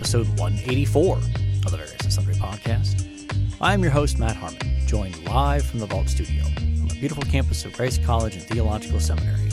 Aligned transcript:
episode 0.00 0.26
184 0.38 1.16
of 1.18 1.70
the 1.70 1.76
Various 1.76 2.00
and 2.00 2.10
Sundry 2.10 2.32
podcast. 2.36 3.54
I'm 3.60 3.82
your 3.82 3.92
host, 3.92 4.18
Matt 4.18 4.34
Harmon, 4.34 4.58
joined 4.86 5.22
live 5.26 5.62
from 5.62 5.78
the 5.78 5.84
Vault 5.84 6.08
Studio 6.08 6.42
on 6.46 6.88
the 6.88 6.96
beautiful 6.98 7.22
campus 7.24 7.66
of 7.66 7.74
Grace 7.74 7.98
College 7.98 8.34
and 8.34 8.42
Theological 8.42 8.98
Seminary 8.98 9.50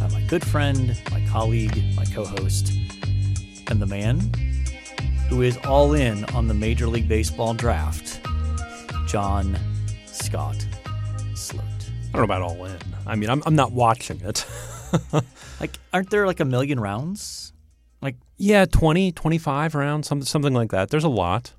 by 0.00 0.08
my 0.08 0.20
good 0.22 0.44
friend, 0.44 1.00
my 1.12 1.24
colleague, 1.28 1.80
my 1.94 2.04
co 2.06 2.24
host, 2.24 2.72
and 3.68 3.80
the 3.80 3.86
man 3.86 4.18
who 5.28 5.42
is 5.42 5.56
all 5.58 5.94
in 5.94 6.24
on 6.34 6.48
the 6.48 6.54
Major 6.54 6.88
League 6.88 7.06
Baseball 7.06 7.54
draft, 7.54 8.20
John 9.06 9.56
Scott 10.06 10.66
Sloat. 11.36 11.62
I 11.62 12.18
don't 12.18 12.22
know 12.22 12.24
about 12.24 12.42
all 12.42 12.64
in. 12.64 12.78
I 13.06 13.14
mean, 13.14 13.30
I'm, 13.30 13.44
I'm 13.46 13.54
not 13.54 13.70
watching 13.70 14.20
it. 14.22 14.44
Like, 15.60 15.78
aren't 15.92 16.10
there 16.10 16.26
like 16.26 16.40
a 16.40 16.44
million 16.44 16.78
rounds? 16.80 17.43
Like, 18.04 18.16
yeah, 18.36 18.66
20, 18.66 19.12
25 19.12 19.74
rounds, 19.74 20.06
something, 20.06 20.26
something 20.26 20.52
like 20.52 20.70
that. 20.72 20.90
There's 20.90 21.04
a 21.04 21.08
lot. 21.08 21.54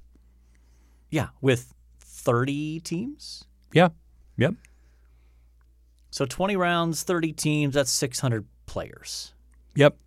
yeah, 1.10 1.30
with 1.42 1.74
30 2.00 2.80
teams? 2.82 3.46
Yeah. 3.74 3.90
Yep. 4.38 4.54
So 6.12 6.26
20 6.26 6.56
rounds, 6.56 7.04
30 7.04 7.34
teams, 7.34 7.74
that's 7.74 7.92
600 7.92 8.46
players. 8.68 9.34
Yep. 9.76 9.98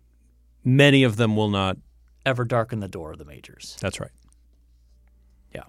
Many 0.63 1.03
of 1.03 1.17
them 1.17 1.35
will 1.35 1.49
not. 1.49 1.77
Ever 2.25 2.45
darken 2.45 2.79
the 2.79 2.87
door 2.87 3.11
of 3.11 3.17
the 3.17 3.25
majors. 3.25 3.77
That's 3.81 3.99
right. 3.99 4.11
Yeah. 5.53 5.63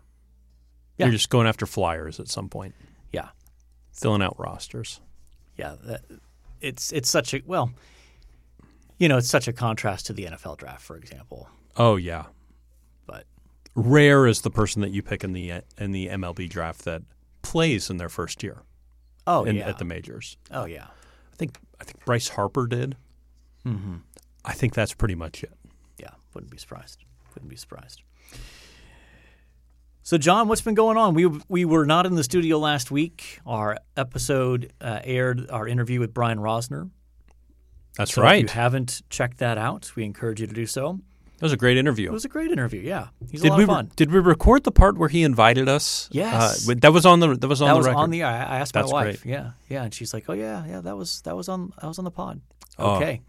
Yeah. 0.98 1.06
You're 1.06 1.12
just 1.12 1.30
going 1.30 1.46
after 1.46 1.66
flyers 1.66 2.20
at 2.20 2.28
some 2.28 2.48
point, 2.48 2.74
Yeah. 3.12 3.28
filling 3.92 4.22
out 4.22 4.38
rosters. 4.38 5.00
Yeah. 5.56 5.74
That, 5.84 6.02
it's 6.60 6.92
it's 6.92 7.08
such 7.08 7.34
a 7.34 7.42
well, 7.46 7.72
you 9.00 9.08
know, 9.08 9.16
it's 9.16 9.28
such 9.28 9.48
a 9.48 9.52
contrast 9.52 10.06
to 10.06 10.12
the 10.12 10.26
NFL 10.26 10.58
draft, 10.58 10.82
for 10.82 10.96
example. 10.96 11.48
Oh 11.76 11.96
yeah. 11.96 12.26
But 13.06 13.24
Rare 13.74 14.26
is 14.26 14.42
the 14.42 14.50
person 14.50 14.82
that 14.82 14.90
you 14.90 15.02
pick 15.02 15.24
in 15.24 15.32
the 15.32 15.62
in 15.78 15.90
the 15.90 16.08
MLB 16.08 16.48
draft 16.48 16.84
that 16.84 17.02
plays 17.42 17.90
in 17.90 17.96
their 17.96 18.10
first 18.10 18.42
year 18.42 18.62
oh 19.26 19.44
in, 19.44 19.56
yeah. 19.56 19.68
at 19.68 19.78
the 19.78 19.84
majors. 19.84 20.36
oh 20.52 20.66
yeah. 20.66 20.84
I 21.32 21.36
think 21.36 21.58
I 21.80 21.84
think 21.84 22.04
Bryce 22.04 22.28
Harper 22.28 22.66
did. 22.66 22.96
Mm-hmm. 23.66 23.96
I 24.44 24.52
think 24.52 24.74
that's 24.74 24.94
pretty 24.94 25.14
much 25.14 25.42
it. 25.42 25.52
Yeah. 25.98 26.10
Wouldn't 26.34 26.52
be 26.52 26.58
surprised. 26.58 27.04
Wouldn't 27.34 27.50
be 27.50 27.56
surprised. 27.56 28.02
So, 30.02 30.18
John, 30.18 30.48
what's 30.48 30.60
been 30.60 30.74
going 30.74 30.98
on? 30.98 31.14
We 31.14 31.26
we 31.48 31.64
were 31.64 31.86
not 31.86 32.04
in 32.04 32.16
the 32.16 32.24
studio 32.24 32.58
last 32.58 32.90
week. 32.90 33.40
Our 33.46 33.78
episode 33.96 34.72
uh, 34.80 35.00
aired 35.04 35.50
our 35.50 35.66
interview 35.66 36.00
with 36.00 36.12
Brian 36.12 36.38
Rosner. 36.38 36.90
That's 37.96 38.14
So 38.14 38.22
right. 38.22 38.44
If 38.44 38.54
you 38.54 38.60
haven't 38.60 39.02
checked 39.10 39.38
that 39.38 39.58
out, 39.58 39.92
we 39.96 40.04
encourage 40.04 40.40
you 40.40 40.46
to 40.46 40.54
do 40.54 40.66
so. 40.66 41.00
That 41.38 41.44
was 41.46 41.52
a 41.54 41.56
great 41.56 41.78
interview. 41.78 42.10
It 42.10 42.12
was 42.12 42.26
a 42.26 42.28
great 42.28 42.50
interview. 42.50 42.80
Yeah, 42.82 43.08
he's 43.30 43.40
a 43.40 43.44
did 43.44 43.50
lot 43.50 43.56
we 43.58 43.64
of 43.64 43.68
fun. 43.70 43.90
did 43.96 44.12
we 44.12 44.18
record 44.18 44.62
the 44.64 44.70
part 44.72 44.98
where 44.98 45.08
he 45.08 45.22
invited 45.22 45.68
us? 45.70 46.08
Yes. 46.12 46.68
Uh, 46.68 46.74
that 46.80 46.92
was 46.92 47.06
on 47.06 47.20
the 47.20 47.34
that 47.34 47.48
was 47.48 47.62
on 47.62 47.68
that 47.68 47.72
the 47.72 47.78
was 47.78 47.86
record. 47.86 47.98
on 47.98 48.10
the. 48.10 48.22
I 48.24 48.32
I 48.56 48.58
asked 48.58 48.74
That's 48.74 48.92
my 48.92 49.04
wife. 49.06 49.24
Yeah, 49.24 49.52
yeah, 49.70 49.84
and 49.84 49.94
she's 49.94 50.12
like, 50.12 50.24
"Oh 50.28 50.34
yeah, 50.34 50.66
yeah, 50.66 50.80
that 50.82 50.96
was 50.98 51.22
that 51.22 51.34
was 51.34 51.48
on 51.48 51.72
that 51.80 51.88
was 51.88 51.98
on 51.98 52.04
the 52.04 52.10
pod." 52.10 52.42
Oh. 52.78 52.96
Okay. 52.96 53.22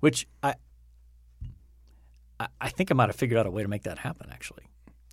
Which 0.00 0.26
I, 0.42 0.54
I 2.40 2.48
I 2.60 2.68
think 2.70 2.90
I 2.90 2.94
might 2.94 3.08
have 3.08 3.16
figured 3.16 3.38
out 3.38 3.46
a 3.46 3.50
way 3.52 3.62
to 3.62 3.68
make 3.68 3.84
that 3.84 3.98
happen. 3.98 4.28
Actually. 4.32 4.64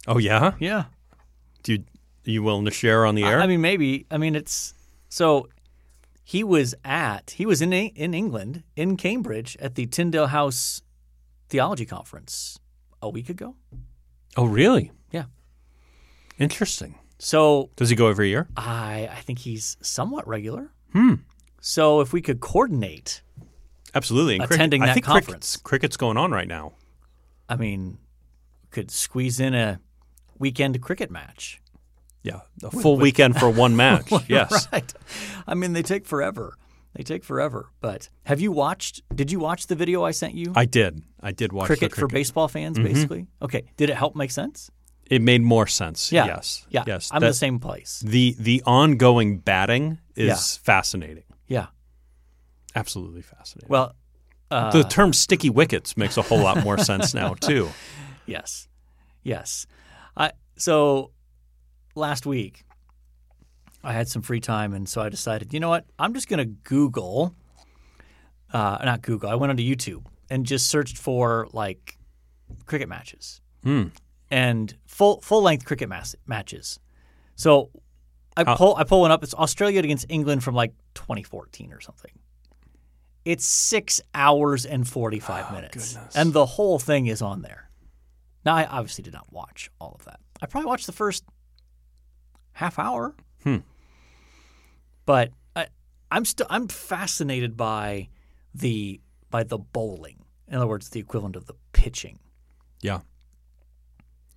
oh 0.08 0.18
yeah. 0.18 0.54
Yeah. 0.60 0.86
Do 1.62 1.74
you, 1.74 1.80
are 2.26 2.32
you 2.32 2.42
willing 2.44 2.66
to 2.66 2.72
share 2.72 3.06
on 3.06 3.14
the 3.16 3.24
I, 3.24 3.30
air? 3.34 3.40
I 3.42 3.46
mean, 3.48 3.62
maybe. 3.62 4.06
I 4.10 4.18
mean, 4.18 4.36
it's 4.36 4.74
so. 5.10 5.48
He 6.28 6.44
was 6.44 6.76
at. 6.84 7.36
He 7.38 7.46
was 7.46 7.62
in 7.62 7.72
in 7.72 8.14
England 8.14 8.64
in 8.76 8.98
Cambridge 8.98 9.56
at 9.62 9.76
the 9.76 9.86
Tyndale 9.86 10.28
House 10.28 10.82
Theology 11.48 11.86
Conference 11.86 12.60
a 13.02 13.08
week 13.08 13.30
ago. 13.30 13.56
oh 14.36 14.44
really? 14.44 14.92
Yeah. 15.10 15.28
Interesting. 16.38 16.96
So 17.18 17.70
Does 17.78 17.90
he 17.90 17.96
go 17.96 18.10
every 18.10 18.28
year? 18.28 18.50
I 18.58 19.08
I 19.10 19.22
think 19.22 19.40
he's 19.40 19.78
somewhat 19.82 20.28
regular. 20.28 20.74
Hmm. 20.92 21.14
So 21.62 22.02
if 22.02 22.12
we 22.12 22.22
could 22.22 22.42
coordinate, 22.42 23.22
Absolutely. 23.96 24.36
And 24.36 24.52
Attending 24.52 24.84
I 24.84 24.88
that 24.88 24.94
think 24.96 25.06
conference. 25.06 25.56
Cricket's, 25.56 25.58
cricket's 25.58 25.98
going 25.98 26.18
on 26.18 26.34
right 26.34 26.48
now. 26.48 26.74
I 27.48 27.56
mean, 27.56 28.00
could 28.70 28.92
squeeze 28.92 29.40
in 29.40 29.54
a 29.54 29.80
weekend 30.38 30.82
cricket 30.82 31.10
match. 31.10 31.62
Yeah, 32.28 32.42
a 32.68 32.72
full 32.72 32.98
weekend 32.98 33.40
for 33.40 33.50
one 33.50 33.76
match. 33.84 34.12
yes. 34.28 34.68
Right. 34.72 34.94
I 35.48 35.54
mean, 35.56 35.74
they 35.74 35.84
take 35.84 36.06
forever. 36.06 36.58
They 36.96 37.04
take 37.04 37.24
forever. 37.24 37.70
But 37.82 38.10
have 38.26 38.40
you 38.42 38.52
watched? 38.52 39.02
Did 39.16 39.32
you 39.32 39.40
watch 39.40 39.68
the 39.68 39.76
video 39.76 40.04
I 40.04 40.12
sent 40.12 40.34
you? 40.34 40.52
I 40.56 40.66
did. 40.66 41.02
I 41.22 41.32
did 41.32 41.52
watch 41.54 41.68
cricket, 41.68 41.92
the 41.92 41.96
for 41.96 42.02
cricket. 42.02 42.08
Mm-hmm. 42.10 42.16
baseball 42.20 42.48
fans, 42.48 42.80
basically. 42.80 43.28
Okay. 43.42 43.64
Did 43.78 43.90
it 43.90 43.96
help 43.96 44.16
make 44.16 44.32
sense? 44.32 44.72
It 45.10 45.22
made 45.22 45.42
more 45.42 45.68
sense. 45.68 46.12
Yeah. 46.12 46.26
Yes. 46.26 46.66
Yeah. 46.70 46.84
Yes. 46.88 47.10
I'm 47.14 47.22
That- 47.22 47.28
the 47.28 47.34
same 47.34 47.60
place. 47.60 48.02
the 48.06 48.36
the 48.40 48.62
ongoing 48.66 49.38
batting 49.40 50.00
is 50.16 50.28
Yeah. 50.28 50.64
fascinating. 50.64 51.24
Yeah. 51.48 51.68
Absolutely 52.76 53.22
fascinating. 53.22 53.70
Well, 53.70 53.96
uh, 54.52 54.72
the 54.72 54.84
term 54.84 55.14
sticky 55.14 55.50
wickets 55.50 55.98
makes 55.98 56.18
a 56.18 56.22
whole 56.22 56.40
lot 56.42 56.64
more 56.64 56.78
sense 56.78 57.14
now 57.14 57.34
too. 57.40 57.70
Yes, 58.26 58.68
yes. 59.24 59.66
I 60.16 60.32
so 60.58 61.12
last 61.98 62.26
week 62.26 62.64
I 63.84 63.94
had 63.94 64.08
some 64.08 64.22
free 64.22 64.40
time, 64.40 64.74
and 64.74 64.88
so 64.90 65.02
I 65.02 65.10
decided, 65.10 65.54
you 65.54 65.60
know 65.60 65.70
what? 65.70 65.86
I'm 66.00 66.14
just 66.14 66.28
going 66.28 66.40
to 66.40 66.46
Google, 66.46 67.36
uh, 68.54 68.78
not 68.84 69.02
Google. 69.02 69.30
I 69.30 69.36
went 69.36 69.50
onto 69.52 69.64
YouTube 69.64 70.06
and 70.30 70.46
just 70.46 70.68
searched 70.68 70.98
for 70.98 71.48
like 71.54 71.98
cricket 72.66 72.90
matches 72.90 73.42
Hmm. 73.64 73.86
and 74.32 74.76
full 74.86 75.22
full 75.22 75.42
length 75.42 75.66
cricket 75.66 75.90
mas- 75.90 76.16
matches. 76.26 76.80
So 77.36 77.72
I 78.36 78.42
Uh, 78.44 78.56
pull 78.58 78.76
I 78.76 78.84
pull 78.84 79.02
one 79.02 79.12
up. 79.12 79.24
It's 79.24 79.34
Australia 79.34 79.80
against 79.80 80.06
England 80.10 80.44
from 80.44 80.56
like 80.56 80.74
2014 80.96 81.72
or 81.74 81.80
something. 81.82 82.12
It's 83.26 83.46
six 83.46 84.00
hours 84.14 84.66
and 84.66 84.88
45 84.88 85.52
minutes, 85.52 85.94
goodness. 85.94 86.16
and 86.16 86.32
the 86.34 86.46
whole 86.46 86.80
thing 86.80 87.08
is 87.08 87.22
on 87.22 87.42
there. 87.42 87.70
Now 88.46 88.56
I 88.56 88.66
obviously 88.66 89.04
did 89.04 89.14
not 89.14 89.32
watch 89.34 89.70
all 89.82 89.96
of 90.00 90.06
that. 90.06 90.20
I 90.42 90.46
probably 90.46 90.68
watched 90.70 90.86
the 90.86 90.94
first 90.94 91.24
half 92.58 92.78
hour, 92.80 93.16
Hmm. 93.44 93.58
but 95.06 95.32
I, 95.56 95.68
I'm 96.12 96.26
still 96.26 96.48
I'm 96.50 96.68
fascinated 96.68 97.56
by 97.56 98.10
the 98.54 99.00
by 99.30 99.44
the 99.44 99.58
bowling. 99.58 100.26
In 100.48 100.56
other 100.56 100.68
words, 100.68 100.90
the 100.90 101.00
equivalent 101.00 101.36
of 101.36 101.46
the 101.46 101.54
pitching 101.74 102.20
Yeah. 102.82 103.02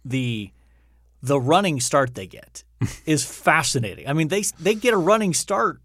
the 0.05 0.51
the 1.23 1.39
running 1.41 1.81
start 1.81 2.15
they 2.15 2.27
get 2.27 2.65
is 3.07 3.25
fascinating. 3.25 4.09
I 4.09 4.13
mean, 4.13 4.29
they 4.29 4.43
they 4.59 4.75
get 4.75 4.95
a 4.95 4.99
running 4.99 5.35
start 5.35 5.81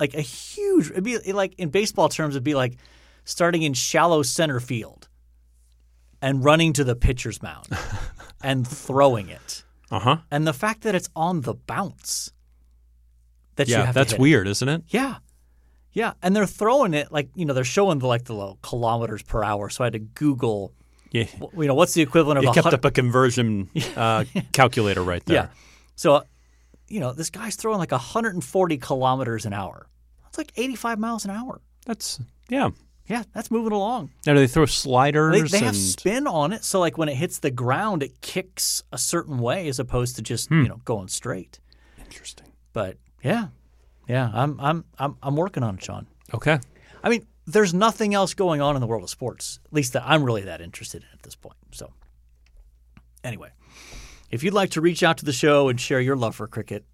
like 0.00 0.14
a 0.14 0.20
huge. 0.20 0.90
It'd 0.90 1.04
be 1.04 1.18
like 1.32 1.54
in 1.58 1.70
baseball 1.70 2.08
terms, 2.08 2.34
it'd 2.34 2.44
be 2.44 2.54
like 2.54 2.76
starting 3.24 3.62
in 3.62 3.74
shallow 3.74 4.22
center 4.22 4.60
field 4.60 5.08
and 6.22 6.42
running 6.44 6.72
to 6.74 6.84
the 6.84 6.96
pitcher's 6.96 7.42
mound 7.42 7.66
and 8.42 8.66
throwing 8.66 9.28
it, 9.28 9.64
Uh 9.90 9.98
huh. 9.98 10.16
and 10.30 10.46
the 10.46 10.52
fact 10.52 10.82
that 10.82 10.94
it's 10.94 11.08
on 11.16 11.40
the 11.42 11.54
bounce 11.54 12.30
that 13.56 13.68
you 13.68 13.74
Yeah, 13.74 13.92
that's 13.92 14.16
weird, 14.18 14.46
isn't 14.48 14.68
it? 14.68 14.82
Yeah. 14.88 15.16
Yeah, 15.92 16.12
and 16.22 16.36
they're 16.36 16.46
throwing 16.46 16.92
it 16.94 17.10
like 17.10 17.28
you 17.34 17.44
know 17.46 17.54
they're 17.54 17.64
showing 17.64 17.98
the 17.98 18.06
like 18.06 18.24
the 18.24 18.34
little 18.34 18.58
kilometers 18.62 19.22
per 19.22 19.42
hour. 19.42 19.68
So 19.70 19.82
I 19.82 19.86
had 19.86 19.94
to 19.94 19.98
Google, 19.98 20.72
Yeah. 21.10 21.24
you 21.56 21.66
know, 21.66 21.74
what's 21.74 21.94
the 21.94 22.02
equivalent 22.02 22.38
of 22.38 22.44
You 22.44 22.50
a 22.50 22.54
kept 22.54 22.64
hun- 22.66 22.74
up 22.74 22.84
a 22.84 22.90
conversion 22.90 23.70
uh, 23.96 24.24
calculator 24.52 25.02
right 25.02 25.24
there. 25.24 25.34
Yeah. 25.36 25.48
So, 25.96 26.22
you 26.88 27.00
know, 27.00 27.12
this 27.12 27.30
guy's 27.30 27.56
throwing 27.56 27.78
like 27.78 27.90
140 27.90 28.76
kilometers 28.78 29.46
an 29.46 29.52
hour. 29.54 29.88
That's 30.24 30.38
like 30.38 30.52
85 30.56 30.98
miles 30.98 31.24
an 31.24 31.30
hour. 31.32 31.60
That's 31.86 32.20
yeah. 32.48 32.68
Yeah, 33.08 33.22
that's 33.32 33.50
moving 33.50 33.72
along. 33.72 34.10
Now 34.26 34.34
do 34.34 34.38
they 34.40 34.46
throw 34.46 34.66
sliders 34.66 35.50
They, 35.50 35.58
they 35.58 35.64
have 35.64 35.74
spin 35.76 36.26
on 36.26 36.52
it, 36.52 36.62
so 36.64 36.78
like 36.78 36.98
when 36.98 37.08
it 37.08 37.14
hits 37.16 37.38
the 37.38 37.50
ground, 37.50 38.02
it 38.02 38.20
kicks 38.20 38.82
a 38.92 38.98
certain 38.98 39.38
way 39.38 39.66
as 39.68 39.78
opposed 39.78 40.16
to 40.16 40.22
just 40.22 40.48
Hmm. 40.48 40.62
you 40.62 40.68
know 40.68 40.80
going 40.84 41.08
straight. 41.08 41.58
interesting. 41.98 42.46
But 42.72 42.96
yeah, 43.22 43.48
yeah, 44.06 44.30
I'm 44.34 44.60
I'm 44.60 44.84
I'm 44.98 45.16
I'm 45.22 45.36
working 45.36 45.62
on 45.62 45.76
it, 45.76 45.84
Sean. 45.84 46.06
Okay. 46.34 46.58
I 47.02 47.08
mean, 47.08 47.26
there's 47.46 47.72
nothing 47.72 48.12
else 48.14 48.34
going 48.34 48.60
on 48.60 48.74
in 48.76 48.80
the 48.80 48.86
world 48.86 49.02
of 49.02 49.10
sports, 49.10 49.60
at 49.64 49.72
least 49.72 49.94
that 49.94 50.02
I'm 50.04 50.22
really 50.22 50.42
that 50.42 50.60
interested 50.60 51.02
in 51.02 51.08
at 51.14 51.22
this 51.22 51.34
point. 51.34 51.56
So, 51.72 51.92
anyway, 53.24 53.50
if 54.30 54.42
you'd 54.42 54.52
like 54.54 54.70
to 54.70 54.80
reach 54.80 55.02
out 55.02 55.16
to 55.18 55.24
the 55.24 55.32
show 55.32 55.68
and 55.68 55.80
share 55.80 56.00
your 56.00 56.16
love 56.16 56.34
for 56.36 56.46
cricket, 56.46 56.84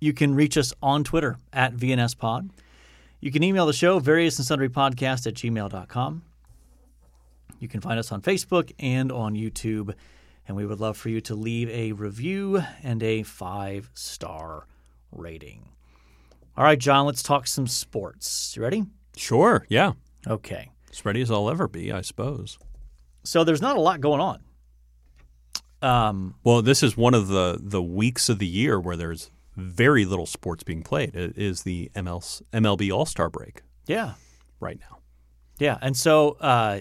you 0.00 0.12
can 0.12 0.34
reach 0.34 0.56
us 0.56 0.72
on 0.82 1.04
Twitter 1.04 1.36
at 1.52 1.74
VNSPod. 1.74 2.50
You 3.20 3.30
can 3.32 3.42
email 3.42 3.66
the 3.66 3.72
show, 3.72 3.98
various 3.98 4.38
and 4.38 4.46
sundry 4.46 4.68
podcast 4.68 5.26
at 5.26 5.34
gmail.com. 5.34 6.22
You 7.58 7.68
can 7.68 7.80
find 7.80 7.98
us 7.98 8.12
on 8.12 8.22
Facebook 8.22 8.70
and 8.78 9.10
on 9.10 9.34
YouTube. 9.34 9.94
And 10.46 10.56
we 10.56 10.64
would 10.64 10.80
love 10.80 10.96
for 10.96 11.08
you 11.08 11.20
to 11.22 11.34
leave 11.34 11.68
a 11.70 11.92
review 11.92 12.62
and 12.82 13.02
a 13.02 13.22
five 13.24 13.90
star 13.94 14.66
rating. 15.12 15.68
All 16.56 16.64
right, 16.64 16.78
John, 16.78 17.06
let's 17.06 17.22
talk 17.22 17.46
some 17.46 17.66
sports. 17.66 18.54
You 18.56 18.62
ready? 18.62 18.84
Sure. 19.16 19.66
Yeah. 19.68 19.92
Okay. 20.26 20.70
As 20.90 21.04
ready 21.04 21.20
as 21.20 21.30
I'll 21.30 21.50
ever 21.50 21.68
be, 21.68 21.92
I 21.92 22.00
suppose. 22.00 22.58
so 23.24 23.44
there's 23.44 23.60
not 23.60 23.76
a 23.76 23.80
lot 23.80 24.00
going 24.00 24.20
on. 24.20 24.42
Um, 25.82 26.34
Well, 26.42 26.62
this 26.62 26.82
is 26.82 26.96
one 26.96 27.14
of 27.14 27.28
the 27.28 27.58
the 27.62 27.82
weeks 27.82 28.28
of 28.28 28.38
the 28.38 28.46
year 28.46 28.80
where 28.80 28.96
there's 28.96 29.30
very 29.58 30.04
little 30.04 30.26
sports 30.26 30.62
being 30.62 30.82
played. 30.82 31.14
It 31.14 31.36
is 31.36 31.62
the 31.62 31.90
ML, 31.94 32.42
MLB 32.52 32.92
All 32.92 33.06
Star 33.06 33.28
break 33.28 33.62
yeah, 33.86 34.14
right 34.60 34.78
now. 34.80 34.98
yeah, 35.58 35.76
and 35.82 35.96
so 35.96 36.32
uh, 36.40 36.80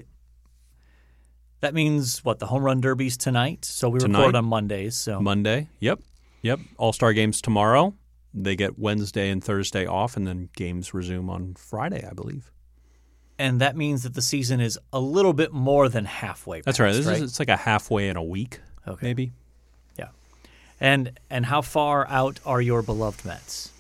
that 1.62 1.74
means 1.74 2.24
what 2.24 2.40
the 2.40 2.46
home 2.46 2.64
run 2.64 2.82
derby's 2.82 3.18
tonight. 3.18 3.66
So 3.66 3.90
we 3.90 4.00
Tonight? 4.00 4.20
record 4.20 4.36
on 4.36 4.46
Mondays. 4.46 4.96
So 4.96 5.20
Monday. 5.20 5.68
Yep. 5.80 6.00
Yep. 6.44 6.60
All 6.78 6.94
Star 6.94 7.14
games 7.14 7.42
tomorrow. 7.42 7.94
They 8.34 8.56
get 8.56 8.78
Wednesday 8.78 9.30
and 9.32 9.44
Thursday 9.44 9.86
off, 9.88 10.16
and 10.16 10.28
then 10.28 10.50
games 10.56 10.94
resume 10.94 11.30
on 11.30 11.56
Friday, 11.56 12.06
I 12.08 12.14
believe. 12.14 12.52
and 13.40 13.62
that 13.62 13.76
means 13.76 14.04
that 14.04 14.14
the 14.14 14.22
season 14.22 14.60
is 14.60 14.78
a 14.94 15.00
little 15.00 15.34
bit 15.34 15.52
more 15.54 15.90
than 15.90 16.06
halfway. 16.06 16.62
That's 16.62 16.80
right. 16.80 16.94
This 16.94 17.06
right? 17.08 17.16
is 17.18 17.22
it's 17.24 17.40
like 17.40 17.50
a 17.50 17.56
halfway 17.58 18.10
in 18.10 18.18
a 18.18 18.24
week, 18.24 18.60
Okay. 18.88 19.08
maybe. 19.08 19.32
And 20.80 21.20
and 21.30 21.46
how 21.48 21.62
far 21.62 22.08
out 22.08 22.40
are 22.46 22.62
your 22.62 22.82
beloved 22.82 23.26
Mets? 23.26 23.72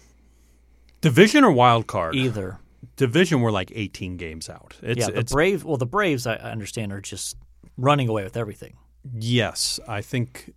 Division 1.01 1.43
or 1.43 1.51
wild 1.51 1.87
card? 1.87 2.15
Either. 2.15 2.59
Division, 2.95 3.41
we're 3.41 3.51
like 3.51 3.71
18 3.73 4.17
games 4.17 4.49
out. 4.49 4.75
It's, 4.81 4.99
yeah, 4.99 5.07
the 5.11 5.19
it's 5.19 5.31
Braves. 5.31 5.63
Well, 5.63 5.77
the 5.77 5.85
Braves, 5.85 6.25
I 6.25 6.35
I 6.35 6.51
understand, 6.51 6.91
are 6.91 7.01
just 7.01 7.35
running 7.77 8.07
away 8.09 8.23
with 8.23 8.35
everything. 8.37 8.75
yes. 9.13 9.79
I 9.87 10.01
think, 10.01 10.53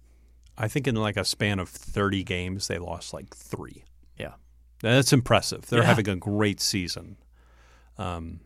I 0.56 0.66
think 0.68 0.86
in 0.88 0.94
like 0.96 1.16
a 1.18 1.24
span 1.24 1.58
of 1.58 1.68
30 1.68 2.24
games, 2.24 2.68
they 2.68 2.78
lost 2.78 3.12
like 3.12 3.34
three. 3.36 3.84
Yeah. 4.18 4.32
That's 4.82 5.12
impressive. 5.12 5.66
They're 5.66 5.80
Yeah. 5.80 5.86
having 5.86 6.08
a 6.08 6.16
great 6.16 6.60
season. 6.60 7.16
Um, 7.98 8.40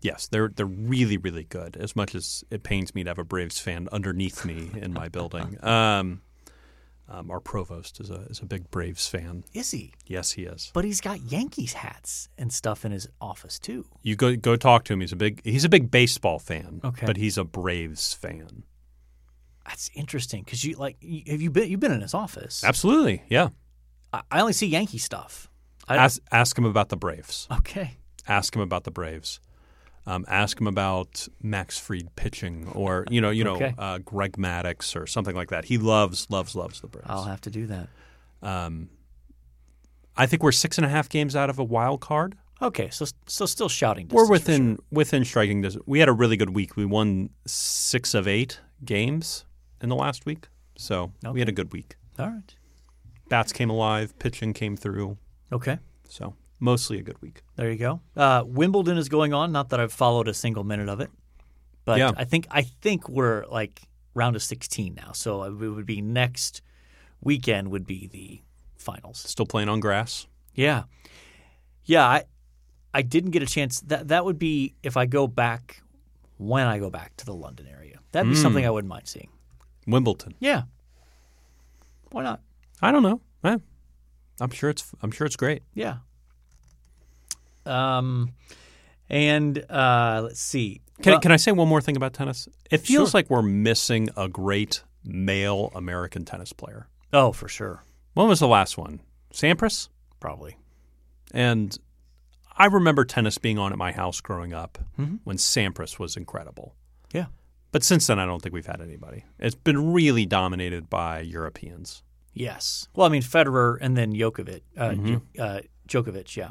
yes, 0.00 0.28
they're 0.28 0.48
they're 0.54 0.66
really 0.66 1.16
really 1.16 1.44
good. 1.44 1.76
As 1.76 1.96
much 1.96 2.14
as 2.14 2.44
it 2.50 2.62
pains 2.62 2.94
me 2.94 3.02
to 3.02 3.10
have 3.10 3.18
a 3.18 3.24
Braves 3.24 3.58
fan 3.58 3.88
underneath 3.90 4.44
me 4.44 4.70
in 4.76 4.92
my 4.92 5.08
building, 5.08 5.58
um, 5.64 6.20
um, 7.12 7.30
our 7.30 7.40
provost 7.40 8.00
is 8.00 8.10
a 8.10 8.22
is 8.30 8.40
a 8.40 8.46
big 8.46 8.70
Braves 8.70 9.06
fan. 9.06 9.44
Is 9.52 9.70
he? 9.70 9.92
Yes, 10.06 10.32
he 10.32 10.44
is. 10.44 10.70
But 10.72 10.84
he's 10.84 11.00
got 11.00 11.20
Yankees 11.20 11.74
hats 11.74 12.28
and 12.38 12.52
stuff 12.52 12.84
in 12.84 12.92
his 12.92 13.06
office 13.20 13.58
too. 13.58 13.84
You 14.02 14.16
go 14.16 14.34
go 14.36 14.56
talk 14.56 14.84
to 14.84 14.92
him. 14.94 15.00
He's 15.00 15.12
a 15.12 15.16
big 15.16 15.40
he's 15.44 15.64
a 15.64 15.68
big 15.68 15.90
baseball 15.90 16.38
fan. 16.38 16.80
Okay. 16.82 17.06
but 17.06 17.16
he's 17.18 17.36
a 17.38 17.44
Braves 17.44 18.14
fan. 18.14 18.62
That's 19.66 19.90
interesting 19.94 20.42
because 20.42 20.64
you 20.64 20.74
like 20.76 20.96
you- 21.00 21.22
have 21.30 21.40
you 21.42 21.50
been 21.50 21.70
you've 21.70 21.80
been 21.80 21.92
in 21.92 22.00
his 22.00 22.14
office? 22.14 22.64
Absolutely, 22.64 23.22
yeah. 23.28 23.48
I, 24.12 24.22
I 24.30 24.40
only 24.40 24.52
see 24.54 24.66
Yankee 24.66 24.98
stuff. 24.98 25.48
I, 25.88 25.96
Ask 25.96 26.20
ask 26.32 26.56
him 26.58 26.64
about 26.64 26.88
the 26.88 26.96
Braves. 26.96 27.46
okay. 27.50 27.96
ask 28.26 28.54
him 28.56 28.62
about 28.62 28.84
the 28.84 28.90
Braves. 28.90 29.40
Um, 30.04 30.24
ask 30.26 30.60
him 30.60 30.66
about 30.66 31.28
Max 31.42 31.78
Fried 31.78 32.14
pitching, 32.16 32.66
or 32.74 33.06
you 33.08 33.20
know, 33.20 33.30
you 33.30 33.44
know, 33.44 33.54
Okay. 33.54 33.72
uh, 33.78 33.98
Greg 33.98 34.32
Maddux, 34.32 35.00
or 35.00 35.06
something 35.06 35.36
like 35.36 35.50
that. 35.50 35.66
He 35.66 35.78
loves, 35.78 36.26
loves, 36.28 36.56
loves 36.56 36.80
the 36.80 36.88
Braves. 36.88 37.06
I'll 37.08 37.24
have 37.24 37.40
to 37.42 37.50
do 37.50 37.66
that. 37.68 37.88
Um, 38.42 38.88
I 40.16 40.26
think 40.26 40.42
we're 40.42 40.52
six 40.52 40.76
and 40.76 40.84
a 40.84 40.88
half 40.88 41.08
games 41.08 41.36
out 41.36 41.48
of 41.50 41.58
a 41.58 41.64
wild 41.64 42.00
card. 42.00 42.36
Okay, 42.60 42.90
so 42.90 43.06
so 43.26 43.46
still 43.46 43.68
shouting. 43.68 44.08
We're 44.10 44.28
within 44.28 44.76
sure. 44.76 44.84
within 44.90 45.24
striking 45.24 45.62
distance. 45.62 45.84
We 45.86 46.00
had 46.00 46.08
a 46.08 46.12
really 46.12 46.36
good 46.36 46.50
week. 46.50 46.76
We 46.76 46.84
won 46.84 47.30
six 47.46 48.12
of 48.14 48.26
eight 48.28 48.60
games 48.84 49.44
in 49.80 49.88
the 49.88 49.96
last 49.96 50.26
week, 50.26 50.48
so 50.76 51.12
we 51.32 51.40
had 51.40 51.48
a 51.48 51.52
good 51.52 51.72
week. 51.72 51.96
All 52.18 52.26
right. 52.28 52.54
Bats 53.28 53.52
came 53.52 53.70
alive, 53.70 54.16
pitching 54.18 54.52
came 54.52 54.76
through, 54.76 55.16
Okay. 55.52 55.78
so 56.08 56.34
mostly 56.62 56.98
a 56.98 57.02
good 57.02 57.20
week. 57.20 57.42
There 57.56 57.70
you 57.70 57.76
go. 57.78 58.00
Uh, 58.16 58.44
Wimbledon 58.46 58.96
is 58.96 59.08
going 59.08 59.34
on. 59.34 59.50
Not 59.52 59.70
that 59.70 59.80
I've 59.80 59.92
followed 59.92 60.28
a 60.28 60.34
single 60.34 60.62
minute 60.64 60.88
of 60.88 61.00
it, 61.00 61.10
but 61.84 61.98
Yeah. 61.98 62.12
I 62.16 62.24
think 62.24 62.46
I 62.50 62.62
think 62.62 63.08
we're 63.08 63.44
like 63.46 63.82
round 64.14 64.36
of 64.36 64.42
16 64.42 64.94
now. 64.94 65.12
So 65.12 65.42
it 65.42 65.52
would 65.52 65.86
be 65.86 66.00
next 66.00 66.62
weekend 67.20 67.70
would 67.72 67.86
be 67.86 68.06
the 68.06 68.40
finals. 68.76 69.18
Still 69.18 69.46
playing 69.46 69.68
on 69.68 69.80
grass. 69.80 70.26
Yeah, 70.54 70.84
yeah. 71.84 72.06
I 72.06 72.24
I 72.94 73.02
didn't 73.02 73.30
get 73.30 73.42
a 73.42 73.46
chance. 73.46 73.80
That 73.82 74.08
that 74.08 74.24
would 74.24 74.38
be 74.38 74.74
if 74.82 74.96
I 74.96 75.06
go 75.06 75.26
back 75.26 75.82
when 76.38 76.66
I 76.66 76.78
go 76.78 76.90
back 76.90 77.16
to 77.16 77.24
the 77.26 77.34
London 77.34 77.66
area. 77.66 77.98
That'd 78.12 78.30
be 78.30 78.36
something 78.36 78.64
I 78.66 78.70
wouldn't 78.70 78.88
mind 78.90 79.08
seeing. 79.08 79.30
Wimbledon. 79.86 80.34
Yeah. 80.40 80.62
Why 82.10 82.22
not? 82.22 82.40
I 82.82 82.92
don't 82.92 83.02
know. 83.02 83.20
Eh, 83.44 83.58
I'm 84.40 84.50
sure 84.50 84.68
it's 84.70 84.84
I'm 85.02 85.10
sure 85.10 85.26
it's 85.26 85.36
great. 85.36 85.62
Yeah. 85.74 85.96
Um, 87.66 88.32
and 89.08 89.58
uh, 89.70 90.20
let's 90.24 90.40
see. 90.40 90.80
Can, 91.02 91.12
Well- 91.12 91.20
can 91.20 91.32
I 91.32 91.36
say 91.36 91.52
one 91.52 91.68
more 91.68 91.80
thing 91.80 91.96
about 91.96 92.12
tennis? 92.12 92.48
It 92.70 92.78
feels 92.78 93.10
Sure. 93.10 93.18
like 93.18 93.30
we're 93.30 93.42
missing 93.42 94.08
a 94.16 94.28
great 94.28 94.82
male 95.04 95.70
American 95.74 96.24
tennis 96.24 96.52
player. 96.52 96.88
oh, 97.12 97.32
for 97.32 97.48
sure, 97.48 97.82
When 98.14 98.28
was 98.28 98.38
the 98.40 98.48
last 98.48 98.78
one? 98.78 99.00
Sampras? 99.32 99.88
probably. 100.20 100.56
And 101.34 101.76
I 102.56 102.66
remember 102.66 103.04
tennis 103.04 103.38
being 103.38 103.58
on 103.58 103.72
at 103.72 103.78
my 103.78 103.92
house 103.92 104.20
growing 104.20 104.52
up 104.52 104.78
Mm-hmm. 104.98 105.16
when 105.24 105.36
Sampras 105.38 105.98
was 105.98 106.16
incredible. 106.16 106.74
Yeah. 107.12 107.26
But 107.72 107.82
since 107.82 108.06
then, 108.06 108.18
I 108.18 108.26
don't 108.26 108.40
think 108.42 108.54
we've 108.54 108.66
had 108.66 108.80
anybody. 108.80 109.24
It's 109.38 109.54
been 109.54 109.92
really 109.92 110.26
dominated 110.26 110.88
by 110.90 111.20
Europeans. 111.20 112.02
Yes. 112.34 112.86
Well, 112.94 113.06
I 113.06 113.10
mean 113.10 113.22
Federer 113.22 113.78
and 113.80 113.96
then 113.96 114.12
Djokovic. 114.12 114.60
Uh, 114.76 114.90
Mm-hmm. 114.90 115.16
Uh, 115.40 115.60
Djokovic. 115.88 116.36
Yeah. 116.36 116.50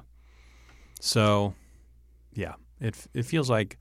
So, 1.04 1.56
yeah, 2.34 2.54
it, 2.80 2.96
it 3.14 3.24
feels 3.26 3.50
like 3.50 3.78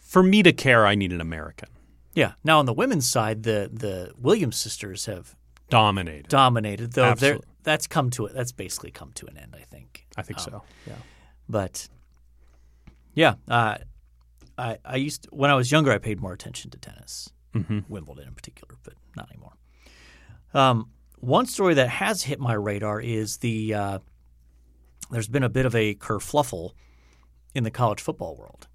for 0.00 0.22
me 0.22 0.42
to 0.42 0.52
care, 0.52 0.86
I 0.86 0.94
need 0.94 1.12
an 1.12 1.20
American. 1.20 1.68
Yeah. 2.14 2.32
Now 2.44 2.58
on 2.58 2.66
the 2.66 2.72
women's 2.74 3.08
side, 3.08 3.42
the 3.44 3.70
the 3.72 4.12
Williams 4.18 4.56
sisters 4.56 5.06
have 5.06 5.34
Dominated. 5.70 6.28
dominated. 6.28 6.92
Though 6.92 7.14
that's 7.62 7.86
come 7.86 8.10
to 8.10 8.26
it. 8.26 8.34
That's 8.34 8.52
basically 8.52 8.90
come 8.90 9.12
to 9.14 9.26
an 9.26 9.36
end. 9.36 9.54
I 9.54 9.64
think. 9.64 10.06
I 10.16 10.22
think 10.22 10.38
Um, 10.40 10.44
so. 10.44 10.62
Yeah. 10.86 10.94
But 11.48 11.88
yeah, 13.14 13.34
uh, 13.48 13.78
I 14.58 14.78
I 14.84 14.96
used 14.96 15.22
to, 15.24 15.28
when 15.32 15.50
I 15.50 15.54
was 15.54 15.70
younger, 15.72 15.92
I 15.92 15.98
paid 15.98 16.20
more 16.20 16.32
attention 16.32 16.70
to 16.72 16.78
tennis, 16.78 17.30
Mm-hmm. 17.54 17.80
Wimbledon 17.88 18.28
in 18.28 18.34
particular, 18.34 18.76
but 18.82 18.94
not 19.16 19.30
anymore. 19.30 19.54
Um, 20.54 20.90
one 21.20 21.46
story 21.46 21.74
that 21.74 21.88
has 21.88 22.22
hit 22.22 22.38
my 22.40 22.52
radar 22.54 23.00
is 23.00 23.38
the 23.38 23.74
uh, 23.74 23.98
there's 25.10 25.28
been 25.28 25.42
a 25.42 25.48
bit 25.48 25.66
of 25.66 25.74
a 25.74 25.94
kerfluffle 25.94 26.72
in 27.54 27.64
the 27.64 27.70
college 27.70 28.00
football 28.00 28.36
world 28.36 28.66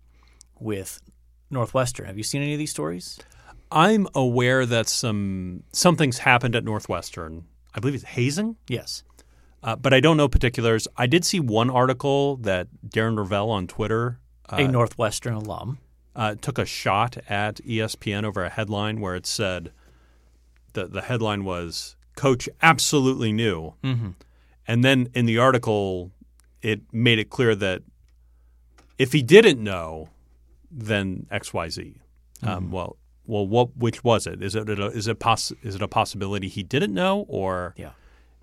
with 0.60 1.02
Northwestern. 1.50 2.06
Have 2.06 2.18
you 2.18 2.24
seen 2.24 2.42
any 2.42 2.54
of 2.54 2.60
these 2.60 2.72
stories? 2.72 3.20
I'm 3.72 4.08
aware 4.14 4.66
that 4.66 4.88
some 4.88 5.64
something's 5.72 6.20
happened 6.20 6.56
at 6.56 6.64
Northwestern. 6.64 7.46
I 7.74 7.80
believe 7.80 7.96
it's 7.96 8.04
hazing, 8.04 8.56
Yes. 8.68 9.04
uh, 9.64 9.76
but 9.76 9.94
I 9.94 10.00
don't 10.00 10.18
know 10.18 10.28
particulars. 10.28 10.88
I 10.96 11.08
did 11.08 11.26
see 11.26 11.40
one 11.40 11.70
article 11.72 12.38
that 12.38 12.68
Darren 12.88 13.18
Rovell 13.18 13.50
on 13.50 13.66
Twitter 13.68 14.20
a 14.50 14.68
Northwestern 14.68 15.34
alum. 15.34 15.80
uh, 16.16 16.36
took 16.36 16.60
a 16.60 16.66
shot 16.66 17.18
at 17.28 17.56
ESPN 17.66 18.24
over 18.26 18.44
a 18.44 18.50
headline 18.50 19.00
where 19.02 19.16
it 19.16 19.26
said 19.26 19.72
the 20.74 20.86
the 20.88 21.02
headline 21.02 21.44
was 21.44 21.96
"Coach 22.16 22.48
absolutely 22.62 23.32
knew," 23.34 23.74
Mm-hmm. 23.84 24.10
and 24.68 24.84
then 24.84 25.10
in 25.16 25.26
the 25.26 25.40
article 25.40 26.12
it 26.64 26.82
made 26.92 27.20
it 27.20 27.30
clear 27.30 27.54
that 27.56 27.84
if 28.98 29.12
he 29.12 29.22
didn't 29.22 29.64
know, 29.64 30.10
then 30.72 31.28
X 31.30 31.54
Y 31.54 31.70
Z. 31.70 31.96
Um, 32.42 32.72
well, 32.72 32.98
well, 33.26 33.48
what 33.48 33.78
which 33.78 34.04
was 34.04 34.26
it? 34.28 34.42
Is 34.42 34.56
it 34.56 34.68
a, 34.68 34.88
is 34.88 35.08
it 35.08 35.20
poss- 35.20 35.54
is 35.62 35.76
it 35.76 35.82
a 35.82 35.88
possibility 35.88 36.48
he 36.50 36.64
didn't 36.64 36.94
know, 36.94 37.26
or 37.30 37.74
Yeah. 37.78 37.92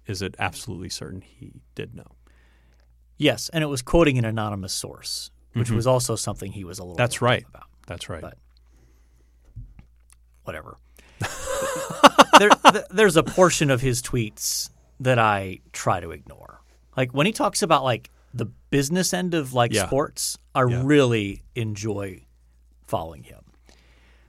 is 0.06 0.22
it 0.22 0.34
absolutely 0.38 0.88
certain 0.88 1.20
he 1.22 1.52
did 1.74 1.94
know? 1.94 2.06
Yes, 3.18 3.50
and 3.52 3.62
it 3.62 3.66
was 3.66 3.82
quoting 3.82 4.16
an 4.16 4.24
anonymous 4.24 4.72
source, 4.72 5.30
which 5.52 5.70
was 5.70 5.86
also 5.86 6.16
something 6.16 6.52
he 6.52 6.64
was 6.64 6.78
a 6.78 6.82
little. 6.82 6.94
Mm-hmm. 6.94 7.02
That's 7.02 7.20
right. 7.20 7.44
about. 7.48 7.66
That's 7.86 8.08
right. 8.08 8.22
But- 8.22 8.38
whatever. 10.44 10.78
there, 12.38 12.50
there's 12.90 13.16
a 13.16 13.22
portion 13.22 13.70
of 13.70 13.80
his 13.82 14.00
tweets 14.02 14.70
that 15.00 15.18
I 15.18 15.60
try 15.72 16.00
to 16.00 16.10
ignore. 16.10 16.59
Like 16.96 17.12
when 17.12 17.26
he 17.26 17.32
talks 17.32 17.62
about 17.62 17.84
like 17.84 18.10
the 18.34 18.46
business 18.70 19.12
end 19.12 19.34
of 19.34 19.52
like 19.52 19.72
Yeah. 19.72 19.86
sports, 19.86 20.38
I 20.54 20.64
Yeah. 20.64 20.82
really 20.84 21.42
enjoy 21.54 22.24
following 22.86 23.24
him. 23.24 23.44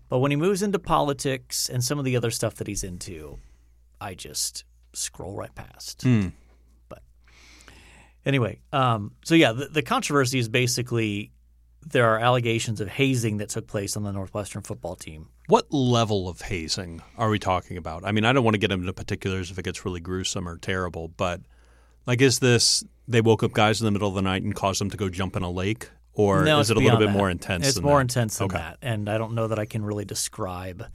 But 0.09 0.19
when 0.19 0.31
he 0.31 0.37
moves 0.37 0.61
into 0.61 0.79
politics 0.79 1.69
and 1.69 1.83
some 1.83 1.97
of 1.99 2.05
the 2.05 2.15
other 2.17 2.31
stuff 2.31 2.55
that 2.55 2.67
he's 2.67 2.83
into, 2.83 3.39
I 3.99 4.13
just 4.13 4.65
scroll 4.93 5.33
right 5.35 5.53
past. 5.55 6.01
Hmm. 6.01 6.29
But 6.89 7.01
anyway, 8.25 8.59
um, 8.73 9.13
so 9.23 9.35
yeah, 9.35 9.51
the, 9.53 9.65
the 9.67 9.81
controversy 9.81 10.39
is 10.39 10.49
basically 10.49 11.31
there 11.87 12.07
are 12.09 12.19
allegations 12.19 12.79
of 12.79 12.87
hazing 12.87 13.37
that 13.37 13.49
took 13.49 13.67
place 13.67 13.97
on 13.97 14.03
the 14.03 14.11
Northwestern 14.11 14.61
football 14.61 14.95
team. 14.95 15.29
What 15.47 15.71
level 15.73 16.29
of 16.29 16.41
hazing 16.41 17.01
are 17.17 17.29
we 17.29 17.39
talking 17.39 17.77
about? 17.77 18.05
I 18.05 18.11
mean, 18.11 18.23
I 18.25 18.33
don't 18.33 18.43
want 18.43 18.53
to 18.53 18.59
get 18.59 18.71
into 18.71 18.91
particulars 18.93 19.49
if 19.49 19.57
it 19.57 19.63
gets 19.63 19.83
really 19.85 19.99
gruesome 19.99 20.47
or 20.47 20.57
terrible, 20.57 21.07
but 21.07 21.41
like, 22.05 22.21
is 22.21 22.39
this 22.39 22.83
they 23.07 23.21
woke 23.21 23.43
up 23.43 23.51
guys 23.53 23.81
in 23.81 23.85
the 23.85 23.91
middle 23.91 24.07
of 24.07 24.15
the 24.15 24.21
night 24.21 24.43
and 24.43 24.55
caused 24.55 24.79
them 24.81 24.89
to 24.89 24.97
go 24.97 25.09
jump 25.09 25.35
in 25.35 25.43
a 25.43 25.51
lake, 25.51 25.89
or 26.13 26.43
no, 26.43 26.59
is 26.59 26.69
it 26.69 26.77
a 26.77 26.79
little 26.79 26.99
bit 26.99 27.07
that. 27.07 27.17
more 27.17 27.29
intense? 27.29 27.65
It's 27.67 27.75
than 27.75 27.83
more 27.83 27.97
that? 27.97 28.01
intense 28.01 28.37
than 28.37 28.45
Okay. 28.45 28.57
that, 28.57 28.77
and 28.81 29.09
I 29.09 29.17
don't 29.17 29.33
know 29.33 29.47
that 29.47 29.59
I 29.59 29.65
can 29.65 29.83
really 29.83 30.05
describe 30.05 30.85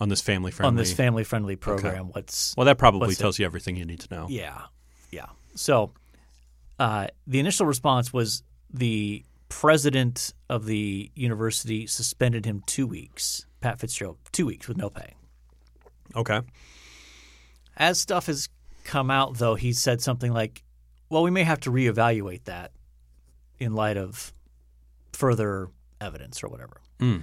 on 0.00 0.08
this 0.08 0.20
family 0.20 0.50
friendly. 0.50 0.68
on 0.68 0.76
this 0.76 0.92
family-friendly 0.92 1.56
program 1.56 2.06
what's 2.06 2.54
well, 2.56 2.64
that 2.64 2.78
probably 2.78 3.06
what's 3.08 3.18
it? 3.18 3.22
tells 3.22 3.38
you 3.38 3.44
everything 3.46 3.76
you 3.76 3.84
need 3.84 4.00
to 4.00 4.14
know. 4.14 4.26
Yeah, 4.28 4.62
yeah. 5.10 5.26
So 5.54 5.92
uh, 6.78 7.06
the 7.26 7.38
initial 7.38 7.66
response 7.66 8.12
was 8.12 8.42
the 8.72 9.24
president 9.48 10.32
of 10.48 10.64
the 10.64 11.10
university 11.14 11.86
suspended 11.86 12.46
him 12.46 12.62
two 12.66 12.86
weeks. 12.86 13.46
Pat 13.60 13.78
Fitzgerald, 13.78 14.16
two 14.32 14.46
weeks 14.46 14.66
with 14.66 14.76
no 14.76 14.90
pay. 14.90 15.14
Okay. 16.16 16.40
As 17.76 18.00
stuff 18.00 18.26
has 18.26 18.48
come 18.84 19.10
out, 19.10 19.38
though, 19.38 19.54
he 19.54 19.72
said 19.72 20.00
something 20.00 20.32
like, 20.32 20.62
"Well, 21.08 21.22
we 21.22 21.30
may 21.30 21.44
have 21.44 21.60
to 21.60 21.70
reevaluate 21.70 22.44
that 22.44 22.72
in 23.58 23.74
light 23.74 23.96
of 23.96 24.32
further 25.12 25.68
evidence 26.00 26.42
or 26.42 26.48
whatever." 26.48 26.80
Mm. 27.00 27.22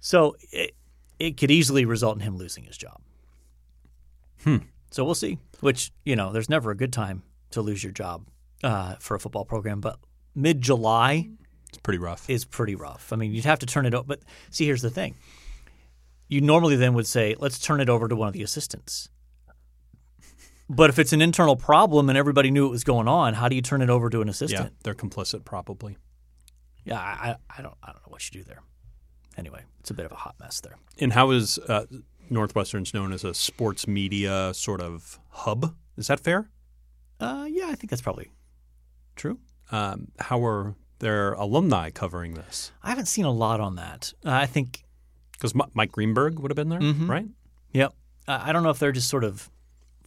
So 0.00 0.36
it, 0.52 0.74
it 1.18 1.36
could 1.36 1.50
easily 1.50 1.84
result 1.84 2.16
in 2.16 2.20
him 2.22 2.36
losing 2.36 2.64
his 2.64 2.76
job. 2.76 3.00
Hmm. 4.44 4.58
So 4.90 5.04
we'll 5.04 5.14
see. 5.14 5.38
Which 5.60 5.92
you 6.04 6.16
know, 6.16 6.32
there's 6.32 6.48
never 6.48 6.70
a 6.70 6.76
good 6.76 6.92
time 6.92 7.22
to 7.50 7.62
lose 7.62 7.82
your 7.82 7.92
job 7.92 8.26
uh, 8.62 8.96
for 9.00 9.14
a 9.14 9.20
football 9.20 9.44
program, 9.44 9.80
but 9.80 9.98
mid 10.34 10.60
July 10.62 11.28
It's 11.68 11.78
pretty 11.78 11.98
rough. 11.98 12.28
is 12.30 12.44
pretty 12.44 12.74
rough. 12.74 13.12
I 13.12 13.16
mean, 13.16 13.32
you'd 13.32 13.44
have 13.44 13.58
to 13.60 13.66
turn 13.66 13.86
it 13.86 13.94
over. 13.94 14.04
But 14.04 14.20
see, 14.50 14.66
here's 14.66 14.82
the 14.82 14.90
thing: 14.90 15.16
you 16.28 16.40
normally 16.40 16.76
then 16.76 16.94
would 16.94 17.06
say, 17.06 17.34
"Let's 17.38 17.58
turn 17.58 17.80
it 17.80 17.88
over 17.88 18.06
to 18.08 18.14
one 18.16 18.28
of 18.28 18.34
the 18.34 18.42
assistants." 18.42 19.08
But 20.68 20.90
if 20.90 20.98
it's 20.98 21.12
an 21.12 21.22
internal 21.22 21.54
problem 21.56 22.08
and 22.08 22.18
everybody 22.18 22.50
knew 22.50 22.66
it 22.66 22.70
was 22.70 22.82
going 22.84 23.06
on, 23.08 23.34
how 23.34 23.48
do 23.48 23.54
you 23.56 23.62
turn 23.62 23.82
it 23.82 23.90
over 23.90 24.10
to 24.10 24.20
an 24.20 24.28
assistant? 24.28 24.64
yeah, 24.72 24.76
they're 24.82 24.94
complicit 24.94 25.44
probably. 25.44 25.96
Yeah, 26.84 26.98
I, 27.00 27.36
I, 27.56 27.62
don't, 27.62 27.74
I 27.82 27.88
don't 27.92 28.02
know 28.02 28.08
what 28.10 28.24
you 28.32 28.40
do 28.40 28.44
there. 28.44 28.62
Anyway, 29.36 29.62
it's 29.80 29.90
a 29.90 29.94
bit 29.94 30.06
of 30.06 30.12
a 30.12 30.16
hot 30.16 30.34
mess 30.40 30.60
there. 30.60 30.76
And 30.98 31.12
how 31.12 31.30
is 31.30 31.58
uh, 31.68 31.86
Northwestern's 32.30 32.94
known 32.94 33.12
as 33.12 33.22
a 33.22 33.34
sports 33.34 33.86
media 33.86 34.52
sort 34.54 34.80
of 34.80 35.18
hub? 35.30 35.74
Is 35.96 36.06
that 36.08 36.20
fair? 36.20 36.48
Uh, 37.20 37.46
yeah, 37.48 37.66
I 37.68 37.74
think 37.74 37.90
that's 37.90 38.02
probably 38.02 38.30
true. 39.14 39.38
Um, 39.70 40.08
how 40.18 40.44
are 40.44 40.74
their 40.98 41.32
alumni 41.34 41.90
covering 41.90 42.34
this? 42.34 42.72
I 42.82 42.88
haven't 42.90 43.06
seen 43.06 43.24
a 43.24 43.30
lot 43.32 43.60
on 43.60 43.76
that. 43.76 44.12
Uh, 44.24 44.30
I 44.32 44.46
think, 44.46 44.84
Because 45.32 45.54
Mike 45.74 45.92
Greenberg 45.92 46.38
would 46.38 46.50
have 46.50 46.56
been 46.56 46.68
there, 46.70 46.80
Mhm. 46.80 47.08
right? 47.08 47.26
yep. 47.72 47.94
I 48.28 48.52
don't 48.52 48.62
know 48.64 48.70
if 48.70 48.78
they're 48.80 48.90
just 48.92 49.08
sort 49.08 49.22
of 49.24 49.50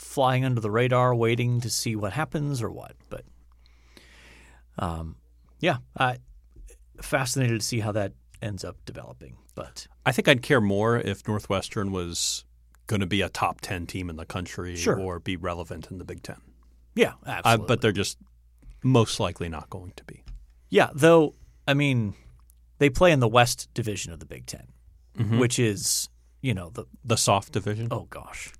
flying 0.01 0.43
under 0.45 0.59
the 0.61 0.71
radar, 0.71 1.13
waiting 1.15 1.61
to 1.61 1.69
see 1.69 1.95
what 1.95 2.13
happens 2.13 2.61
or 2.61 2.69
what. 2.71 2.95
But, 3.09 3.23
um, 4.77 5.15
yeah, 5.59 5.77
I 5.97 6.17
fascinated 7.01 7.59
to 7.61 7.65
see 7.65 7.79
how 7.79 7.91
that 7.93 8.13
ends 8.41 8.63
up 8.63 8.77
developing. 8.85 9.37
But 9.55 9.87
I 10.05 10.11
think 10.11 10.27
I'd 10.27 10.41
care 10.41 10.61
more 10.61 10.97
if 10.97 11.27
Northwestern 11.27 11.91
was 11.91 12.45
going 12.87 13.01
to 13.01 13.05
be 13.07 13.21
a 13.21 13.29
top 13.29 13.61
10 13.61 13.85
team 13.87 14.09
in 14.09 14.15
the 14.15 14.25
country 14.25 14.75
Sure. 14.75 14.99
or 14.99 15.19
be 15.19 15.35
relevant 15.35 15.91
in 15.91 15.97
the 15.97 16.05
Big 16.05 16.23
Ten. 16.23 16.37
yeah, 16.95 17.13
Uh, 17.25 17.29
absolutely. 17.29 17.65
but 17.67 17.81
they're 17.81 17.91
just 17.91 18.17
most 18.83 19.19
likely 19.19 19.47
not 19.49 19.69
going 19.69 19.91
to 19.97 20.03
be. 20.05 20.23
yeah, 20.69 20.89
though 20.93 21.35
I 21.67 21.73
mean, 21.75 22.15
they 22.79 22.89
play 22.89 23.11
in 23.11 23.19
the 23.19 23.27
West 23.27 23.69
Division 23.73 24.11
of 24.13 24.19
the 24.19 24.25
Big 24.25 24.45
10 24.45 24.67
which 25.37 25.59
is 25.59 26.07
you 26.41 26.53
know 26.53 26.69
the 26.69 26.85
The 27.03 27.17
soft 27.17 27.51
division? 27.51 27.89
oh 27.91 28.07
gosh, 28.09 28.53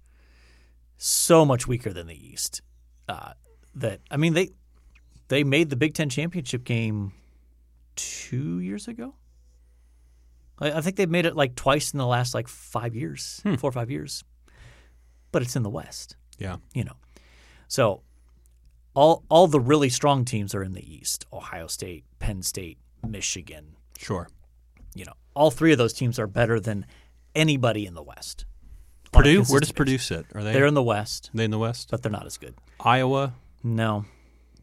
so 1.00 1.46
much 1.46 1.66
weaker 1.68 1.92
than 1.92 2.06
the 2.08 2.28
East. 2.30 2.62
Uh, 3.08 3.32
that 3.76 4.02
I 4.12 4.18
mean 4.18 4.34
they 4.34 4.50
they 5.30 5.44
made 5.44 5.70
the 5.72 5.76
Big 5.76 5.94
Ten 5.96 6.10
championship 6.10 6.64
game 6.64 7.14
two 7.96 8.60
years 8.60 8.88
ago. 8.88 9.16
I, 10.60 10.74
I 10.74 10.82
think 10.82 10.96
they've 10.98 11.10
made 11.10 11.26
it 11.26 11.36
like 11.36 11.56
twice 11.56 11.92
in 11.94 11.98
the 11.98 12.06
last 12.06 12.34
like 12.34 12.48
five 12.48 12.96
years, 12.96 13.42
four 13.58 13.70
or 13.70 13.72
five 13.72 13.90
years. 13.90 14.24
But 15.32 15.42
it's 15.44 15.56
in 15.56 15.64
the 15.64 15.70
West, 15.70 16.16
Yeah. 16.40 16.58
you 16.74 16.84
know. 16.84 16.96
So 17.68 18.02
all 18.96 19.24
all 19.30 19.48
the 19.48 19.60
really 19.60 19.90
strong 19.90 20.26
teams 20.26 20.54
are 20.54 20.64
in 20.64 20.74
the 20.74 20.94
East: 20.96 21.26
Ohio 21.32 21.68
State, 21.68 22.04
Penn 22.20 22.42
State, 22.44 22.78
Michigan. 23.08 23.76
Sure. 23.98 24.28
You 24.96 25.06
know, 25.06 25.14
all 25.36 25.52
three 25.52 25.72
of 25.72 25.78
those 25.78 25.94
teams 25.94 26.18
are 26.20 26.28
better 26.28 26.60
than 26.60 26.86
anybody 27.36 27.86
in 27.86 27.94
the 27.94 28.02
West. 28.04 28.46
Purdue? 29.12 29.44
Where 29.44 29.60
does 29.60 29.72
Purdue 29.72 29.98
sit? 29.98 30.26
Are 30.36 30.44
they, 30.44 30.54
They're 30.54 30.66
in 30.68 30.74
the 30.76 30.84
West, 30.84 31.30
they 31.34 31.44
in 31.46 31.52
the 31.52 31.58
West? 31.60 31.90
but 31.92 32.02
they're 32.04 32.12
not 32.12 32.26
as 32.26 32.38
good. 32.38 32.54
Iowa, 32.80 33.34
No, 33.64 34.06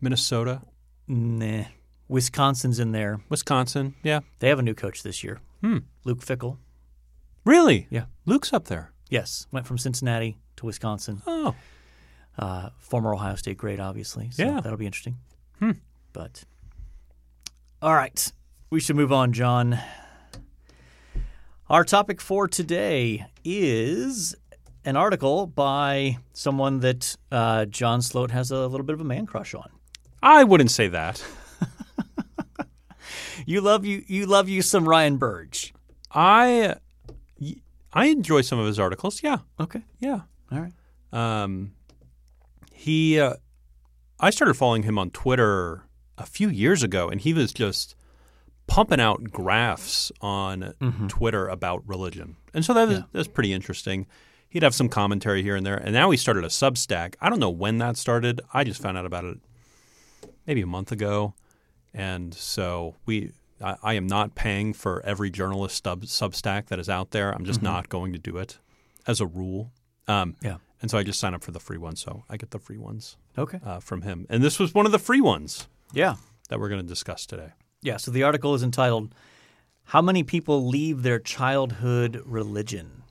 Minnesota, 0.00 0.62
nah. 1.08 1.64
Wisconsin's 2.08 2.78
in 2.78 2.92
there. 2.92 3.20
Wisconsin. 3.28 3.94
Yeah. 4.04 4.20
They 4.38 4.48
have 4.48 4.58
a 4.60 4.62
new 4.62 4.74
coach 4.74 5.02
this 5.02 5.24
year, 5.24 5.40
Hmm. 5.60 5.78
Luke 6.04 6.20
Fickell. 6.20 6.58
Really? 7.44 7.86
Yeah. 7.90 8.04
Luke's 8.24 8.52
up 8.52 8.66
there. 8.66 8.92
Yes, 9.10 9.46
went 9.52 9.66
from 9.66 9.78
Cincinnati 9.78 10.36
to 10.56 10.66
Wisconsin. 10.66 11.22
Oh. 11.26 11.54
Uh, 12.38 12.70
former 12.78 13.14
Ohio 13.14 13.34
State 13.34 13.56
great, 13.58 13.80
obviously. 13.80 14.30
So 14.30 14.44
Yeah. 14.44 14.60
that'll 14.60 14.78
be 14.78 14.86
interesting. 14.86 15.18
Hmm. 15.58 15.72
But 16.12 16.44
all 17.82 17.94
right, 17.94 18.32
we 18.70 18.80
should 18.80 18.96
move 18.96 19.12
on, 19.12 19.32
John. 19.32 19.78
Our 21.68 21.84
topic 21.84 22.20
for 22.20 22.46
today 22.46 23.26
is 23.44 24.36
an 24.84 24.96
article 24.96 25.46
by 25.46 26.18
someone 26.32 26.80
that 26.80 27.16
uh, 27.32 27.64
John 27.66 28.02
Sloat 28.02 28.30
has 28.30 28.50
a 28.52 28.66
little 28.68 28.86
bit 28.86 28.94
of 28.94 29.00
a 29.00 29.04
man 29.04 29.26
crush 29.26 29.52
on. 29.54 29.68
I 30.22 30.44
wouldn't 30.44 30.70
say 30.70 30.88
that. 30.88 31.24
You 33.48 33.60
love 33.60 33.84
you 33.84 34.02
you 34.08 34.26
love 34.26 34.48
you 34.48 34.60
some 34.62 34.88
Ryan 34.88 35.18
Burge. 35.18 35.72
I 36.10 36.74
I 37.92 38.06
enjoy 38.06 38.40
some 38.40 38.58
of 38.58 38.66
his 38.66 38.80
articles. 38.80 39.22
Yeah. 39.22 39.38
Okay, 39.60 39.82
Yeah. 40.00 40.22
all 40.50 40.58
right. 40.60 40.72
Um, 41.12 41.72
he, 42.72 43.20
uh, 43.20 43.34
I 44.18 44.30
started 44.30 44.54
following 44.54 44.82
him 44.82 44.98
on 44.98 45.10
Twitter 45.10 45.84
a 46.18 46.26
few 46.26 46.48
years 46.48 46.82
ago, 46.82 47.08
and 47.08 47.20
he 47.20 47.32
was 47.32 47.52
just 47.52 47.94
pumping 48.66 49.00
out 49.00 49.24
graphs 49.30 50.10
on 50.20 50.74
Twitter 51.08 51.48
about 51.48 51.82
religion, 51.86 52.36
and 52.54 52.64
so 52.64 52.74
that 52.74 52.88
was, 52.88 52.98
Yeah. 52.98 53.04
that 53.12 53.18
was 53.18 53.28
pretty 53.28 53.52
interesting. 53.52 54.06
He'd 54.48 54.62
have 54.62 54.74
some 54.74 54.88
commentary 54.88 55.42
here 55.42 55.56
and 55.56 55.66
there, 55.66 55.76
and 55.76 55.92
now 55.92 56.10
he 56.10 56.16
started 56.16 56.44
a 56.44 56.48
Substack. 56.48 57.14
I 57.20 57.28
don't 57.28 57.40
know 57.40 57.50
when 57.50 57.78
that 57.78 57.96
started. 57.96 58.40
I 58.54 58.64
just 58.64 58.80
found 58.80 58.96
out 58.96 59.04
about 59.06 59.24
it 59.24 59.38
maybe 60.46 60.62
a 60.62 60.66
month 60.66 60.92
ago, 60.92 61.34
and 61.94 62.32
so 62.34 62.96
we. 63.06 63.32
I, 63.58 63.76
I 63.82 63.94
am 63.94 64.06
not 64.06 64.34
paying 64.34 64.74
for 64.74 65.00
every 65.06 65.30
journalist 65.30 65.82
sub, 65.84 66.02
Substack 66.02 66.66
that 66.66 66.78
is 66.78 66.90
out 66.90 67.12
there. 67.12 67.32
I'm 67.34 67.46
just 67.46 67.62
not 67.62 67.88
going 67.88 68.12
to 68.12 68.18
do 68.18 68.36
it 68.36 68.58
as 69.06 69.18
a 69.18 69.26
rule. 69.26 69.72
Um, 70.06 70.36
Yeah. 70.42 70.58
and 70.82 70.90
so 70.90 70.98
I 70.98 71.02
just 71.02 71.18
sign 71.18 71.32
up 71.32 71.42
for 71.42 71.52
the 71.52 71.58
free 71.58 71.78
one. 71.78 71.96
So 71.96 72.24
I 72.28 72.36
get 72.36 72.50
the 72.50 72.58
free 72.58 72.76
ones 72.76 73.16
Okay. 73.38 73.58
uh, 73.64 73.80
from 73.80 74.02
him. 74.02 74.26
And 74.28 74.42
this 74.44 74.58
was 74.58 74.74
one 74.74 74.84
of 74.84 74.92
the 74.92 74.98
free 74.98 75.22
ones 75.22 75.68
Yeah. 75.94 76.16
that 76.50 76.60
we're 76.60 76.68
going 76.68 76.82
to 76.82 76.86
discuss 76.86 77.24
today. 77.24 77.52
Yeah, 77.86 77.98
so 77.98 78.10
the 78.10 78.24
article 78.24 78.52
is 78.56 78.64
entitled 78.64 79.14
How 79.84 80.02
Many 80.02 80.24
People 80.24 80.66
Leave 80.66 81.04
Their 81.04 81.20
Childhood 81.20 82.20
Religion? 82.26 83.04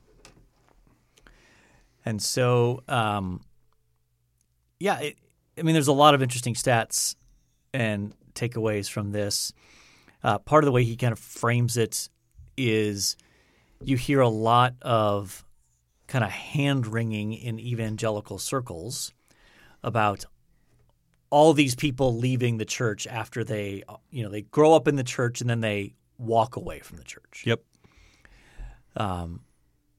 And 2.04 2.20
so, 2.20 2.82
um, 2.86 3.40
yeah, 4.78 4.98
it, 4.98 5.16
I 5.56 5.62
mean, 5.62 5.72
there's 5.72 5.88
a 5.88 5.94
lot 5.94 6.12
of 6.12 6.20
interesting 6.20 6.52
stats 6.52 7.16
and 7.72 8.12
takeaways 8.34 8.86
from 8.86 9.12
this. 9.12 9.50
Uh, 10.22 10.36
part 10.40 10.62
of 10.62 10.66
the 10.66 10.72
way 10.72 10.84
he 10.84 10.94
kind 10.94 11.12
of 11.12 11.18
frames 11.18 11.78
it 11.78 12.10
is 12.58 13.16
you 13.82 13.96
hear 13.96 14.20
a 14.20 14.28
lot 14.28 14.74
of 14.82 15.42
kind 16.06 16.22
of 16.22 16.30
hand 16.30 16.86
wringing 16.86 17.32
in 17.32 17.58
evangelical 17.58 18.38
circles 18.38 19.14
about 19.82 20.26
all 21.30 21.52
these 21.52 21.74
people 21.74 22.16
leaving 22.16 22.58
the 22.58 22.64
church 22.64 23.06
after 23.06 23.42
they 23.44 23.82
you 24.10 24.22
know 24.22 24.30
they 24.30 24.42
grow 24.42 24.74
up 24.74 24.86
in 24.88 24.96
the 24.96 25.04
church 25.04 25.40
and 25.40 25.50
then 25.50 25.60
they 25.60 25.94
walk 26.18 26.56
away 26.56 26.78
from 26.80 26.96
the 26.96 27.04
church 27.04 27.42
Yep. 27.46 27.60
um, 28.96 29.40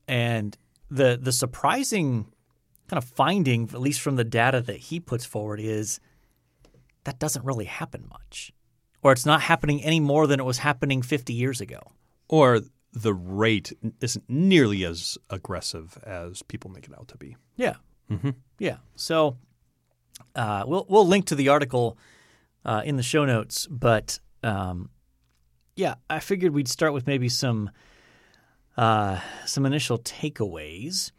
and 0.07 0.57
the 0.89 1.19
the 1.21 1.31
surprising 1.31 2.25
kind 2.87 2.97
of 2.97 3.03
finding 3.03 3.63
at 3.73 3.81
least 3.81 3.99
from 4.01 4.15
the 4.15 4.23
data 4.23 4.61
that 4.61 4.77
he 4.77 4.99
puts 4.99 5.25
forward 5.25 5.59
is 5.59 5.99
that 7.03 7.19
doesn't 7.19 7.43
really 7.45 7.65
happen 7.65 8.05
much 8.09 8.53
or 9.03 9.11
it's 9.11 9.25
not 9.25 9.41
happening 9.41 9.83
any 9.83 9.99
more 9.99 10.27
than 10.27 10.39
it 10.39 10.43
was 10.43 10.59
happening 10.59 11.01
50 11.01 11.33
years 11.33 11.61
ago 11.61 11.79
Or 12.29 12.61
the 12.93 13.13
rate 13.13 13.73
isn't 14.01 14.23
nearly 14.29 14.83
as 14.85 15.17
aggressive 15.29 15.97
as 16.03 16.41
people 16.43 16.71
make 16.71 16.85
it 16.85 16.97
out 16.97 17.07
to 17.09 17.17
be. 17.17 17.35
Yeah. 17.57 17.75
Mm-hmm. 18.09 18.31
Yeah. 18.59 18.77
So 18.95 19.37
uh, 20.35 20.63
we'll 20.67 20.85
we'll 20.89 21.07
link 21.07 21.25
to 21.25 21.35
the 21.35 21.49
article 21.49 21.97
uh, 22.65 22.81
in 22.85 22.97
the 22.97 23.03
show 23.03 23.25
notes, 23.25 23.67
but 23.67 24.19
um, 24.43 24.89
yeah, 25.75 25.95
I 26.09 26.19
figured 26.19 26.53
we'd 26.53 26.67
start 26.67 26.93
with 26.93 27.07
maybe 27.07 27.29
some 27.29 27.71
uh, 28.77 29.19
some 29.45 29.65
initial 29.65 29.97
takeaways. 29.99 31.11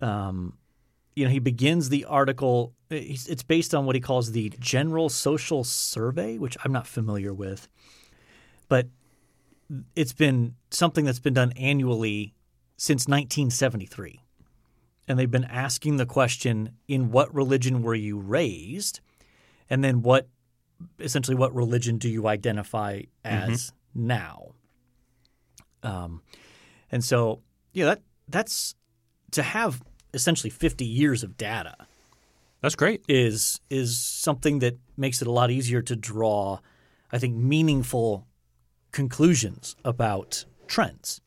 Um, 0.00 0.58
you 1.14 1.24
know, 1.24 1.30
he 1.30 1.38
begins 1.38 1.88
the 1.88 2.04
article 2.04 2.74
It's 2.90 3.26
it's 3.26 3.42
based 3.42 3.74
on 3.74 3.86
what 3.86 3.94
he 3.94 4.00
calls 4.00 4.32
the 4.32 4.52
General 4.60 5.08
Social 5.08 5.64
Survey, 5.64 6.38
which 6.38 6.56
I'm 6.64 6.72
not 6.72 6.86
familiar 6.86 7.32
with, 7.34 7.68
but 8.68 8.88
it's 9.94 10.12
been 10.12 10.54
something 10.70 11.04
that's 11.04 11.18
been 11.18 11.34
done 11.34 11.52
annually 11.56 12.34
since 12.76 13.08
1973. 13.08 14.20
And 15.08 15.18
they've 15.18 15.30
been 15.30 15.44
asking 15.44 15.96
the 15.96 16.06
question 16.06 16.70
in 16.88 17.10
what 17.10 17.32
religion 17.34 17.82
were 17.82 17.94
you 17.94 18.18
raised? 18.18 19.00
And 19.70 19.82
then 19.82 20.02
what 20.02 20.28
essentially 21.00 21.36
what 21.36 21.54
religion 21.54 21.98
do 21.98 22.08
you 22.08 22.26
identify 22.26 23.02
as 23.24 23.72
now? 23.94 24.52
Um, 25.82 26.22
and 26.90 27.04
so, 27.04 27.42
yeah, 27.72 27.86
that 27.86 28.02
that's 28.28 28.74
to 29.32 29.42
have 29.42 29.82
essentially 30.14 30.50
50 30.50 30.84
years 30.84 31.22
of 31.22 31.36
data 31.36 31.74
That's 32.60 32.74
great. 32.74 33.02
is 33.08 33.60
is 33.70 33.98
something 33.98 34.60
that 34.60 34.78
makes 34.96 35.20
it 35.20 35.28
a 35.28 35.32
lot 35.32 35.50
easier 35.50 35.82
to 35.82 35.94
draw, 35.94 36.60
I 37.12 37.18
think, 37.18 37.36
meaningful 37.36 38.26
conclusions 38.92 39.76
about 39.84 40.44
trends. 40.66 41.20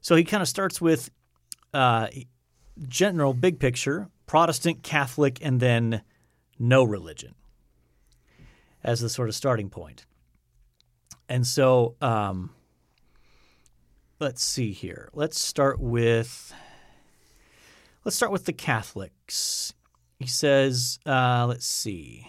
So 0.00 0.16
he 0.16 0.24
kind 0.24 0.42
of 0.42 0.48
starts 0.48 0.80
with 0.80 1.10
uh, 1.76 2.08
general 2.88 3.34
big 3.34 3.60
picture, 3.60 4.08
Protestant, 4.26 4.82
Catholic, 4.82 5.38
and 5.42 5.60
then 5.60 6.02
no 6.58 6.82
religion 6.82 7.34
as 8.82 9.00
the 9.00 9.08
sort 9.08 9.28
of 9.28 9.34
starting 9.34 9.68
point. 9.68 10.06
And 11.28 11.46
so 11.46 11.96
um, 12.00 12.50
let's 14.20 14.42
see 14.42 14.72
here. 14.72 15.10
Let's 15.12 15.38
start 15.38 15.78
with 15.80 16.54
let's 18.04 18.16
start 18.16 18.32
with 18.32 18.46
the 18.46 18.52
Catholics. 18.52 19.74
He 20.18 20.26
says, 20.26 20.98
uh, 21.04 21.46
let's 21.46 21.66
see. 21.66 22.26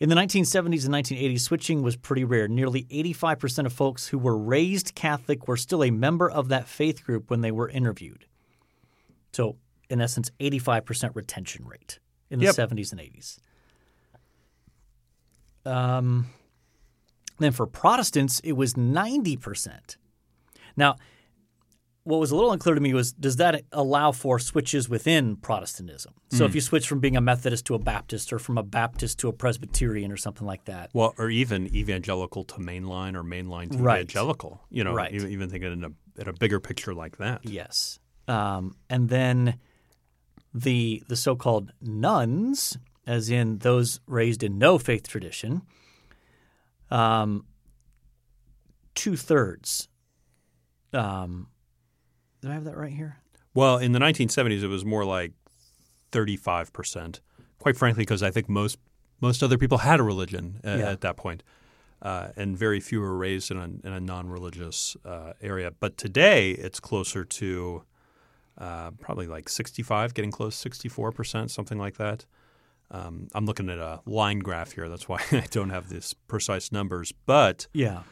In 0.00 0.08
the 0.08 0.14
1970s 0.16 0.84
and 0.84 0.94
1980s, 0.94 1.40
switching 1.40 1.82
was 1.82 1.96
pretty 1.96 2.24
rare. 2.24 2.48
Nearly 2.48 2.84
85% 2.84 3.66
of 3.66 3.72
folks 3.72 4.08
who 4.08 4.18
were 4.18 4.36
raised 4.36 4.94
Catholic 4.94 5.46
were 5.46 5.56
still 5.56 5.84
a 5.84 5.90
member 5.90 6.28
of 6.30 6.48
that 6.48 6.66
faith 6.68 7.04
group 7.04 7.30
when 7.30 7.40
they 7.40 7.52
were 7.52 7.68
interviewed. 7.68 8.26
So, 9.32 9.56
in 9.88 10.00
essence, 10.00 10.30
85% 10.40 11.14
retention 11.14 11.64
rate 11.66 11.98
in 12.30 12.38
the 12.38 12.46
Yep. 12.46 12.54
70s 12.56 12.92
and 12.92 13.00
80s. 13.00 13.38
Um, 15.66 16.26
then 17.38 17.52
for 17.52 17.66
Protestants, 17.66 18.40
it 18.40 18.52
was 18.52 18.74
90%. 18.74 19.96
Now, 20.76 20.96
what 22.04 22.20
was 22.20 22.30
a 22.30 22.36
little 22.36 22.52
unclear 22.52 22.74
to 22.74 22.80
me 22.80 22.92
was 22.94 23.12
does 23.12 23.36
that 23.36 23.62
allow 23.72 24.12
for 24.12 24.38
switches 24.38 24.88
within 24.88 25.36
Protestantism? 25.36 26.12
So 26.30 26.44
if 26.44 26.54
you 26.54 26.60
switch 26.60 26.86
from 26.86 27.00
being 27.00 27.16
a 27.16 27.20
Methodist 27.20 27.64
to 27.66 27.74
a 27.74 27.78
Baptist 27.78 28.32
or 28.32 28.38
from 28.38 28.58
a 28.58 28.62
Baptist 28.62 29.18
to 29.20 29.28
a 29.28 29.32
Presbyterian 29.32 30.12
or 30.12 30.16
something 30.16 30.46
like 30.46 30.64
that. 30.66 30.90
Well, 30.92 31.14
or 31.16 31.30
even 31.30 31.74
evangelical 31.74 32.44
to 32.44 32.54
mainline 32.56 33.14
or 33.16 33.22
mainline 33.24 33.70
to 33.72 33.78
Right. 33.78 34.00
evangelical. 34.00 34.60
You 34.70 34.84
know, 34.84 34.94
Right. 34.94 35.14
even, 35.14 35.48
thinking 35.48 35.72
in 35.72 35.84
a, 35.84 36.20
in 36.20 36.28
a 36.28 36.32
bigger 36.32 36.60
picture 36.60 36.92
like 36.94 37.16
that. 37.18 37.40
Yes. 37.44 37.98
Um, 38.28 38.74
and 38.90 39.08
then 39.08 39.58
the 40.52 41.02
the 41.08 41.16
so-called 41.16 41.72
nones, 41.80 42.76
as 43.06 43.30
in 43.30 43.58
those 43.58 44.00
raised 44.06 44.42
in 44.42 44.58
no 44.58 44.78
faith 44.78 45.08
tradition, 45.08 45.62
um, 46.90 47.46
two 48.94 49.16
thirds. 49.16 49.88
Um, 50.92 51.48
did 52.44 52.50
I 52.50 52.54
have 52.54 52.64
that 52.64 52.76
right 52.76 52.92
here? 52.92 53.16
Well, 53.54 53.78
in 53.78 53.92
the 53.92 53.98
1970s, 53.98 54.62
it 54.62 54.66
was 54.68 54.84
more 54.84 55.04
like 55.04 55.32
35%. 56.12 57.20
Quite 57.58 57.76
frankly, 57.76 58.02
because 58.02 58.22
I 58.22 58.30
think 58.30 58.48
most 58.48 58.78
most 59.20 59.42
other 59.42 59.56
people 59.56 59.78
had 59.78 60.00
a 60.00 60.02
religion 60.02 60.60
uh, 60.64 60.70
Yeah. 60.76 60.90
at 60.90 61.00
that 61.00 61.16
point, 61.16 61.42
uh, 62.02 62.28
and 62.36 62.56
very 62.58 62.80
few 62.80 63.00
were 63.00 63.16
raised 63.16 63.50
in 63.50 63.56
a, 63.56 63.64
in 63.64 63.92
a 63.94 64.00
non-religious 64.00 64.96
uh, 65.04 65.32
area. 65.40 65.70
But 65.70 65.96
today, 65.96 66.50
it's 66.50 66.78
closer 66.80 67.24
to 67.24 67.84
uh, 68.58 68.90
probably 69.00 69.26
like 69.26 69.48
65, 69.48 70.12
getting 70.12 70.30
close, 70.30 70.62
64%, 70.62 71.48
something 71.50 71.78
like 71.78 71.96
that. 71.96 72.26
Um, 72.90 73.28
I'm 73.34 73.46
looking 73.46 73.70
at 73.70 73.78
a 73.78 74.00
line 74.04 74.40
graph 74.40 74.72
here. 74.72 74.88
That's 74.90 75.08
why 75.08 75.20
I 75.32 75.46
don't 75.50 75.70
have 75.70 75.88
this 75.88 76.12
precise 76.12 76.70
numbers. 76.70 77.12
But 77.24 77.66
Yeah. 77.72 78.02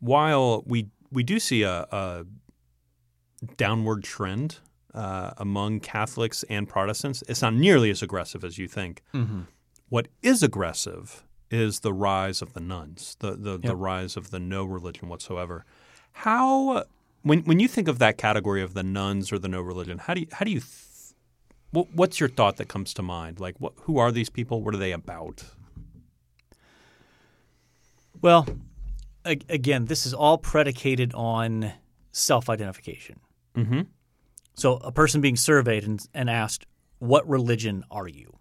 while 0.00 0.62
we 0.66 0.86
we 1.12 1.22
do 1.22 1.38
see 1.38 1.62
a, 1.62 1.86
a 1.92 2.24
downward 3.56 4.04
trend 4.04 4.58
uh, 4.94 5.32
among 5.36 5.80
Catholics 5.80 6.44
and 6.48 6.68
Protestants, 6.68 7.22
it's 7.28 7.42
not 7.42 7.54
nearly 7.54 7.90
as 7.90 8.02
aggressive 8.02 8.44
as 8.44 8.58
you 8.58 8.68
think. 8.68 9.02
What 9.88 10.08
is 10.22 10.42
aggressive 10.42 11.24
is 11.50 11.80
the 11.80 11.92
rise 11.92 12.42
of 12.42 12.54
the 12.54 12.60
nones, 12.60 13.16
the 13.20 13.32
the, 13.32 13.58
the 13.58 13.76
rise 13.76 14.16
of 14.16 14.30
the 14.30 14.40
no 14.40 14.64
religion 14.64 15.08
whatsoever. 15.08 15.64
How 16.12 16.84
when 17.22 17.40
when 17.40 17.60
you 17.60 17.68
think 17.68 17.88
of 17.88 17.98
that 17.98 18.18
category 18.18 18.62
of 18.62 18.74
the 18.74 18.82
nones 18.82 19.32
or 19.32 19.38
the 19.38 19.48
no 19.48 19.60
religion, 19.60 19.98
how 19.98 20.14
do 20.14 20.22
you 20.22 20.26
how 20.32 20.44
do 20.44 20.50
you 20.50 20.60
th- 20.60 21.14
what, 21.70 21.86
what's 21.92 22.18
your 22.20 22.28
thought 22.28 22.56
that 22.56 22.68
comes 22.68 22.94
to 22.94 23.02
mind? 23.02 23.38
Like, 23.38 23.56
what, 23.58 23.74
who 23.82 23.98
are 23.98 24.10
these 24.10 24.30
people? 24.30 24.62
What 24.62 24.74
are 24.74 24.78
they 24.78 24.92
about? 24.92 25.44
Well, 28.22 28.46
again, 29.24 29.84
this 29.84 30.06
is 30.06 30.14
all 30.14 30.38
predicated 30.38 31.12
on 31.14 31.72
self-identification. 32.12 33.20
Mm-hmm. 33.56 33.80
So 34.54 34.74
a 34.78 34.92
person 34.92 35.20
being 35.20 35.36
surveyed 35.36 35.84
and, 35.84 36.04
and 36.14 36.28
asked, 36.30 36.66
"What 36.98 37.28
religion 37.28 37.84
are 37.90 38.08
you?" 38.08 38.36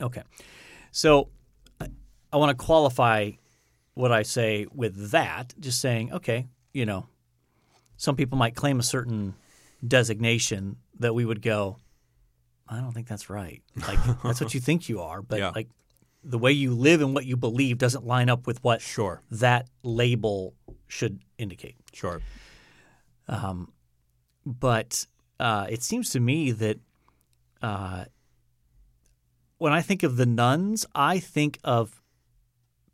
Okay, 0.00 0.22
so 0.92 1.28
I, 2.32 2.36
want 2.36 2.56
to 2.56 2.64
qualify 2.64 3.32
what 3.94 4.12
I 4.12 4.22
say 4.22 4.66
with 4.72 5.10
that, 5.10 5.52
just 5.60 5.80
saying, 5.80 6.12
okay, 6.12 6.46
you 6.72 6.86
know, 6.86 7.06
some 7.98 8.16
people 8.16 8.38
might 8.38 8.54
claim 8.54 8.78
a 8.78 8.82
certain 8.82 9.34
designation 9.86 10.76
that 10.98 11.14
we 11.14 11.24
would 11.26 11.42
go, 11.42 11.76
I 12.66 12.78
don't 12.80 12.92
think 12.92 13.08
that's 13.08 13.28
right. 13.28 13.62
Like 13.86 13.98
that's 14.24 14.40
what 14.40 14.54
you 14.54 14.60
think 14.60 14.88
you 14.88 15.00
are, 15.02 15.20
but 15.20 15.38
Yeah. 15.38 15.50
like 15.54 15.68
the 16.24 16.38
way 16.38 16.52
you 16.52 16.72
live 16.74 17.02
and 17.02 17.14
what 17.14 17.26
you 17.26 17.36
believe 17.36 17.76
doesn't 17.78 18.06
line 18.06 18.30
up 18.30 18.46
with 18.46 18.62
what 18.64 18.80
Sure, 18.80 19.20
that 19.30 19.68
label 19.82 20.54
should 20.88 21.20
indicate. 21.36 21.76
sure. 21.92 22.22
But 24.44 25.06
uh, 25.38 25.66
it 25.68 25.82
seems 25.82 26.10
to 26.10 26.20
me 26.20 26.50
that 26.52 26.78
uh, 27.62 28.04
when 29.58 29.72
I 29.72 29.82
think 29.82 30.02
of 30.02 30.16
the 30.16 30.26
nones, 30.26 30.86
I 30.94 31.18
think 31.18 31.58
of 31.64 32.02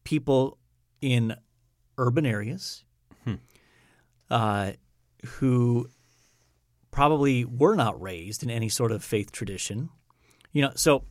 people 0.04 0.58
in 1.00 1.36
urban 1.98 2.26
areas 2.26 2.84
uh, 4.30 4.72
who 5.24 5.88
probably 6.90 7.44
were 7.44 7.74
not 7.74 8.00
raised 8.00 8.42
in 8.42 8.50
any 8.50 8.68
sort 8.68 8.92
of 8.92 9.04
faith 9.04 9.32
tradition. 9.32 9.90
You 10.52 10.62
know, 10.62 10.72
so 10.74 11.04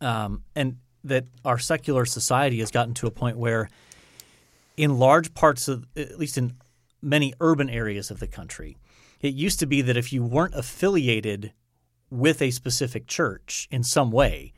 um, 0.00 0.44
and 0.54 0.76
that 1.04 1.26
our 1.44 1.58
secular 1.58 2.04
society 2.04 2.60
has 2.60 2.70
gotten 2.70 2.94
to 2.94 3.06
a 3.06 3.10
point 3.10 3.36
where, 3.36 3.68
in 4.76 4.98
large 4.98 5.34
parts 5.34 5.68
of, 5.68 5.86
at 5.96 6.18
least 6.18 6.38
in 6.38 6.54
many 7.02 7.34
urban 7.40 7.68
areas 7.70 8.10
of 8.10 8.20
the 8.20 8.26
country, 8.26 8.76
it 9.20 9.34
used 9.34 9.58
to 9.60 9.66
be 9.66 9.82
that 9.82 9.96
if 9.96 10.12
you 10.12 10.22
weren't 10.24 10.54
affiliated 10.54 11.52
with 12.10 12.42
a 12.42 12.50
specific 12.50 13.06
church 13.06 13.68
in 13.70 13.82
some 13.82 14.10
way, 14.10 14.52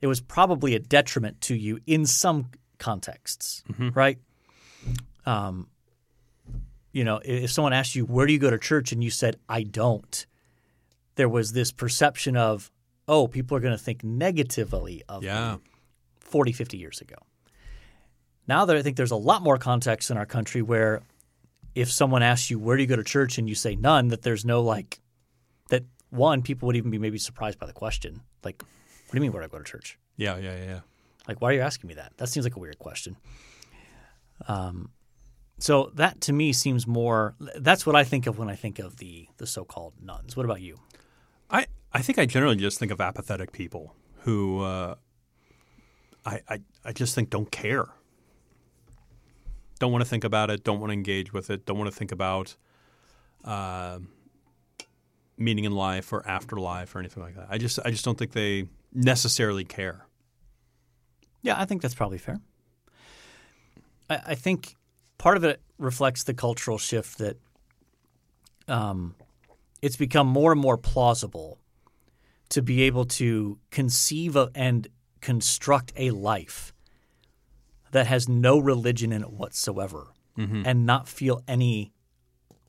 it 0.00 0.06
was 0.06 0.20
probably 0.20 0.74
a 0.74 0.78
detriment 0.78 1.40
to 1.42 1.54
you 1.54 1.80
in 1.86 2.06
some 2.06 2.50
contexts, 2.78 3.62
right? 3.94 4.18
Um, 5.24 5.68
you 6.92 7.04
know, 7.04 7.20
if 7.24 7.50
someone 7.50 7.72
asked 7.72 7.94
you, 7.94 8.04
where 8.04 8.26
do 8.26 8.32
you 8.32 8.38
go 8.38 8.50
to 8.50 8.58
church? 8.58 8.92
And 8.92 9.02
you 9.02 9.10
said, 9.10 9.36
I 9.48 9.62
don't, 9.64 10.26
there 11.16 11.28
was 11.28 11.52
this 11.52 11.72
perception 11.72 12.36
of, 12.36 12.70
oh, 13.08 13.26
people 13.28 13.56
are 13.56 13.60
going 13.60 13.76
to 13.76 13.82
think 13.82 14.04
negatively 14.04 15.02
of 15.08 15.22
me. 15.22 15.28
Yeah. 15.28 15.56
40, 16.20 16.52
50 16.52 16.76
years 16.76 17.00
ago. 17.00 17.16
Now 18.48 18.64
that 18.64 18.76
I 18.76 18.82
think 18.82 18.96
there's 18.96 19.10
a 19.10 19.16
lot 19.16 19.42
more 19.42 19.58
context 19.58 20.10
in 20.10 20.16
our 20.16 20.26
country 20.26 20.62
where 20.62 21.02
if 21.76 21.92
someone 21.92 22.22
asks 22.22 22.50
you, 22.50 22.58
where 22.58 22.76
do 22.76 22.82
you 22.82 22.88
go 22.88 22.96
to 22.96 23.04
church? 23.04 23.38
And 23.38 23.48
you 23.48 23.54
say 23.54 23.76
none, 23.76 24.08
that 24.08 24.22
there's 24.22 24.44
no 24.44 24.62
like, 24.62 24.98
that 25.70 25.84
one, 26.10 26.42
people 26.42 26.66
would 26.66 26.76
even 26.76 26.90
be 26.90 26.98
maybe 26.98 27.18
surprised 27.18 27.58
by 27.58 27.66
the 27.66 27.72
question. 27.72 28.22
Like, 28.42 28.62
what 28.62 29.12
do 29.12 29.18
you 29.18 29.20
mean, 29.20 29.32
where 29.32 29.42
do 29.42 29.46
I 29.46 29.48
go 29.48 29.58
to 29.58 29.64
church? 29.64 29.98
Yeah, 30.16 30.36
yeah, 30.38 30.56
yeah, 30.56 30.64
yeah. 30.64 30.80
Like, 31.28 31.40
why 31.40 31.50
are 31.50 31.54
you 31.54 31.60
asking 31.60 31.88
me 31.88 31.94
that? 31.94 32.12
That 32.16 32.28
seems 32.28 32.46
like 32.46 32.56
a 32.56 32.58
weird 32.58 32.78
question. 32.78 33.16
Um, 34.48 34.90
so 35.58 35.90
that 35.94 36.20
to 36.22 36.32
me 36.32 36.52
seems 36.52 36.86
more, 36.86 37.34
that's 37.56 37.86
what 37.86 37.94
I 37.94 38.04
think 38.04 38.26
of 38.26 38.38
when 38.38 38.48
I 38.48 38.56
think 38.56 38.78
of 38.78 38.96
the, 38.96 39.28
the 39.36 39.46
so 39.46 39.64
called 39.64 39.94
nones. 40.02 40.36
What 40.36 40.44
about 40.44 40.60
you? 40.60 40.78
I, 41.50 41.66
I 41.92 42.02
think 42.02 42.18
I 42.18 42.26
generally 42.26 42.56
just 42.56 42.78
think 42.78 42.90
of 42.92 43.00
apathetic 43.00 43.52
people 43.52 43.94
who 44.20 44.60
uh, 44.60 44.96
I, 46.24 46.40
I 46.48 46.60
I 46.84 46.92
just 46.92 47.14
think 47.14 47.30
don't 47.30 47.50
care. 47.50 47.86
Don't 49.78 49.92
want 49.92 50.02
to 50.02 50.08
think 50.08 50.24
about 50.24 50.50
it. 50.50 50.64
Don't 50.64 50.80
want 50.80 50.90
to 50.90 50.94
engage 50.94 51.32
with 51.32 51.50
it. 51.50 51.66
Don't 51.66 51.78
want 51.78 51.90
to 51.90 51.96
think 51.96 52.12
about 52.12 52.56
uh, 53.44 53.98
meaning 55.36 55.64
in 55.64 55.72
life 55.72 56.12
or 56.12 56.26
afterlife 56.26 56.94
or 56.94 56.98
anything 56.98 57.22
like 57.22 57.36
that. 57.36 57.46
I 57.50 57.58
just 57.58 57.78
I 57.84 57.90
just 57.90 58.04
don't 58.04 58.18
think 58.18 58.32
they 58.32 58.66
necessarily 58.92 59.64
care. 59.64 60.06
Yeah, 61.42 61.60
I 61.60 61.64
think 61.64 61.82
that's 61.82 61.94
probably 61.94 62.18
fair. 62.18 62.40
I, 64.08 64.20
I 64.28 64.34
think 64.34 64.76
part 65.18 65.36
of 65.36 65.44
it 65.44 65.60
reflects 65.78 66.24
the 66.24 66.34
cultural 66.34 66.78
shift 66.78 67.18
that 67.18 67.36
um, 68.68 69.14
it's 69.82 69.96
become 69.96 70.26
more 70.26 70.52
and 70.52 70.60
more 70.60 70.76
plausible 70.76 71.58
to 72.48 72.62
be 72.62 72.82
able 72.82 73.04
to 73.04 73.58
conceive 73.70 74.36
of 74.36 74.50
and 74.54 74.88
construct 75.20 75.92
a 75.96 76.10
life 76.10 76.72
that 77.96 78.06
has 78.06 78.28
no 78.28 78.58
religion 78.58 79.12
in 79.12 79.22
it 79.22 79.30
whatsoever 79.32 80.08
and 80.38 80.84
not 80.84 81.08
feel 81.08 81.42
any 81.48 81.92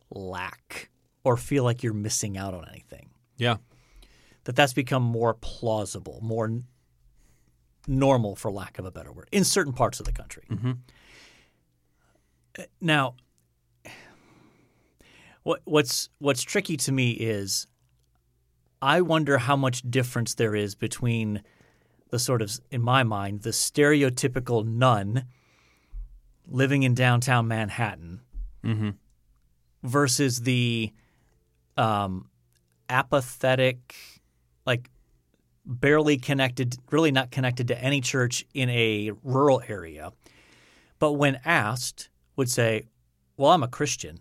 lack 0.09 0.89
or 1.23 1.35
feel 1.35 1.65
like 1.65 1.83
you're 1.83 1.93
missing 1.93 2.37
out 2.37 2.53
on 2.53 2.65
anything. 2.69 3.09
Yeah. 3.37 3.57
That 4.45 4.55
that's 4.55 4.71
become 4.73 5.03
more 5.03 5.33
plausible, 5.33 6.19
more 6.23 6.45
n- 6.45 6.63
normal, 7.87 8.37
for 8.37 8.49
lack 8.51 8.79
of 8.79 8.85
a 8.85 8.91
better 8.91 9.11
word, 9.11 9.27
in 9.33 9.43
certain 9.43 9.73
parts 9.73 9.99
of 9.99 10.05
the 10.05 10.13
country. 10.13 10.43
Uh, 12.57 12.63
Now, 12.79 13.15
what, 15.43 15.61
what's 15.65 16.09
what's 16.19 16.43
tricky 16.43 16.77
to 16.77 16.91
me 16.91 17.11
is, 17.11 17.67
I 18.81 19.01
wonder 19.01 19.37
how 19.39 19.55
much 19.57 19.81
difference 19.89 20.35
there 20.35 20.55
is 20.55 20.75
between 20.75 21.43
the 22.09 22.19
sort 22.19 22.41
of, 22.41 22.59
in 22.71 22.81
my 22.81 23.03
mind, 23.03 23.41
the 23.41 23.49
stereotypical 23.51 24.65
nun 24.65 25.25
living 26.47 26.83
in 26.83 26.93
downtown 26.93 27.47
Manhattan 27.47 28.21
versus 29.83 30.41
the 30.41 30.91
um, 31.75 32.29
apathetic, 32.89 33.95
like 34.65 34.89
barely 35.65 36.17
connected, 36.17 36.75
really 36.91 37.11
not 37.11 37.31
connected 37.31 37.67
to 37.69 37.81
any 37.81 38.01
church 38.01 38.45
in 38.53 38.69
a 38.69 39.11
rural 39.23 39.61
area. 39.67 40.11
But 40.99 41.13
when 41.13 41.39
asked, 41.45 42.09
would 42.35 42.49
say, 42.49 42.83
Well, 43.37 43.51
I'm 43.51 43.63
a 43.63 43.67
Christian 43.67 44.19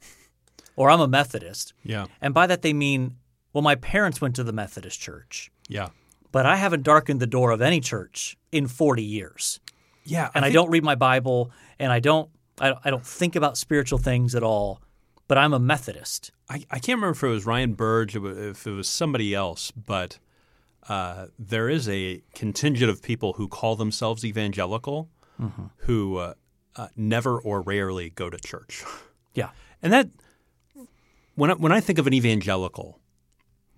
or 0.76 0.90
I'm 0.90 1.00
a 1.00 1.08
Methodist. 1.08 1.72
Yeah. 1.82 2.06
And 2.20 2.34
by 2.34 2.46
that 2.46 2.62
they 2.62 2.72
mean, 2.72 3.16
Well, 3.52 3.62
my 3.62 3.74
parents 3.74 4.20
went 4.20 4.36
to 4.36 4.44
the 4.44 4.52
Methodist 4.52 5.00
church, 5.00 5.50
Yeah. 5.68 5.88
But 6.34 6.46
I 6.46 6.56
haven't 6.56 6.82
darkened 6.82 7.20
the 7.20 7.28
door 7.28 7.52
of 7.52 7.62
any 7.62 7.78
church 7.78 8.36
in 8.50 8.66
40 8.66 9.04
years. 9.04 9.60
Yeah. 10.02 10.30
And 10.34 10.44
I, 10.44 10.50
don't 10.50 10.68
read 10.68 10.82
my 10.82 10.96
Bible 10.96 11.52
and 11.78 11.92
I 11.92 12.00
don't, 12.00 12.28
I, 12.60 12.74
I 12.84 12.90
don't 12.90 13.06
think 13.06 13.36
about 13.36 13.56
spiritual 13.56 14.00
things 14.00 14.34
at 14.34 14.42
all, 14.42 14.82
but 15.28 15.38
I'm 15.38 15.52
a 15.52 15.60
Methodist. 15.60 16.32
I, 16.48 16.64
I 16.72 16.80
can't 16.80 16.98
remember 16.98 17.10
if 17.10 17.22
it 17.22 17.28
was 17.28 17.46
Ryan 17.46 17.74
Burge 17.74 18.16
or 18.16 18.48
if 18.50 18.66
it 18.66 18.72
was 18.72 18.88
somebody 18.88 19.32
else, 19.32 19.70
but 19.70 20.18
uh, 20.88 21.26
there 21.38 21.68
is 21.68 21.88
a 21.88 22.20
contingent 22.34 22.90
of 22.90 23.00
people 23.00 23.34
who 23.34 23.46
call 23.46 23.76
themselves 23.76 24.24
evangelical 24.24 25.10
who 25.76 26.16
uh, 26.16 26.34
uh, 26.74 26.88
never 26.96 27.40
or 27.40 27.62
rarely 27.62 28.10
go 28.10 28.28
to 28.28 28.38
church. 28.38 28.82
Yeah. 29.36 29.50
And 29.82 29.92
that, 29.92 30.10
when 31.34 31.50
I, 31.50 31.54
when 31.54 31.72
I 31.72 31.80
think 31.80 31.98
of 31.98 32.06
an 32.06 32.14
evangelical, 32.14 33.00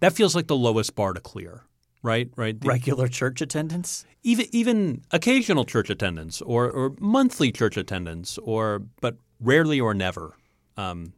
that 0.01 0.13
feels 0.13 0.37
like 0.37 0.49
the 0.49 0.57
lowest 0.57 0.95
bar 0.95 1.15
to 1.15 1.21
clear, 1.21 1.65
right? 2.07 2.31
Right. 2.37 2.59
The- 2.59 2.69
Regular 2.69 3.09
church 3.09 3.41
attendance? 3.43 4.07
even 4.23 4.47
even 4.51 5.03
occasional 5.13 5.65
church 5.65 5.89
attendance 5.91 6.41
or, 6.43 6.69
or 6.71 6.95
monthly 6.99 7.53
church 7.53 7.77
attendance 7.77 8.39
or 8.39 8.83
but 9.01 9.17
rarely 9.41 9.81
or 9.81 9.95
never. 9.95 10.35
Um, 10.77 11.13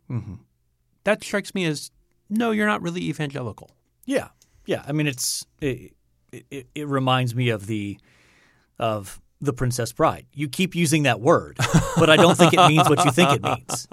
That 1.04 1.22
strikes 1.24 1.54
me 1.54 1.64
as 1.64 1.90
no, 2.28 2.50
you're 2.50 2.66
not 2.66 2.82
really 2.82 3.02
evangelical. 3.08 3.70
Yeah, 4.04 4.28
yeah. 4.66 4.84
I 4.86 4.92
mean, 4.92 5.06
it's 5.06 5.46
it, 5.60 5.92
it, 6.50 6.66
it 6.74 6.86
reminds 6.86 7.34
me 7.34 7.48
of 7.48 7.66
the 7.66 7.98
of 8.78 9.20
the 9.40 9.52
Princess 9.54 9.92
Bride. 9.92 10.26
You 10.34 10.48
keep 10.48 10.74
using 10.74 11.04
that 11.04 11.20
word, 11.20 11.56
but 11.96 12.10
I 12.10 12.16
don't 12.16 12.36
think 12.36 12.52
it 12.52 12.68
means 12.68 12.88
what 12.90 13.04
you 13.04 13.10
think 13.10 13.30
it 13.32 13.42
means. 13.42 13.88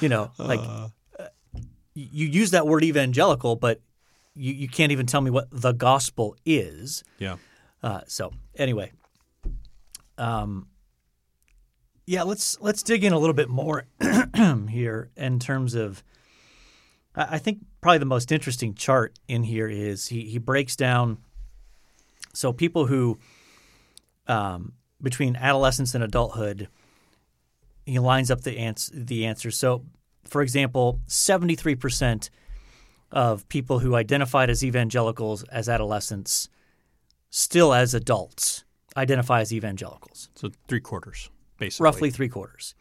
You 0.00 0.08
know, 0.10 0.30
like 0.38 0.60
uh, 1.18 1.28
you 1.94 2.26
use 2.26 2.50
that 2.50 2.66
word 2.66 2.84
evangelical, 2.84 3.56
but 3.56 3.80
you, 4.36 4.52
you 4.52 4.68
can't 4.68 4.92
even 4.92 5.06
tell 5.06 5.20
me 5.20 5.30
what 5.30 5.48
the 5.50 5.72
gospel 5.72 6.36
is. 6.44 7.02
Yeah. 7.18 7.36
Uh, 7.82 8.00
so 8.06 8.32
anyway, 8.56 8.92
um, 10.18 10.68
yeah, 12.06 12.22
let's 12.22 12.60
let's 12.60 12.82
dig 12.82 13.04
in 13.04 13.12
a 13.12 13.18
little 13.18 13.34
bit 13.34 13.48
more 13.48 13.86
here 14.68 15.10
in 15.16 15.38
terms 15.38 15.74
of. 15.74 16.02
I 17.14 17.34
I 17.34 17.38
think 17.38 17.58
probably 17.80 17.98
the 17.98 18.06
most 18.06 18.30
interesting 18.30 18.74
chart 18.74 19.18
in 19.28 19.42
here 19.42 19.68
is 19.68 20.08
he 20.08 20.22
he 20.22 20.38
breaks 20.38 20.76
down. 20.76 21.18
So 22.32 22.52
people 22.52 22.86
who, 22.86 23.18
um, 24.28 24.74
between 25.02 25.36
adolescence 25.36 25.94
and 25.94 26.04
adulthood, 26.04 26.68
he 27.86 27.98
lines 27.98 28.30
up 28.30 28.42
the 28.42 28.58
ans- 28.58 28.90
the 28.92 29.24
answers. 29.26 29.56
So, 29.56 29.84
for 30.24 30.42
example, 30.42 31.00
seventy 31.06 31.54
three 31.54 31.74
percent 31.74 32.30
of 33.12 33.48
people 33.48 33.78
who 33.80 33.94
identified 33.94 34.50
as 34.50 34.64
evangelicals 34.64 35.42
as 35.44 35.68
adolescents 35.68 36.48
still 37.30 37.72
as 37.72 37.94
adults 37.94 38.64
identify 38.96 39.40
as 39.40 39.52
evangelicals, 39.52 40.30
So 40.34 40.50
three 40.68 40.80
quarters, 40.80 41.30
basically. 41.58 41.84
roughly 41.84 42.10
three 42.10 42.28
quarters. 42.28 42.74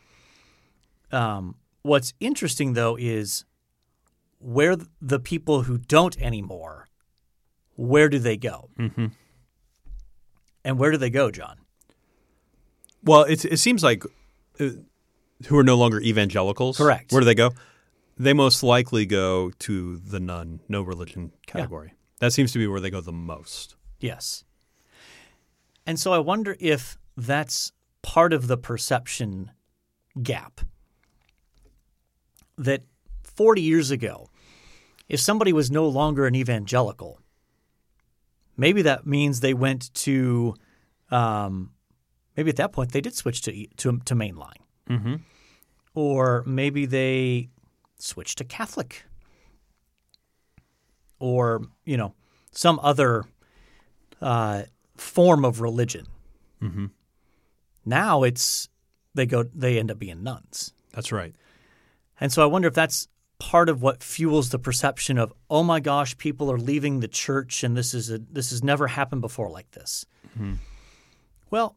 Um, 1.11 1.55
what's 1.81 2.13
interesting, 2.19 2.73
though, 2.73 2.95
is 2.97 3.43
where 4.39 4.75
the 5.01 5.19
people 5.19 5.63
who 5.63 5.77
don't 5.77 6.19
anymore, 6.21 6.87
where 7.75 8.07
do 8.09 8.17
they 8.17 8.37
go? 8.37 8.69
Mm-hmm. 8.79 9.07
And 10.63 10.79
where 10.79 10.91
do 10.91 10.97
they 10.97 11.09
go, 11.09 11.31
John? 11.31 11.57
Well, 13.03 13.23
it, 13.23 13.43
it 13.45 13.57
seems 13.57 13.83
like 13.83 14.03
uh, 14.59 14.69
who 15.47 15.57
are 15.57 15.63
no 15.63 15.75
longer 15.75 15.99
evangelicals. 15.99 16.77
Correct. 16.77 17.11
Where 17.11 17.21
do 17.21 17.25
they 17.25 17.35
go? 17.35 17.51
They 18.17 18.33
most 18.33 18.63
likely 18.63 19.05
go 19.05 19.51
to 19.59 19.97
the 19.97 20.19
none, 20.19 20.61
no 20.69 20.81
religion 20.81 21.31
category. 21.47 21.93
That 22.19 22.31
seems 22.31 22.53
to 22.53 22.59
be 22.59 22.67
where 22.67 22.79
they 22.79 22.89
go 22.89 23.01
the 23.01 23.11
most. 23.11 23.75
Yes. 23.99 24.45
And 25.85 25.99
so 25.99 26.13
I 26.13 26.19
wonder 26.19 26.55
if 26.59 26.97
that's 27.17 27.71
part 28.01 28.33
of 28.33 28.47
the 28.47 28.57
perception 28.57 29.51
gap. 30.21 30.61
That 32.57 32.83
40 33.23 33.61
years 33.61 33.91
ago, 33.91 34.29
if 35.09 35.19
somebody 35.19 35.51
was 35.51 35.69
no 35.69 35.87
longer 35.87 36.25
an 36.25 36.35
evangelical, 36.35 37.19
maybe 38.55 38.81
that 38.83 39.05
means 39.05 39.41
they 39.41 39.53
went 39.53 39.93
to, 39.93 40.55
um, 41.11 41.71
maybe 42.37 42.49
at 42.49 42.55
that 42.55 42.71
point 42.71 42.93
they 42.93 43.01
did 43.01 43.13
switch 43.13 43.41
to 43.41 43.67
to, 43.77 43.99
to 44.05 44.15
mainline, 44.15 44.61
mm-hmm. 44.89 45.15
or 45.93 46.43
maybe 46.47 46.85
they 46.85 47.49
switched 47.97 48.37
to 48.39 48.43
Catholic, 48.43 49.03
or 51.19 51.61
you 51.85 51.97
know 51.97 52.13
some 52.51 52.79
other 52.83 53.25
uh, 54.21 54.63
form 54.97 55.45
of 55.45 55.61
religion. 55.61 56.07
Mm-hmm. 56.61 56.87
Now 57.85 58.23
it's 58.23 58.69
they 59.13 59.25
go 59.25 59.43
they 59.43 59.79
end 59.79 59.91
up 59.91 59.99
being 59.99 60.23
nones, 60.23 60.73
That's 60.93 61.11
right. 61.11 61.35
and 62.19 62.31
so 62.31 62.43
I 62.43 62.45
wonder 62.45 62.67
if 62.67 62.73
that's 62.73 63.07
part 63.37 63.67
of 63.67 63.81
what 63.81 64.01
fuels 64.01 64.49
the 64.49 64.57
perception 64.59 65.17
of 65.17 65.33
oh 65.49 65.61
my 65.61 65.79
gosh 65.81 66.17
people 66.17 66.49
are 66.49 66.57
leaving 66.57 67.01
the 67.01 67.07
church 67.07 67.63
and 67.65 67.75
this 67.75 67.93
is 67.93 68.09
a 68.09 68.17
this 68.31 68.49
has 68.51 68.63
never 68.63 68.87
happened 68.87 69.21
before 69.21 69.49
like 69.49 69.69
this. 69.71 70.05
Well, 71.51 71.75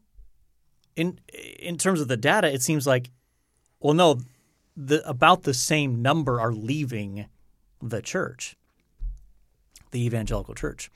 in 0.95 1.19
in 1.59 1.77
terms 1.77 2.01
of 2.01 2.07
the 2.07 2.17
data, 2.17 2.51
it 2.53 2.61
seems 2.61 2.87
like 2.87 3.09
well 3.79 3.93
no, 3.93 4.19
the 4.81 5.07
about 5.07 5.43
the 5.43 5.53
same 5.53 6.01
number 6.01 6.39
are 6.39 6.53
leaving 6.53 7.25
the 7.81 8.01
church, 8.01 8.55
the 9.91 10.05
evangelical 10.05 10.55
church. 10.55 10.89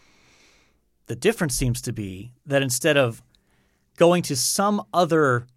The 1.07 1.17
difference 1.17 1.53
seems 1.53 1.81
to 1.81 1.91
be 1.91 2.31
that 2.45 2.61
instead 2.61 2.95
of 2.95 3.21
going 3.97 4.23
to 4.23 4.37
some 4.37 4.81
other 4.93 5.47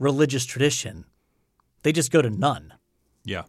religious 0.00 0.44
tradition, 0.44 1.04
they 1.82 1.92
just 1.92 2.10
go 2.10 2.20
to 2.20 2.28
none. 2.28 2.74
Yeah. 3.24 3.44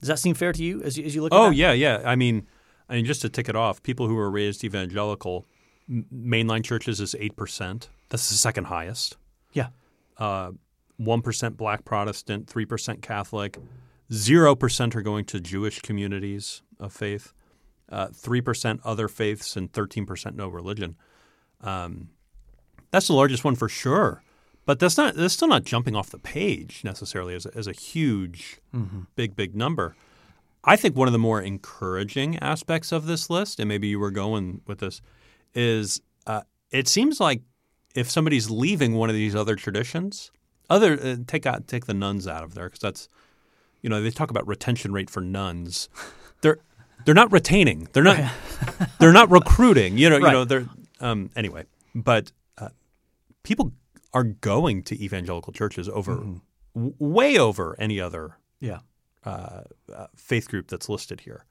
Does 0.00 0.08
that 0.08 0.18
seem 0.18 0.34
fair 0.34 0.52
to 0.52 0.64
you 0.64 0.82
as 0.82 0.96
you, 0.96 1.04
as 1.04 1.14
you 1.14 1.22
look 1.22 1.32
oh, 1.34 1.50
yeah, 1.50 1.72
yeah. 1.72 2.02
I 2.04 2.16
mean, 2.16 2.46
I 2.88 2.96
mean, 2.96 3.04
just 3.04 3.20
to 3.22 3.28
tick 3.28 3.48
it 3.50 3.56
off, 3.56 3.82
people 3.82 4.08
who 4.08 4.14
were 4.14 4.30
raised 4.30 4.64
evangelical, 4.64 5.46
mainline 5.90 6.64
churches 6.64 6.98
is 6.98 7.14
8%. 7.14 7.88
That's 8.08 8.28
the 8.30 8.36
second 8.36 8.64
highest. 8.64 9.18
Yeah. 9.52 9.68
Uh, 10.16 10.52
1% 11.00 11.56
black 11.56 11.84
Protestant, 11.84 12.46
3% 12.46 13.02
Catholic, 13.02 13.58
0% 14.10 14.94
are 14.94 15.02
going 15.02 15.24
to 15.26 15.40
Jewish 15.40 15.80
communities 15.80 16.62
of 16.78 16.92
faith, 16.92 17.32
uh, 17.90 18.08
3% 18.08 18.80
other 18.84 19.08
faiths, 19.08 19.56
and 19.56 19.72
13% 19.72 20.34
no 20.34 20.48
religion. 20.48 20.96
Um, 21.60 22.10
that's 22.90 23.08
the 23.08 23.14
largest 23.14 23.44
one 23.44 23.54
for 23.54 23.68
sure. 23.68 24.22
But 24.66 24.78
that's 24.78 24.96
not 24.96 25.14
that's 25.14 25.34
still 25.34 25.48
not 25.48 25.64
jumping 25.64 25.94
off 25.94 26.08
the 26.08 26.18
page 26.18 26.82
necessarily 26.84 27.34
as 27.34 27.44
a, 27.44 27.54
as 27.54 27.66
a 27.66 27.72
huge, 27.72 28.60
mm-hmm. 28.74 29.00
big, 29.14 29.36
big 29.36 29.54
number. 29.54 29.94
I 30.64 30.76
think 30.76 30.96
one 30.96 31.06
of 31.06 31.12
the 31.12 31.18
more 31.18 31.42
encouraging 31.42 32.38
aspects 32.38 32.90
of 32.90 33.04
this 33.04 33.28
list, 33.28 33.60
and 33.60 33.68
maybe 33.68 33.88
you 33.88 33.98
were 33.98 34.10
going 34.10 34.62
with 34.66 34.78
this, 34.78 35.02
is 35.54 36.00
uh, 36.26 36.42
it 36.70 36.88
seems 36.88 37.20
like 37.20 37.42
if 37.94 38.10
somebody's 38.10 38.48
leaving 38.48 38.94
one 38.94 39.10
of 39.10 39.14
these 39.14 39.34
other 39.34 39.54
traditions– 39.54 40.30
other 40.70 40.98
uh, 41.00 41.16
take 41.26 41.46
out 41.46 41.66
take 41.68 41.86
the 41.86 41.94
nuns 41.94 42.26
out 42.26 42.42
of 42.42 42.54
there 42.54 42.66
because 42.66 42.80
that's 42.80 43.08
you 43.82 43.90
know 43.90 44.00
they 44.02 44.10
talk 44.10 44.30
about 44.30 44.46
retention 44.46 44.92
rate 44.92 45.10
for 45.10 45.20
nuns. 45.20 45.88
They're 46.42 46.58
they're 47.04 47.14
not 47.14 47.32
retaining. 47.32 47.88
They're 47.92 48.02
not 48.02 48.18
they're 48.98 49.12
not 49.12 49.30
recruiting. 49.30 49.98
You 49.98 50.10
know 50.10 50.16
you 50.16 50.30
know 50.32 50.44
they're 50.44 50.66
um, 51.00 51.30
anyway. 51.36 51.64
But 51.94 52.32
uh, 52.58 52.68
people 53.42 53.72
are 54.12 54.24
going 54.24 54.82
to 54.84 55.02
evangelical 55.04 55.52
churches 55.52 55.88
over 55.88 56.14
w- 56.74 56.94
way 56.98 57.38
over 57.38 57.76
any 57.78 58.00
other 58.00 58.36
Yeah. 58.60 58.78
uh, 59.24 59.62
uh, 59.94 60.06
faith 60.16 60.48
group 60.48 60.68
that's 60.68 60.88
listed 60.88 61.20
here. 61.20 61.44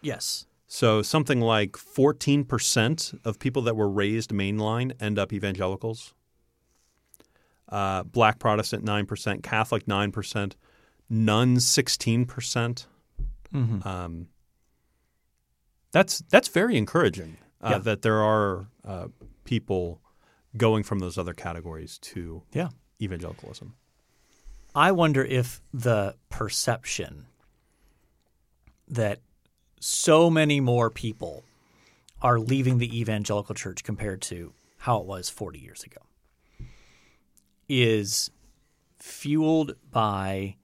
Yes. 0.00 0.46
So 0.66 1.02
something 1.02 1.40
like 1.40 1.72
14% 1.72 3.20
of 3.24 3.38
people 3.38 3.62
that 3.62 3.76
were 3.76 3.88
raised 3.88 4.30
mainline 4.30 4.92
end 5.00 5.18
up 5.18 5.32
evangelicals. 5.32 6.14
Uh, 7.68 8.02
Black 8.04 8.38
Protestant 8.38 8.84
9%, 8.84 9.42
Catholic 9.42 9.86
9%, 9.86 10.52
nones 11.10 11.64
16%. 11.66 12.26
percent 12.28 12.86
Um, 13.52 14.28
that's 15.92 16.18
that's 16.28 16.48
very 16.48 16.76
encouraging 16.76 17.38
uh, 17.62 17.70
Yeah. 17.72 17.78
that 17.78 18.02
there 18.02 18.22
are 18.22 18.68
uh, 18.84 19.08
people 19.44 20.00
going 20.56 20.82
from 20.84 20.98
those 20.98 21.16
other 21.18 21.32
categories 21.34 21.98
to 21.98 22.42
Yeah. 22.52 22.68
evangelicalism. 23.00 23.74
I 24.74 24.92
wonder 24.92 25.24
if 25.24 25.62
the 25.72 26.16
perception 26.28 27.26
that 28.88 29.20
so 29.80 30.28
many 30.30 30.60
more 30.60 30.90
people 30.90 31.44
are 32.22 32.38
leaving 32.38 32.78
the 32.78 33.00
evangelical 33.00 33.54
church 33.54 33.82
compared 33.84 34.20
to 34.22 34.52
how 34.78 34.98
it 35.00 35.06
was 35.06 35.28
40 35.30 35.58
years 35.58 35.82
ago 35.82 36.00
is 37.68 38.30
fueled 38.98 39.74
by 39.90 40.56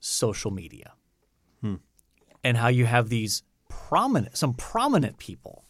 social 0.00 0.50
media 0.50 0.92
hmm. 1.60 1.76
and 2.42 2.56
how 2.56 2.68
you 2.68 2.86
have 2.86 3.08
these 3.08 3.42
prominent 3.68 4.36
some 4.36 4.54
prominent 4.54 5.18
people 5.18 5.64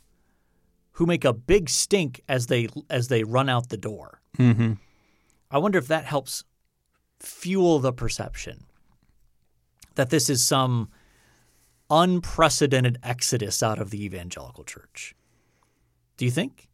who 0.92 1.06
make 1.06 1.24
a 1.24 1.32
big 1.32 1.68
stink 1.68 2.20
as 2.28 2.46
they 2.46 2.68
as 2.90 3.08
they 3.08 3.24
run 3.24 3.48
out 3.48 3.68
the 3.68 3.76
door. 3.76 4.20
Mm-hmm. 4.38 4.74
I 5.50 5.58
wonder 5.58 5.78
if 5.78 5.88
that 5.88 6.04
helps 6.04 6.44
fuel 7.20 7.78
the 7.78 7.92
perception 7.92 8.64
that 9.94 10.10
this 10.10 10.30
is 10.30 10.44
some 10.44 10.88
unprecedented 11.90 12.98
exodus 13.02 13.62
out 13.62 13.78
of 13.78 13.90
the 13.90 14.04
evangelical 14.04 14.64
church. 14.64 15.14
Do 16.16 16.24
you 16.24 16.30
think? 16.30 16.68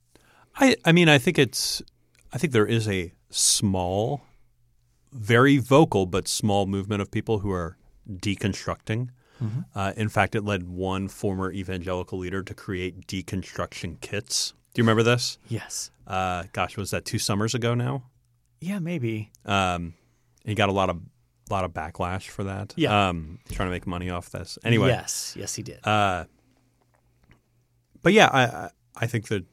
I, 0.56 0.76
I 0.84 0.92
mean, 0.92 1.08
I 1.08 1.18
think 1.18 1.38
it's, 1.38 1.82
I 2.32 2.38
think 2.38 2.52
there 2.52 2.66
is 2.66 2.88
a 2.88 3.12
small, 3.30 4.22
very 5.12 5.58
vocal 5.58 6.06
but 6.06 6.28
small 6.28 6.66
movement 6.66 7.02
of 7.02 7.10
people 7.10 7.40
who 7.40 7.50
are 7.50 7.76
deconstructing. 8.10 9.08
Uh, 9.72 9.92
in 9.96 10.08
fact, 10.08 10.34
it 10.34 10.42
led 10.44 10.64
one 10.68 11.06
former 11.06 11.52
evangelical 11.52 12.18
leader 12.18 12.42
to 12.42 12.54
create 12.54 13.06
deconstruction 13.06 14.00
kits. 14.00 14.52
Do 14.74 14.80
you 14.80 14.82
remember 14.82 15.04
this? 15.04 15.38
Yes. 15.48 15.92
Uh, 16.08 16.44
gosh, 16.52 16.76
was 16.76 16.90
that 16.90 17.04
two 17.04 17.20
summers 17.20 17.54
ago 17.54 17.72
now? 17.74 18.02
Yeah, 18.60 18.80
maybe. 18.80 19.30
Um, 19.44 19.94
he 20.44 20.56
got 20.56 20.68
a 20.68 20.72
lot 20.72 20.90
of 20.90 21.00
lot 21.50 21.64
of 21.64 21.72
backlash 21.72 22.26
for 22.28 22.42
that. 22.44 22.74
Yeah. 22.76 23.08
um, 23.10 23.38
trying 23.52 23.68
to 23.68 23.70
make 23.70 23.86
money 23.86 24.10
off 24.10 24.28
this. 24.30 24.58
Anyway, 24.64 24.88
Yes. 24.88 25.34
Yes, 25.38 25.54
he 25.54 25.62
did. 25.62 25.86
uh, 25.86 26.24
but 28.02 28.12
yeah, 28.12 28.28
I 28.32 28.42
I- 28.44 28.70
I 29.00 29.06
think 29.06 29.28
that 29.28 29.44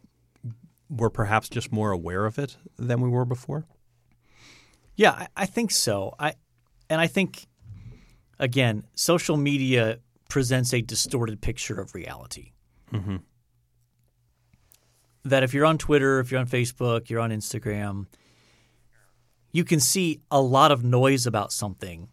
we're 0.90 1.10
perhaps 1.10 1.50
just 1.50 1.72
more 1.72 1.92
aware 1.92 2.26
of 2.26 2.38
it 2.38 2.58
than 2.78 3.02
we 3.02 3.10
were 3.10 3.26
before. 3.26 3.66
Yeah, 4.96 5.12
I, 5.12 5.28
I 5.36 5.46
think 5.46 5.72
so. 5.72 6.14
I 6.20 6.34
and 6.90 7.02
I 7.02 7.08
think 7.08 7.48
again, 8.40 8.84
social 8.96 9.38
media 9.38 10.00
presents 10.30 10.74
a 10.74 10.82
distorted 10.82 11.42
picture 11.42 11.80
of 11.80 11.96
reality. 11.96 12.52
Mm-hmm. 12.94 13.18
That 15.24 15.44
if 15.44 15.54
you're 15.54 15.66
on 15.66 15.78
Twitter, 15.78 16.20
if 16.20 16.32
you're 16.32 16.40
on 16.40 16.48
Facebook, 16.48 17.10
you're 17.10 17.20
on 17.20 17.32
Instagram, 17.32 18.06
you 19.52 19.64
can 19.64 19.80
see 19.80 20.22
a 20.30 20.42
lot 20.42 20.72
of 20.72 20.84
noise 20.84 21.26
about 21.26 21.52
something 21.52 22.10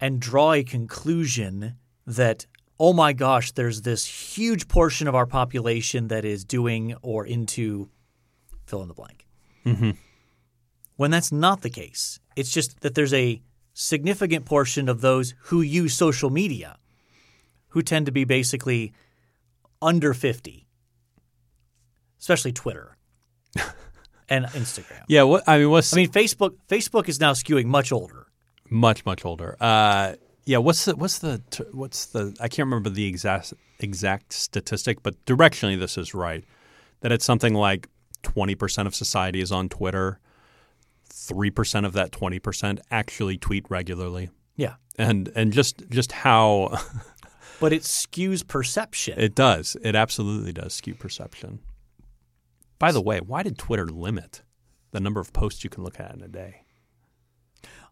and 0.00 0.20
draw 0.20 0.52
a 0.52 0.62
conclusion 0.62 1.76
that 2.06 2.46
oh 2.80 2.92
my 2.92 3.12
gosh, 3.12 3.52
there's 3.52 3.82
this 3.82 4.04
huge 4.04 4.68
portion 4.68 5.08
of 5.08 5.14
our 5.14 5.26
population 5.26 6.08
that 6.08 6.24
is 6.24 6.44
doing 6.44 6.94
or 7.02 7.26
into 7.26 7.90
fill 8.66 8.82
in 8.82 8.88
the 8.88 8.94
blank 8.94 9.26
when 10.96 11.10
that's 11.10 11.30
not 11.32 11.62
the 11.62 11.70
case. 11.70 12.20
It's 12.36 12.50
just 12.50 12.80
that 12.80 12.94
there's 12.94 13.14
a 13.14 13.40
significant 13.72 14.44
portion 14.44 14.88
of 14.88 15.00
those 15.00 15.34
who 15.44 15.62
use 15.62 15.94
social 15.94 16.30
media 16.30 16.76
who 17.68 17.82
tend 17.82 18.06
to 18.06 18.12
be 18.12 18.24
basically 18.24 18.92
under 19.80 20.12
50, 20.12 20.66
especially 22.18 22.52
Twitter 22.52 22.96
and 24.28 24.46
Instagram. 24.46 25.04
Yeah, 25.08 25.22
what 25.22 25.48
I 25.48 25.58
mean, 25.58 25.70
what's 25.70 25.92
I 25.92 25.96
mean, 25.96 26.08
Facebook 26.08 26.56
Facebook 26.68 27.08
is 27.08 27.20
now 27.20 27.32
skewing 27.32 27.66
much 27.66 27.92
older. 27.92 28.26
much 28.68 29.06
much 29.06 29.24
older. 29.24 29.56
Uh, 29.60 30.14
yeah, 30.48 30.56
what's 30.56 30.86
the 30.86 30.96
what's 30.96 31.18
the 31.18 31.42
what's 31.72 32.06
the 32.06 32.34
I 32.40 32.48
can't 32.48 32.66
remember 32.66 32.88
the 32.88 33.04
exact 33.06 33.52
exact 33.80 34.32
statistic, 34.32 35.02
but 35.02 35.22
directionally 35.26 35.78
this 35.78 35.98
is 35.98 36.14
right. 36.14 36.42
That 37.02 37.12
it's 37.12 37.24
something 37.26 37.52
like 37.52 37.88
twenty 38.22 38.54
percent 38.54 38.88
of 38.88 38.94
society 38.94 39.42
is 39.42 39.52
on 39.52 39.68
Twitter. 39.68 40.20
Three 41.04 41.50
percent 41.50 41.84
of 41.84 41.92
that 41.92 42.12
twenty 42.12 42.38
percent 42.38 42.80
actually 42.90 43.36
tweet 43.36 43.66
regularly, 43.68 44.30
Yeah. 44.56 44.76
and 44.98 45.30
and 45.34 45.52
just 45.52 45.82
just 45.90 46.12
how 46.12 46.78
But 47.60 47.74
it 47.74 47.82
skews 47.82 48.46
perception. 48.46 49.18
it 49.18 49.34
does, 49.34 49.76
it 49.82 49.94
absolutely 49.94 50.52
does 50.54 50.72
skew 50.72 50.94
perception. 50.94 51.58
By 52.78 52.90
the 52.92 53.02
way, 53.02 53.18
why 53.20 53.42
did 53.42 53.58
Twitter 53.58 53.86
limit 53.86 54.42
the 54.92 55.00
number 55.00 55.20
of 55.20 55.32
posts 55.34 55.62
you 55.62 55.68
can 55.68 55.84
look 55.84 56.00
at 56.00 56.14
in 56.14 56.22
a 56.22 56.28
day? 56.28 56.62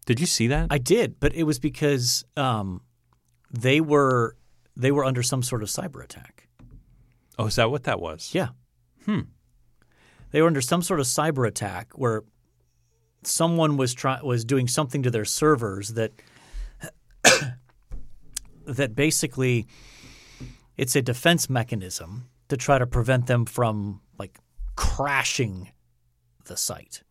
Did 0.07 0.21
you 0.21 0.25
see 0.25 0.47
that? 0.47 0.67
I 0.71 0.77
did, 0.77 1.19
but 1.19 1.35
it 1.35 1.43
was 1.43 1.59
because 1.59 2.23
um, 2.37 2.81
they 3.51 3.81
were 3.81 4.37
they 4.75 4.89
were 4.89 5.03
under 5.03 5.21
some 5.21 5.43
sort 5.43 5.61
of 5.61 5.69
cyber 5.69 6.03
attack. 6.03 6.47
oh, 7.37 7.47
is 7.47 7.55
that 7.57 7.69
what 7.69 7.83
that 7.83 7.99
was? 7.99 8.31
Yeah. 8.33 8.49
Hmm. 9.05 9.21
They 10.31 10.41
were 10.41 10.47
under 10.47 10.61
some 10.61 10.81
sort 10.81 11.01
of 11.01 11.07
cyber 11.07 11.45
attack 11.45 11.91
where 11.93 12.23
someone 13.23 13.75
was 13.75 13.93
try- 13.93 14.21
was 14.21 14.45
doing 14.45 14.67
something 14.69 15.03
to 15.03 15.11
their 15.11 15.25
servers 15.25 15.93
that 15.93 16.13
that 18.65 18.95
basically 18.95 19.67
it's 20.77 20.95
a 20.95 21.01
defense 21.01 21.49
mechanism 21.49 22.29
to 22.47 22.55
try 22.55 22.77
to 22.77 22.87
prevent 22.87 23.27
them 23.27 23.45
from 23.45 23.99
like 24.17 24.39
crashing 24.77 25.71
the 26.45 26.55
site. 26.55 27.03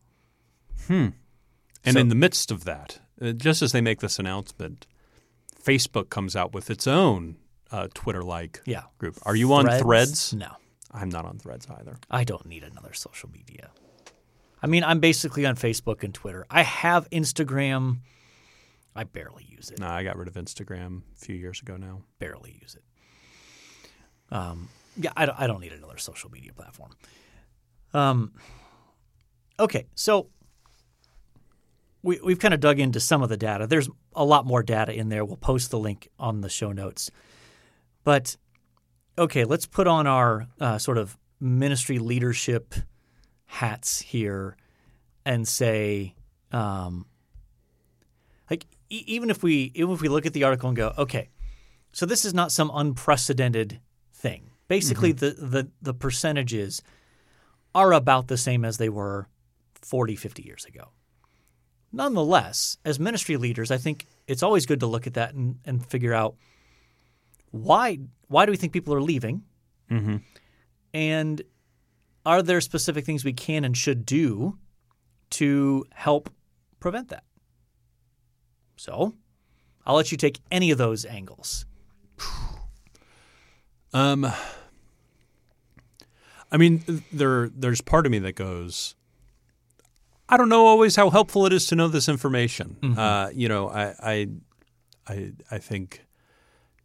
And 1.87 1.93
So- 1.95 1.99
in 2.01 2.09
the 2.09 2.15
midst 2.15 2.51
of 2.51 2.63
that, 2.65 2.99
uh, 3.21 3.31
just 3.31 3.61
as 3.61 3.71
they 3.71 3.81
make 3.81 3.99
this 4.01 4.19
announcement, 4.19 4.85
Facebook 5.63 6.09
comes 6.09 6.35
out 6.35 6.53
with 6.53 6.69
its 6.69 6.85
own 6.87 7.37
uh, 7.71 7.87
Twitter-like 7.93 8.61
Yeah. 8.65 8.83
group. 8.97 9.17
Are 9.23 9.35
you 9.35 9.51
on 9.53 9.65
Threads? 9.79 10.33
No. 10.33 10.55
I'm 10.91 11.09
not 11.09 11.25
on 11.25 11.37
Threads 11.37 11.67
either. 11.69 11.97
I 12.09 12.23
don't 12.23 12.45
need 12.45 12.63
another 12.63 12.93
social 12.93 13.29
media. 13.29 13.71
I 14.63 14.67
mean, 14.67 14.83
I'm 14.85 14.99
basically 15.01 15.45
on 15.45 15.55
Facebook 15.57 16.01
and 16.03 16.13
Twitter. 16.13 16.45
I 16.49 16.63
have 16.63 17.09
Instagram. 17.09 17.99
I 18.95 19.03
barely 19.03 19.43
use 19.49 19.69
it. 19.69 19.79
No, 19.79 19.87
I 19.87 20.03
got 20.03 20.15
rid 20.17 20.27
of 20.29 20.35
Instagram 20.35 21.01
a 21.13 21.19
few 21.19 21.35
years 21.35 21.61
ago 21.61 21.75
now. 21.77 22.03
barely 22.19 22.57
use 22.61 22.75
it. 22.75 22.83
Um, 24.33 24.69
yeah, 24.95 25.11
I 25.15 25.25
don't, 25.25 25.39
I 25.39 25.45
don't 25.47 25.59
need 25.61 25.73
another 25.73 25.97
social 25.97 26.29
media 26.31 26.53
platform. 26.53 26.91
Um, 27.93 28.33
okay, 29.59 29.87
so 29.95 30.29
we, 32.07 32.21
we've 32.23 32.39
kind 32.39 32.53
of 32.53 32.61
dug 32.61 32.79
into 32.79 33.01
some 33.01 33.21
of 33.21 33.27
the 33.27 33.35
data. 33.35 33.67
There's 33.67 33.89
a 34.15 34.23
lot 34.23 34.45
more 34.45 34.63
data 34.63 34.93
in 34.93 35.09
there. 35.09 35.25
We'll 35.25 35.35
post 35.35 35.71
the 35.71 35.77
link 35.77 36.07
on 36.17 36.39
the 36.39 36.47
show 36.47 36.71
notes. 36.71 37.11
But 38.05 38.37
okay, 39.17 39.43
let's 39.43 39.65
put 39.65 39.87
on 39.87 40.07
our 40.07 40.47
uh, 40.57 40.77
sort 40.77 40.97
of 40.97 41.17
ministry 41.41 41.99
leadership 41.99 42.75
hats 43.45 43.99
here 43.99 44.55
and 45.25 45.45
say, 45.45 46.15
um, 46.53 47.07
like, 48.49 48.65
e- 48.89 49.03
even 49.05 49.29
if 49.29 49.43
we 49.43 49.73
even 49.75 49.93
if 49.93 50.01
we 50.01 50.07
look 50.07 50.25
at 50.25 50.31
the 50.31 50.45
article 50.45 50.69
and 50.69 50.77
go, 50.77 50.93
okay, 50.97 51.27
so 51.91 52.05
this 52.05 52.23
is 52.23 52.33
not 52.33 52.53
some 52.53 52.71
unprecedented 52.73 53.81
thing. 54.13 54.51
Basically, 54.69 55.11
the, 55.11 55.31
the, 55.31 55.67
the 55.81 55.93
percentages 55.93 56.81
are 57.75 57.91
about 57.91 58.29
the 58.29 58.37
same 58.37 58.63
as 58.63 58.77
they 58.77 58.89
were 58.89 59.27
40, 59.81 60.15
50 60.15 60.43
years 60.43 60.63
ago. 60.63 60.91
Nonetheless, 61.97 62.77
as 62.85 62.99
ministry 62.99 63.37
leaders, 63.37 63.71
I 63.71 63.77
think 63.77 64.05
it's 64.27 64.43
always 64.43 64.67
good 64.67 64.81
to 64.81 64.85
look 64.85 65.07
at 65.07 65.15
that 65.15 65.33
and, 65.33 65.57
and 65.65 65.83
figure 65.83 66.13
out 66.13 66.35
why 67.49 67.97
why 68.27 68.45
do 68.45 68.51
we 68.51 68.57
think 68.57 68.71
people 68.71 68.93
are 68.93 69.01
leaving? 69.01 69.41
Mm-hmm. 69.89 70.17
And 70.93 71.41
are 72.23 72.43
there 72.43 72.61
specific 72.61 73.03
things 73.03 73.25
we 73.25 73.33
can 73.33 73.65
and 73.65 73.75
should 73.75 74.05
do 74.05 74.59
to 75.31 75.85
help 75.91 76.29
prevent 76.79 77.09
that? 77.09 77.23
So, 78.75 79.15
I'll 79.83 79.95
let 79.95 80.11
you 80.11 80.19
take 80.19 80.39
any 80.51 80.69
of 80.69 80.77
those 80.77 81.03
angles. 81.03 81.65
Um, 83.91 84.31
I 86.51 86.57
mean, 86.57 87.03
there 87.11 87.49
there's 87.49 87.81
part 87.81 88.05
of 88.05 88.11
me 88.11 88.19
that 88.19 88.35
goes, 88.35 88.93
I 90.29 90.37
don't 90.37 90.49
know 90.49 90.65
always 90.65 90.95
how 90.95 91.09
helpful 91.09 91.45
it 91.45 91.53
is 91.53 91.67
to 91.67 91.75
know 91.75 91.87
this 91.87 92.09
information. 92.09 92.75
Uh, 92.97 93.29
you 93.33 93.47
know, 93.47 93.69
I 93.69 93.93
I 94.03 94.27
I, 95.07 95.31
I 95.51 95.57
think, 95.59 96.05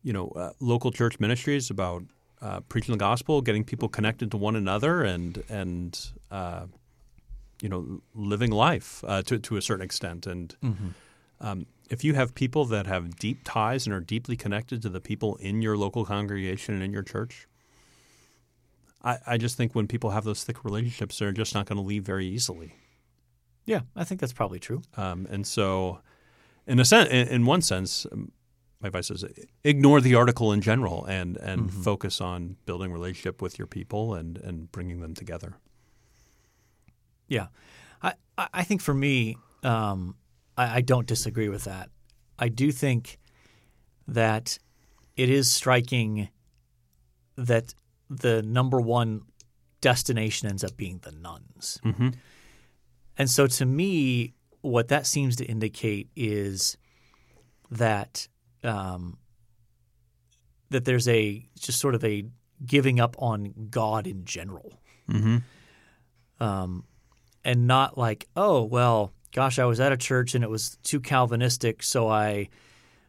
you 0.03 0.13
know, 0.13 0.29
uh, 0.29 0.53
local 0.61 0.93
church 0.93 1.19
ministry 1.19 1.57
is 1.57 1.71
about 1.71 2.05
uh, 2.41 2.61
preaching 2.69 2.93
the 2.93 2.99
gospel, 2.99 3.41
getting 3.41 3.65
people 3.65 3.89
connected 3.89 4.31
to 4.31 4.37
one 4.37 4.55
another, 4.57 5.03
and 5.03 5.43
and 5.49 5.99
uh, 6.31 6.67
you 7.61 7.69
know, 7.69 8.01
living 8.15 8.51
life 8.51 9.03
uh, 9.07 9.23
to 9.23 9.39
to 9.39 9.57
a 9.57 9.63
certain 9.63 9.85
extent. 9.85 10.27
And 10.27 10.57
um, 11.41 11.67
if 11.91 12.05
you 12.05 12.15
have 12.15 12.35
people 12.35 12.65
that 12.67 12.87
have 12.87 13.17
deep 13.17 13.41
ties 13.45 13.87
and 13.87 13.95
are 13.95 14.01
deeply 14.01 14.37
connected 14.37 14.83
to 14.83 14.89
the 14.89 15.01
people 15.01 15.37
in 15.37 15.63
your 15.63 15.77
local 15.77 16.05
congregation 16.05 16.75
and 16.75 16.83
in 16.83 16.93
your 16.93 17.03
church, 17.03 17.49
I, 19.03 19.19
I 19.27 19.37
just 19.37 19.57
think 19.57 19.75
when 19.75 19.89
people 19.89 20.11
have 20.11 20.25
those 20.25 20.45
thick 20.45 20.65
relationships, 20.65 21.19
they're 21.19 21.33
just 21.33 21.55
not 21.55 21.67
going 21.67 21.77
to 21.77 21.83
leave 21.83 22.05
very 22.05 22.27
easily. 22.27 22.75
Yeah, 23.65 23.81
I 23.95 24.05
think 24.05 24.21
that's 24.21 24.33
probably 24.33 24.59
true. 24.59 24.83
Um, 24.97 25.27
and 25.31 25.47
so, 25.47 26.01
in 26.67 26.81
a 26.81 26.85
sense, 26.85 27.09
in, 27.11 27.29
in 27.29 27.47
one 27.47 27.63
sense, 27.63 28.07
um, 28.11 28.33
my 28.81 28.89
advice 28.89 29.11
is 29.11 29.25
ignore 29.63 30.01
the 30.01 30.17
article 30.17 30.53
in 30.53 30.61
general 30.61 31.05
and 31.05 31.37
and 31.37 31.73
focus 31.73 32.21
on 32.21 32.57
building 32.67 32.93
relationship 32.93 33.41
with 33.41 33.59
your 33.59 33.69
people 33.69 34.15
and 34.15 34.39
and 34.39 34.73
bringing 34.73 35.01
them 35.01 35.15
together. 35.15 35.55
Yeah, 37.29 37.47
I 38.03 38.15
I 38.37 38.49
I 38.53 38.65
think 38.65 38.83
for 38.83 38.95
me, 38.95 39.37
um, 39.63 40.17
I, 40.57 40.79
I 40.79 40.81
don't 40.81 41.07
disagree 41.07 41.49
with 41.49 41.65
that. 41.65 41.91
I 42.39 42.49
do 42.49 42.73
think 42.73 43.19
that 44.09 44.59
it 45.17 45.31
is 45.31 45.51
striking 45.51 46.29
that 47.37 47.75
the 48.11 48.43
number 48.43 48.81
one 48.81 49.23
destination 49.81 50.49
ends 50.49 50.65
up 50.65 50.77
being 50.77 50.99
the 51.03 51.13
nones, 51.13 51.81
Mm-hmm. 51.85 52.11
And 53.19 53.31
so 53.31 53.47
to 53.47 53.67
me, 53.67 54.35
what 54.61 54.89
that 54.89 55.07
seems 55.07 55.37
to 55.37 55.45
indicate 55.45 56.09
is 56.17 56.77
that 57.71 58.29
um, 58.65 59.19
that 60.71 60.85
there's 60.85 61.09
a 61.09 61.47
just 61.59 61.79
sort 61.81 61.95
of 61.95 62.05
a 62.05 62.25
giving 62.65 63.01
up 63.01 63.17
on 63.19 63.69
God 63.71 64.07
in 64.07 64.25
general 64.25 64.79
Mm-hmm. 65.11 66.43
um, 66.43 66.85
and 67.45 67.67
not 67.67 67.99
like, 67.99 68.29
oh, 68.37 68.63
well, 68.63 69.13
gosh, 69.35 69.59
I 69.59 69.65
was 69.65 69.81
at 69.81 69.93
a 69.93 69.97
church 69.97 70.35
and 70.35 70.45
it 70.45 70.49
was 70.49 70.79
too 70.85 71.01
Calvinistic, 71.01 71.83
so 71.83 72.09
I 72.09 72.49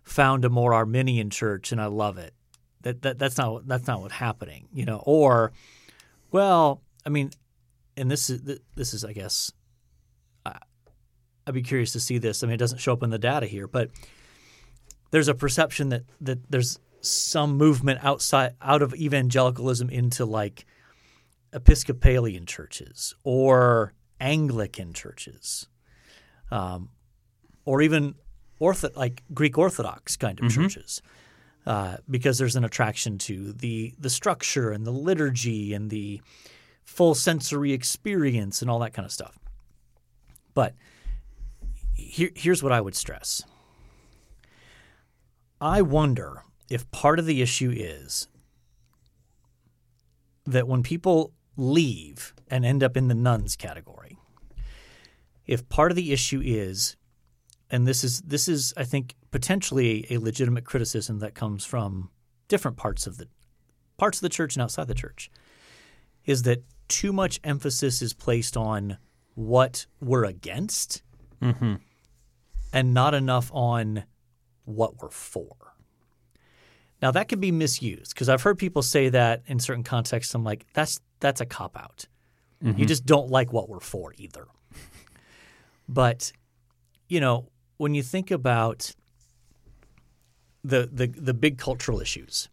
found 0.04 0.44
a 0.44 0.50
more 0.50 0.74
Arminian 0.74 1.30
church 1.30 1.72
and 1.72 1.80
I 1.80 1.86
love 1.86 2.18
it. 2.18 2.34
That, 2.82 3.04
that 3.04 3.20
that's 3.20 3.38
not 3.38 3.66
that's 3.68 3.88
not 3.88 4.02
what's 4.02 4.16
happening, 4.16 4.68
you 4.74 4.86
know. 4.86 5.02
Or, 5.06 5.54
well, 6.32 6.82
I 7.06 7.10
mean, 7.10 7.32
and 7.96 8.12
this 8.12 8.30
is 8.30 8.60
this 8.76 8.94
is, 8.94 9.06
I 9.06 9.14
guess, 9.14 9.54
I'd 11.46 11.54
be 11.54 11.62
curious 11.62 11.92
to 11.94 12.00
see 12.00 12.18
this. 12.18 12.44
I 12.44 12.48
mean, 12.48 12.56
it 12.56 12.58
doesn't 12.58 12.80
show 12.80 12.94
up 12.94 13.04
in 13.04 13.10
the 13.10 13.20
data 13.20 13.46
here, 13.46 13.68
but 13.68 13.90
there's 15.12 15.28
a 15.28 15.36
perception 15.36 15.90
that 15.90 16.04
that 16.22 16.40
there's 16.50 16.80
some 17.02 17.58
movement 17.58 18.00
outside 18.04 18.56
out 18.62 18.82
of 18.82 18.96
evangelicalism 18.96 19.90
into 19.90 20.26
like 20.26 20.66
Episcopalian 21.52 22.46
churches 22.46 23.14
or 23.24 23.94
Anglican 24.20 24.94
churches, 24.94 25.68
um, 26.50 26.90
or 27.66 27.82
even 27.82 28.16
ortho, 28.60 28.96
like 28.96 29.22
Greek 29.34 29.58
Orthodox 29.58 30.16
kind 30.16 30.40
of 30.40 30.50
churches, 30.50 31.02
uh, 31.66 31.98
because 32.10 32.38
there's 32.38 32.56
an 32.56 32.64
attraction 32.64 33.18
to 33.20 33.54
the 33.54 33.94
the 34.00 34.10
structure 34.10 34.72
and 34.72 34.86
the 34.86 34.92
liturgy 34.92 35.74
and 35.74 35.90
the 35.90 36.22
full 36.84 37.16
sensory 37.16 37.72
experience 37.74 38.62
and 38.62 38.72
all 38.72 38.80
that 38.80 38.94
kind 38.94 39.06
of 39.06 39.12
stuff. 39.12 39.38
But 40.54 40.74
here, 42.14 42.30
here's 42.36 42.62
what 42.62 42.72
I 42.72 42.80
would 42.80 42.96
stress. 42.96 43.42
I 45.60 45.82
wonder 45.82 46.44
if 46.70 46.90
part 46.92 47.18
of 47.18 47.26
the 47.26 47.42
issue 47.42 47.74
is 47.76 48.28
that 50.46 50.68
when 50.68 50.84
people 50.84 51.34
leave 51.58 52.36
and 52.50 52.66
end 52.66 52.84
up 52.84 52.96
in 52.96 53.08
the 53.08 53.16
nones 53.16 53.56
category, 53.56 54.20
if 55.48 55.68
part 55.70 55.92
of 55.92 55.96
the 55.96 56.14
issue 56.14 56.40
is, 56.46 56.98
and 57.72 57.88
this 57.88 58.04
is 58.04 58.22
this 58.22 58.48
is 58.48 58.76
I 58.78 58.84
think 58.84 59.16
potentially 59.32 60.06
a 60.12 60.20
legitimate 60.20 60.66
criticism 60.66 61.18
that 61.20 61.34
comes 61.34 61.66
from 61.66 62.12
different 62.48 62.78
parts 62.78 63.08
of 63.08 63.18
the 63.18 63.28
parts 63.98 64.20
of 64.20 64.22
the 64.22 64.30
church 64.30 64.56
and 64.56 64.62
outside 64.62 64.88
the 64.88 64.94
church, 64.94 65.32
is 66.26 66.44
that 66.44 66.64
too 66.90 67.12
much 67.12 67.40
emphasis 67.44 68.04
is 68.04 68.14
placed 68.14 68.56
on 68.56 68.98
what 69.34 69.88
we're 70.00 70.26
against 70.26 71.02
mm-hmm. 71.42 71.76
And 72.74 72.94
not 72.94 73.14
enough 73.14 73.52
on 73.54 74.04
what 74.66 75.02
we're 75.02 75.10
for. 75.10 75.56
Now 77.02 77.12
that 77.12 77.28
can 77.28 77.40
be 77.40 77.52
misused 77.52 78.14
because 78.14 78.30
I've 78.30 78.42
heard 78.42 78.58
people 78.58 78.82
say 78.82 79.10
that 79.10 79.44
in 79.46 79.60
certain 79.60 79.84
contexts. 79.84 80.34
I'm 80.34 80.44
like, 80.44 80.66
that's 80.74 81.00
that's 81.20 81.42
a 81.42 81.46
cop 81.46 81.78
out. 81.78 82.08
Mm-hmm. 82.64 82.80
You 82.80 82.86
just 82.86 83.06
don't 83.06 83.30
like 83.30 83.54
what 83.54 83.70
we're 83.70 83.80
for 83.80 84.14
either. 84.18 84.48
But 85.88 86.32
you 87.10 87.20
know, 87.20 87.50
when 87.78 87.94
you 87.94 88.02
think 88.04 88.32
about 88.32 88.94
the 90.64 90.90
the 90.92 91.08
the 91.08 91.34
big 91.34 91.58
cultural 91.58 92.00
issues, 92.00 92.50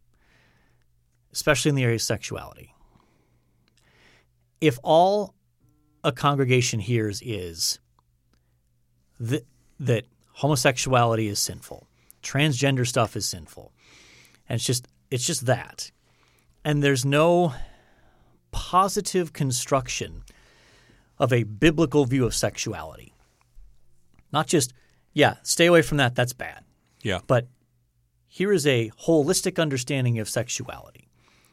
especially 1.33 1.69
in 1.69 1.77
the 1.77 1.85
area 1.85 1.95
of 1.95 2.03
sexuality, 2.03 2.75
if 4.61 4.79
all 4.83 5.35
a 6.03 6.11
congregation 6.11 6.81
hears 6.81 7.23
is 7.23 7.79
that, 9.21 9.47
that 9.81 10.05
homosexuality 10.35 11.27
is 11.27 11.39
sinful, 11.39 11.89
transgender 12.23 12.87
stuff 12.87 13.17
is 13.17 13.27
sinful, 13.27 13.73
and 14.49 14.57
it's 14.57 14.65
just 14.65 14.87
it's 15.11 15.27
just 15.27 15.47
that, 15.47 15.91
and 16.65 16.83
there's 16.83 17.05
no 17.05 17.55
positive 18.53 19.33
construction 19.33 20.23
of 21.19 21.33
a 21.33 21.43
biblical 21.43 22.05
view 22.05 22.25
of 22.25 22.35
sexuality. 22.35 23.13
Not 24.33 24.47
just 24.47 24.73
yeah, 25.13 25.37
stay 25.43 25.67
away 25.67 25.83
from 25.83 25.99
that. 25.99 26.15
That's 26.15 26.33
bad. 26.33 26.65
Yeah. 27.03 27.21
But 27.27 27.49
here 28.29 28.53
is 28.53 28.67
a 28.67 28.91
holistic 29.07 29.61
understanding 29.61 30.19
of 30.19 30.29
sexuality 30.29 31.09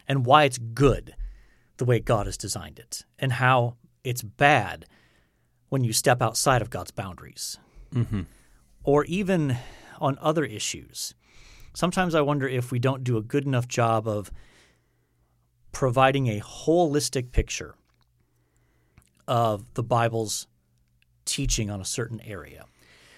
and 0.08 0.26
why 0.26 0.44
it's 0.44 0.58
good 0.58 1.16
the 1.78 1.86
way 1.86 2.00
God 2.00 2.26
has 2.26 2.38
designed 2.38 2.80
it, 2.80 3.06
and 3.20 3.34
how 3.34 3.76
it's 4.04 4.24
bad 4.24 4.86
when 5.70 5.84
you 5.84 5.94
step 5.94 6.22
outside 6.22 6.62
of 6.62 6.70
God's 6.70 6.92
boundaries. 6.92 7.60
Mm-hmm. 7.94 8.22
Or 8.84 9.06
even 9.06 9.58
on 10.00 10.18
other 10.22 10.46
issues. 10.46 11.14
Sometimes 11.74 12.16
I 12.16 12.22
wonder 12.22 12.48
if 12.48 12.72
we 12.72 12.80
don't 12.80 13.04
do 13.04 13.18
a 13.18 13.22
good 13.22 13.46
enough 13.46 13.68
job 13.68 14.08
of 14.08 14.32
providing 15.72 16.28
a 16.28 16.40
holistic 16.40 17.32
picture 17.32 17.76
of 19.28 19.74
the 19.74 19.84
Bible's 19.84 20.48
teaching 21.26 21.70
on 21.70 21.82
a 21.82 21.86
certain 21.86 22.22
area. 22.22 22.66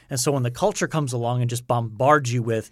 And 0.10 0.20
so 0.20 0.32
when 0.32 0.44
the 0.44 0.52
culture 0.52 0.88
comes 0.88 1.14
along 1.14 1.42
and 1.42 1.50
just 1.50 1.68
bombards 1.68 2.34
you 2.34 2.42
with, 2.42 2.72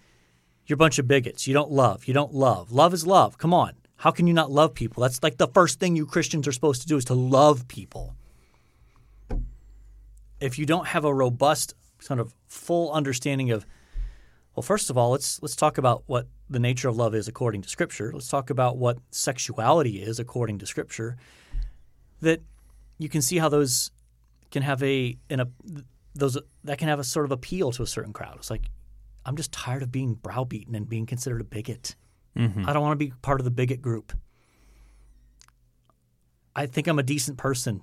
you're 0.66 0.76
a 0.76 0.78
bunch 0.78 1.00
of 1.00 1.08
bigots, 1.08 1.48
you 1.48 1.54
don't 1.54 1.72
love, 1.72 2.06
you 2.06 2.14
don't 2.14 2.34
love. 2.34 2.72
Love 2.72 2.94
is 2.94 3.08
love. 3.08 3.38
Come 3.38 3.54
on. 3.54 3.74
How 3.98 4.12
can 4.12 4.28
you 4.28 4.34
not 4.34 4.52
love 4.52 4.74
people? 4.74 5.02
That's 5.02 5.24
like 5.24 5.38
the 5.38 5.48
first 5.48 5.80
thing 5.80 5.96
you 5.96 6.06
Christians 6.06 6.48
are 6.48 6.52
supposed 6.52 6.82
to 6.82 6.88
do 6.88 6.98
is 6.98 7.06
to 7.06 7.14
love 7.14 7.68
people. 7.68 8.16
If 10.40 10.60
you 10.60 10.66
don't 10.66 10.88
have 10.88 11.06
a 11.06 11.14
robust, 11.14 11.74
sort 12.00 12.20
of 12.20 12.34
full 12.48 12.92
understanding 12.92 13.52
of, 13.52 13.66
well, 14.56 14.64
first 14.64 14.90
of 14.90 14.98
all, 14.98 15.12
let's 15.12 15.42
let's 15.42 15.56
talk 15.56 15.78
about 15.78 16.04
what 16.08 16.28
the 16.50 16.60
nature 16.60 16.88
of 16.90 16.98
love 16.98 17.14
is 17.14 17.28
according 17.28 17.62
to 17.62 17.70
Scripture. 17.70 18.12
Let's 18.14 18.28
talk 18.28 18.50
about 18.50 18.78
what 18.78 18.98
sexuality 19.12 20.02
is 20.02 20.20
according 20.20 20.60
to 20.60 20.66
Scripture. 20.66 21.18
That 22.22 22.42
you 22.98 23.10
can 23.10 23.22
see 23.22 23.38
how 23.38 23.50
those 23.50 23.92
can 24.52 24.64
have 24.64 24.82
a 24.82 25.18
in 25.30 25.40
a 25.40 25.48
those 26.16 26.38
that 26.64 26.78
can 26.78 26.88
have 26.88 27.00
a 27.00 27.04
sort 27.04 27.26
of 27.26 27.32
appeal 27.32 27.72
to 27.74 27.84
a 27.84 27.88
certain 27.88 28.14
crowd. 28.14 28.38
It's 28.38 28.50
like 28.50 28.70
I'm 29.26 29.36
just 29.36 29.52
tired 29.52 29.84
of 29.84 29.92
being 29.92 30.16
browbeaten 30.16 30.74
and 30.74 30.88
being 30.88 31.06
considered 31.06 31.42
a 31.42 31.44
bigot. 31.44 31.96
Mm-hmm. 32.36 32.68
I 32.68 32.74
don't 32.74 32.82
want 32.82 33.00
to 33.00 33.06
be 33.06 33.14
part 33.22 33.40
of 33.40 33.46
the 33.46 33.52
bigot 33.52 33.82
group. 33.82 34.14
I 36.56 36.66
think 36.66 36.88
I'm 36.88 36.98
a 36.98 37.04
decent 37.04 37.38
person. 37.38 37.82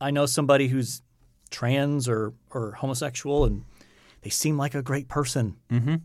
I 0.00 0.10
know 0.10 0.26
somebody 0.26 0.68
who's 0.68 1.00
trans 1.52 2.08
or 2.08 2.32
or 2.50 2.72
homosexual 2.72 3.44
and 3.44 3.64
they 4.22 4.30
seem 4.30 4.56
like 4.56 4.74
a 4.74 4.82
great 4.82 5.08
person. 5.08 5.56
Mm-hmm. 5.70 5.96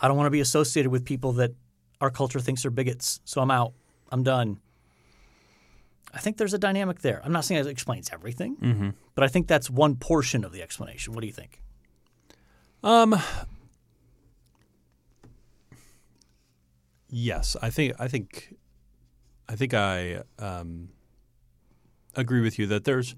I 0.00 0.08
don't 0.08 0.16
want 0.16 0.26
to 0.26 0.30
be 0.30 0.40
associated 0.40 0.90
with 0.90 1.04
people 1.04 1.32
that 1.34 1.52
our 2.00 2.10
culture 2.10 2.40
thinks 2.40 2.64
are 2.66 2.70
bigots, 2.70 3.20
so 3.24 3.40
I'm 3.40 3.50
out. 3.50 3.72
I'm 4.10 4.22
done. 4.22 4.58
I 6.12 6.18
think 6.18 6.36
there's 6.36 6.54
a 6.54 6.58
dynamic 6.58 7.00
there. 7.00 7.20
I'm 7.24 7.32
not 7.32 7.44
saying 7.44 7.60
it 7.60 7.66
explains 7.68 8.10
everything, 8.12 8.56
Mm-hmm. 8.56 8.90
but 9.14 9.24
I 9.24 9.28
think 9.28 9.46
that's 9.48 9.68
one 9.70 9.96
portion 9.96 10.44
of 10.44 10.52
the 10.52 10.62
explanation. 10.62 11.12
What 11.14 11.20
do 11.22 11.26
you 11.26 11.32
think? 11.32 11.60
Um. 12.82 13.16
Yes, 17.08 17.56
I 17.62 17.70
think 17.70 17.94
I 17.98 18.08
think 18.08 18.54
I 19.48 19.56
think 19.56 19.74
I 19.74 20.22
um, 20.38 20.88
agree 22.14 22.40
with 22.40 22.58
you 22.58 22.66
that 22.68 22.84
there's. 22.84 23.14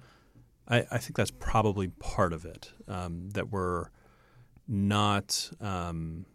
I, 0.68 0.86
I 0.90 0.98
think 0.98 1.16
that's 1.16 1.30
probably 1.30 1.88
part 1.88 2.32
of 2.32 2.44
it 2.44 2.72
um, 2.88 3.30
that 3.30 3.50
we're 3.50 3.88
not. 4.66 5.50
Um, 5.60 6.26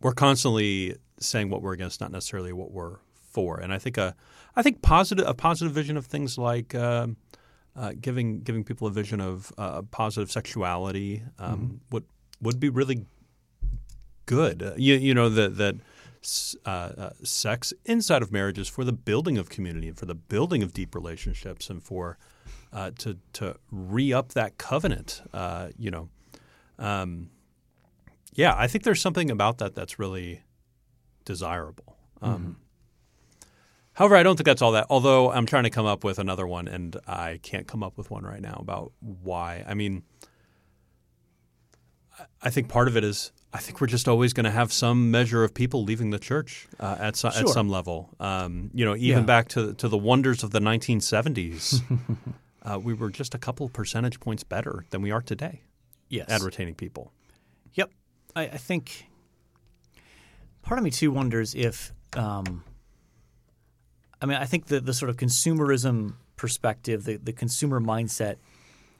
we're 0.00 0.12
constantly 0.12 0.96
saying 1.20 1.48
what 1.50 1.62
we're 1.62 1.74
against, 1.74 2.00
not 2.00 2.10
necessarily 2.10 2.52
what 2.52 2.72
we're 2.72 2.96
for, 3.30 3.58
and 3.58 3.72
I 3.72 3.78
think 3.78 3.96
a, 3.96 4.14
I 4.56 4.62
think 4.62 4.82
positive 4.82 5.26
a 5.26 5.34
positive 5.34 5.72
vision 5.72 5.96
of 5.96 6.06
things 6.06 6.38
like. 6.38 6.74
um 6.74 7.16
uh, 7.74 7.92
giving 8.00 8.40
giving 8.40 8.64
people 8.64 8.86
a 8.86 8.90
vision 8.90 9.20
of 9.20 9.52
uh, 9.56 9.82
positive 9.90 10.30
sexuality 10.30 11.22
um, 11.38 11.80
would 11.90 12.04
would 12.40 12.60
be 12.60 12.68
really 12.68 13.06
good. 14.26 14.62
Uh, 14.62 14.74
you, 14.76 14.94
you 14.96 15.14
know 15.14 15.28
that 15.28 15.56
that 15.56 15.76
uh, 16.64 16.68
uh, 16.68 17.10
sex 17.22 17.72
inside 17.84 18.22
of 18.22 18.32
marriages 18.32 18.68
for 18.68 18.84
the 18.84 18.92
building 18.92 19.38
of 19.38 19.48
community 19.48 19.88
and 19.88 19.98
for 19.98 20.06
the 20.06 20.14
building 20.14 20.62
of 20.62 20.72
deep 20.72 20.94
relationships 20.94 21.68
and 21.70 21.82
for 21.82 22.18
uh, 22.72 22.90
to 22.98 23.18
to 23.34 23.56
re 23.70 24.12
up 24.12 24.32
that 24.32 24.58
covenant. 24.58 25.22
Uh, 25.32 25.68
you 25.76 25.90
know, 25.90 26.08
um, 26.78 27.30
yeah, 28.34 28.54
I 28.56 28.66
think 28.66 28.84
there's 28.84 29.00
something 29.00 29.30
about 29.30 29.58
that 29.58 29.74
that's 29.74 29.98
really 29.98 30.42
desirable. 31.24 31.96
Um, 32.20 32.56
However, 33.94 34.16
I 34.16 34.22
don't 34.22 34.36
think 34.36 34.46
that's 34.46 34.62
all 34.62 34.72
that. 34.72 34.86
Although 34.88 35.30
I'm 35.30 35.44
trying 35.44 35.64
to 35.64 35.70
come 35.70 35.84
up 35.84 36.02
with 36.02 36.18
another 36.18 36.46
one, 36.46 36.66
and 36.66 36.96
I 37.06 37.40
can't 37.42 37.66
come 37.66 37.82
up 37.82 37.98
with 37.98 38.10
one 38.10 38.24
right 38.24 38.40
now 38.40 38.56
about 38.58 38.92
why. 39.00 39.64
I 39.66 39.74
mean, 39.74 40.02
I 42.40 42.50
think 42.50 42.68
part 42.68 42.88
of 42.88 42.96
it 42.96 43.04
is 43.04 43.32
I 43.54 43.58
think 43.58 43.80
we're 43.80 43.86
just 43.86 44.08
always 44.08 44.32
going 44.32 44.44
to 44.44 44.50
have 44.50 44.72
some 44.72 45.10
measure 45.10 45.44
of 45.44 45.52
people 45.52 45.84
leaving 45.84 46.08
the 46.10 46.18
church 46.18 46.68
uh, 46.80 46.96
at 46.98 47.16
so, 47.16 47.28
Sure. 47.30 47.42
at 47.42 47.48
some 47.48 47.68
level. 47.68 48.08
Um, 48.18 48.70
you 48.72 48.84
know, 48.84 48.96
even 48.96 49.20
Yeah. 49.20 49.26
back 49.26 49.48
to 49.48 49.74
to 49.74 49.88
the 49.88 49.98
wonders 49.98 50.42
of 50.42 50.50
the 50.52 50.60
1970s, 50.60 51.82
uh, 52.62 52.78
we 52.82 52.94
were 52.94 53.10
just 53.10 53.34
a 53.34 53.38
couple 53.38 53.68
percentage 53.68 54.20
points 54.20 54.42
better 54.44 54.84
than 54.90 55.02
we 55.02 55.10
are 55.10 55.20
today 55.20 55.60
Yes. 56.08 56.30
at 56.30 56.40
retaining 56.40 56.74
people. 56.74 57.12
Yep. 57.74 57.90
I, 58.34 58.42
I 58.44 58.56
think 58.58 59.08
part 60.62 60.78
of 60.78 60.84
me 60.84 60.90
too 60.90 61.10
wonders 61.10 61.54
if, 61.54 61.92
um, 62.16 62.64
I 64.22 64.26
mean, 64.26 64.38
I 64.38 64.44
think 64.46 64.66
the, 64.66 64.80
the 64.80 64.94
sort 64.94 65.10
of 65.10 65.16
consumerism 65.16 66.14
perspective, 66.36 67.04
the, 67.04 67.16
the 67.16 67.32
consumer 67.32 67.80
mindset 67.80 68.36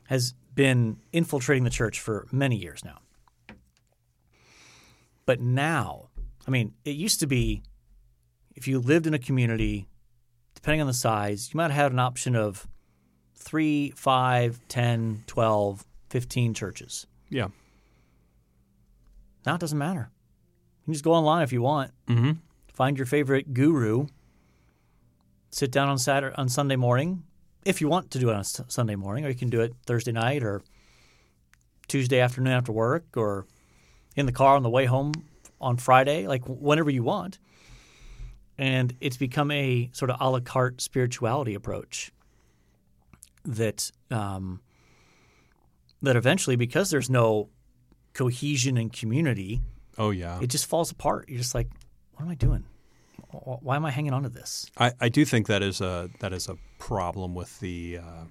has 0.09 0.35
been 0.55 0.99
infiltrating 1.13 1.65
the 1.65 1.71
church 1.71 2.01
for 2.01 2.27
many 2.33 2.57
years 2.57 2.85
now. 2.85 2.99
But 5.27 5.41
now, 5.41 6.09
I 6.47 6.51
mean, 6.51 6.75
it 6.85 6.97
used 6.97 7.21
to 7.21 7.27
be 7.27 7.63
if 8.55 8.69
you 8.69 8.79
lived 8.79 9.07
in 9.07 9.15
a 9.15 9.19
community, 9.19 9.89
depending 10.55 10.81
on 10.81 10.87
the 10.87 10.95
size, 10.95 11.51
you 11.53 11.59
might 11.59 11.71
have 11.71 11.73
had 11.85 11.93
an 11.93 11.99
option 11.99 12.37
of 12.37 12.67
three, 13.35 13.91
five, 13.97 14.61
10, 14.69 15.25
12, 15.27 15.85
15 16.11 16.55
churches. 16.55 17.07
Yeah. 17.29 17.49
Now 19.47 19.55
it 19.55 19.61
doesn't 19.61 19.79
matter. 19.79 20.11
You 20.83 20.85
can 20.87 20.95
just 20.95 21.05
go 21.05 21.13
online 21.13 21.43
if 21.43 21.53
you 21.53 21.63
want. 21.63 21.93
Mm-hmm. 22.09 22.33
Find 22.73 22.97
your 22.97 23.07
favorite 23.07 23.55
guru. 23.55 24.07
Sit 25.51 25.71
down 25.71 25.89
on 25.89 25.99
Saturday 25.99 26.35
on 26.37 26.49
Sunday 26.49 26.77
morning, 26.77 27.25
if 27.65 27.81
you 27.81 27.89
want 27.89 28.11
to 28.13 28.19
do 28.19 28.31
it 28.31 28.35
on 28.35 28.41
S- 28.41 28.61
Sunday 28.69 28.97
morning, 28.97 29.25
or 29.25 29.29
you 29.29 29.35
can 29.35 29.51
do 29.51 29.61
it 29.61 29.75
Thursday 29.87 30.13
night 30.13 30.43
or 30.43 30.63
Tuesday 31.89 32.21
afternoon 32.21 32.55
after 32.55 32.73
work, 32.73 33.05
or 33.17 33.47
in 34.17 34.27
the 34.27 34.33
car 34.33 34.57
on 34.57 34.63
the 34.63 34.71
way 34.71 34.85
home 34.87 35.13
on 35.61 35.77
Friday, 35.77 36.27
like 36.27 36.43
whenever 36.47 36.91
you 36.91 37.03
want. 37.03 37.39
And 38.59 38.95
it's 39.01 39.17
become 39.17 39.51
a 39.51 39.91
sort 39.93 40.11
of 40.11 40.19
a 40.21 40.31
la 40.31 40.41
carte 40.41 40.81
spirituality 40.81 41.55
approach 41.55 42.13
that 43.45 43.91
um, 44.11 44.61
that 46.03 46.17
eventually, 46.17 46.57
because 46.57 46.91
there's 46.91 47.09
no 47.11 47.49
cohesion 48.13 48.77
and 48.77 48.93
community, 48.93 49.63
Oh 49.99 50.11
yeah. 50.11 50.39
it 50.41 50.49
just 50.49 50.67
falls 50.67 50.91
apart. 50.91 51.29
You're 51.29 51.39
just 51.39 51.55
like, 51.55 51.69
what 52.15 52.25
am 52.25 52.31
I 52.31 52.35
doing? 52.35 52.65
Why 53.31 53.77
am 53.77 53.87
I 53.87 53.91
hanging 53.91 54.13
on 54.13 54.25
to 54.25 54.29
this? 54.29 54.71
I, 54.77 54.93
I 55.01 55.09
do 55.09 55.25
think 55.25 55.47
that 55.47 55.63
is 55.63 55.81
a 55.81 56.11
that 56.21 56.33
is 56.35 56.49
a 56.49 56.57
problem 56.79 57.35
with 57.35 57.59
the 57.61 57.99
uh, 57.99 58.25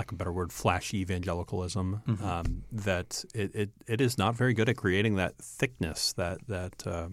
like 0.00 0.12
a 0.12 0.14
better 0.14 0.32
word 0.32 0.52
flashy 0.52 0.98
evangelicalism 0.98 2.02
um, 2.22 2.64
that 2.72 3.24
it, 3.34 3.54
it, 3.54 3.70
it 3.86 4.00
is 4.00 4.16
not 4.18 4.34
very 4.34 4.54
good 4.54 4.68
at 4.68 4.76
creating 4.76 5.16
that 5.16 5.36
thickness 5.38 6.12
that 6.14 6.38
that 6.48 6.86
uh, 6.86 7.08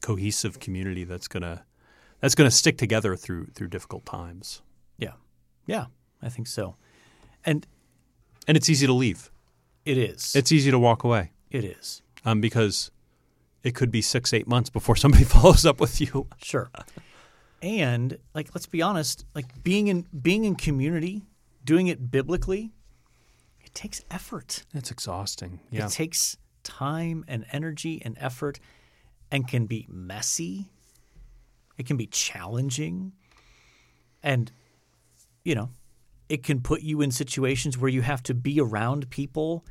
cohesive 0.00 0.58
community 0.60 1.04
that's 1.04 1.28
gonna 1.28 1.64
that's 2.20 2.34
gonna 2.34 2.50
stick 2.50 2.76
together 2.78 3.16
through 3.16 3.46
through 3.54 3.68
difficult 3.68 4.04
times 4.06 4.62
Yeah, 4.98 5.12
yeah, 5.66 5.86
I 6.22 6.28
think 6.28 6.46
so. 6.48 6.76
And 7.44 7.66
and 8.48 8.56
it's 8.56 8.68
easy 8.68 8.86
to 8.86 8.92
leave 8.92 9.30
it 9.84 9.98
is. 9.98 10.34
it's 10.34 10.50
easy 10.52 10.70
to 10.70 10.78
walk 10.78 11.04
away 11.04 11.30
it 11.50 11.64
is. 11.64 12.02
um, 12.24 12.40
because 12.40 12.90
it 13.62 13.74
could 13.74 13.90
be 13.90 14.00
six 14.02 14.32
eight 14.32 14.46
months 14.48 14.70
before 14.70 14.96
somebody 15.04 15.24
follows 15.36 15.64
up 15.66 15.80
with 15.80 16.00
you 16.00 16.26
Sure. 16.42 16.70
And 17.62 18.18
like, 18.34 18.48
let's 18.54 18.66
be 18.66 18.82
honest. 18.82 19.24
Like 19.34 19.62
being 19.64 19.88
in 19.88 20.06
being 20.22 20.44
in 20.44 20.54
community, 20.56 21.22
doing 21.66 21.88
it 21.88 22.10
biblically, 22.10 22.72
it 23.60 23.74
takes 23.74 24.00
effort. 24.10 24.64
it's 24.72 24.90
exhausting 24.90 25.60
yeah 25.70 25.86
It 25.86 25.92
takes 25.92 26.38
time 26.62 27.24
and 27.28 27.44
energy 27.52 28.00
and 28.04 28.16
effort, 28.18 28.58
and 29.30 29.46
can 29.46 29.66
be 29.66 29.86
messy. 29.88 30.70
It 31.76 31.86
can 31.86 31.96
be 31.96 32.06
challenging, 32.06 33.12
and 34.22 34.50
you 35.44 35.54
know, 35.54 35.70
it 36.28 36.42
can 36.42 36.60
put 36.60 36.82
you 36.82 37.00
in 37.00 37.10
situations 37.10 37.78
where 37.78 37.90
you 37.90 38.02
have 38.02 38.22
to 38.24 38.34
be 38.34 38.60
around 38.60 39.10
people 39.10 39.64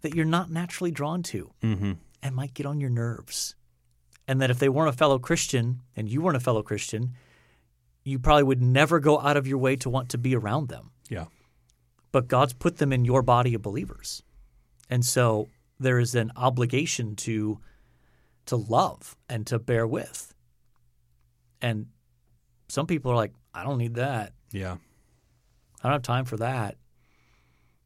that 0.00 0.14
you're 0.14 0.24
not 0.24 0.50
naturally 0.50 0.90
drawn 0.90 1.22
to 1.22 1.52
mm-hmm. 1.62 1.92
and 2.22 2.34
might 2.34 2.54
get 2.54 2.66
on 2.66 2.80
your 2.80 2.90
nerves. 2.90 3.54
And 4.28 4.40
that 4.40 4.50
if 4.50 4.58
they 4.58 4.68
weren't 4.68 4.88
a 4.88 4.96
fellow 4.96 5.18
Christian 5.18 5.82
and 5.94 6.08
you 6.08 6.20
weren't 6.20 6.36
a 6.36 6.40
fellow 6.40 6.62
Christian, 6.62 7.14
you 8.02 8.18
probably 8.18 8.42
would 8.44 8.62
never 8.62 9.00
go 9.00 9.20
out 9.20 9.36
of 9.36 9.46
your 9.46 9.58
way 9.58 9.76
to 9.76 9.90
want 9.90 10.08
to 10.10 10.18
be 10.18 10.34
around 10.34 10.68
them. 10.68 10.90
Yeah 11.10 11.26
But 12.12 12.28
God's 12.28 12.52
put 12.52 12.78
them 12.78 12.92
in 12.92 13.04
your 13.04 13.22
body 13.22 13.54
of 13.54 13.62
believers. 13.62 14.22
And 14.88 15.04
so 15.04 15.48
there 15.78 15.98
is 15.98 16.14
an 16.14 16.32
obligation 16.36 17.16
to 17.16 17.60
to 18.46 18.56
love 18.56 19.16
and 19.28 19.46
to 19.48 19.58
bear 19.58 19.86
with. 19.86 20.32
And 21.60 21.86
some 22.68 22.86
people 22.86 23.10
are 23.10 23.16
like, 23.16 23.32
I 23.54 23.64
don't 23.64 23.78
need 23.78 23.94
that. 23.94 24.32
yeah 24.52 24.76
I 25.82 25.88
don't 25.88 25.92
have 25.92 26.02
time 26.02 26.24
for 26.24 26.36
that. 26.38 26.76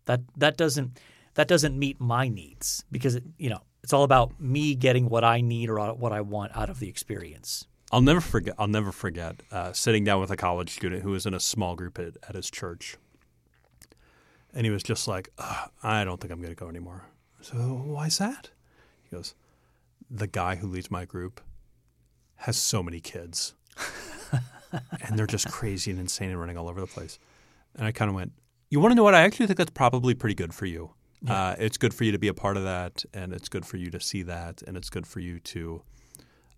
That 0.06 0.20
that 0.36 0.56
doesn't 0.56 0.98
that 1.34 1.48
doesn't 1.48 1.78
meet 1.78 2.00
my 2.00 2.28
needs 2.28 2.84
because 2.90 3.14
it, 3.16 3.24
you 3.38 3.50
know 3.50 3.60
it's 3.82 3.92
all 3.92 4.04
about 4.04 4.38
me 4.40 4.74
getting 4.74 5.08
what 5.08 5.24
I 5.24 5.40
need 5.40 5.70
or 5.70 5.78
what 5.94 6.12
I 6.12 6.20
want 6.20 6.54
out 6.56 6.68
of 6.70 6.80
the 6.80 6.88
experience. 6.88 7.66
I'll 7.92 8.02
never 8.02 8.20
forget. 8.20 8.54
I'll 8.58 8.68
never 8.68 8.92
forget 8.92 9.42
uh, 9.50 9.72
sitting 9.72 10.04
down 10.04 10.20
with 10.20 10.30
a 10.30 10.36
college 10.36 10.70
student 10.70 11.02
who 11.02 11.10
was 11.10 11.26
in 11.26 11.34
a 11.34 11.40
small 11.40 11.74
group 11.74 11.98
at, 11.98 12.16
at 12.28 12.34
his 12.34 12.50
church, 12.50 12.96
and 14.54 14.64
he 14.64 14.70
was 14.70 14.82
just 14.82 15.08
like, 15.08 15.30
"I 15.82 16.04
don't 16.04 16.20
think 16.20 16.32
I'm 16.32 16.40
going 16.40 16.54
to 16.54 16.60
go 16.60 16.68
anymore." 16.68 17.04
So 17.40 17.56
why 17.56 18.06
is 18.06 18.18
that? 18.18 18.50
He 19.02 19.14
goes, 19.14 19.34
"The 20.10 20.26
guy 20.26 20.56
who 20.56 20.66
leads 20.66 20.90
my 20.90 21.04
group 21.04 21.40
has 22.36 22.56
so 22.56 22.82
many 22.82 23.00
kids, 23.00 23.54
and 24.72 25.18
they're 25.18 25.26
just 25.26 25.50
crazy 25.50 25.90
and 25.90 26.00
insane 26.00 26.30
and 26.30 26.40
running 26.40 26.56
all 26.56 26.68
over 26.68 26.80
the 26.80 26.86
place." 26.86 27.18
And 27.76 27.86
I 27.86 27.92
kind 27.92 28.08
of 28.08 28.14
went, 28.14 28.32
"You 28.68 28.80
want 28.80 28.92
to 28.92 28.94
know 28.96 29.04
what? 29.04 29.14
I 29.14 29.22
actually 29.22 29.46
think 29.46 29.58
that's 29.58 29.70
probably 29.70 30.14
pretty 30.14 30.34
good 30.34 30.54
for 30.54 30.66
you. 30.66 30.94
Uh, 31.28 31.54
it's 31.58 31.76
good 31.76 31.92
for 31.92 32.04
you 32.04 32.12
to 32.12 32.18
be 32.18 32.28
a 32.28 32.34
part 32.34 32.56
of 32.56 32.64
that, 32.64 33.04
and 33.12 33.32
it's 33.32 33.48
good 33.48 33.66
for 33.66 33.76
you 33.76 33.90
to 33.90 34.00
see 34.00 34.22
that, 34.22 34.62
and 34.66 34.76
it's 34.76 34.90
good 34.90 35.06
for 35.06 35.20
you 35.20 35.38
to." 35.40 35.82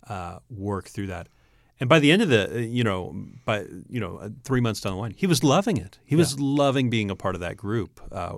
uh, 0.07 0.39
work 0.49 0.87
through 0.87 1.07
that. 1.07 1.27
And 1.79 1.89
by 1.89 1.99
the 1.99 2.11
end 2.11 2.21
of 2.21 2.29
the, 2.29 2.55
uh, 2.55 2.59
you 2.59 2.83
know, 2.83 3.15
by 3.45 3.65
you 3.89 3.99
know, 3.99 4.17
uh, 4.17 4.29
three 4.43 4.61
months 4.61 4.81
down 4.81 4.93
the 4.93 4.99
line, 4.99 5.13
he 5.17 5.27
was 5.27 5.43
loving 5.43 5.77
it. 5.77 5.99
He 6.05 6.15
was 6.15 6.39
loving 6.39 6.89
being 6.89 7.09
a 7.11 7.15
part 7.15 7.35
of 7.35 7.41
that 7.41 7.57
group. 7.57 7.99
Uh, 8.11 8.37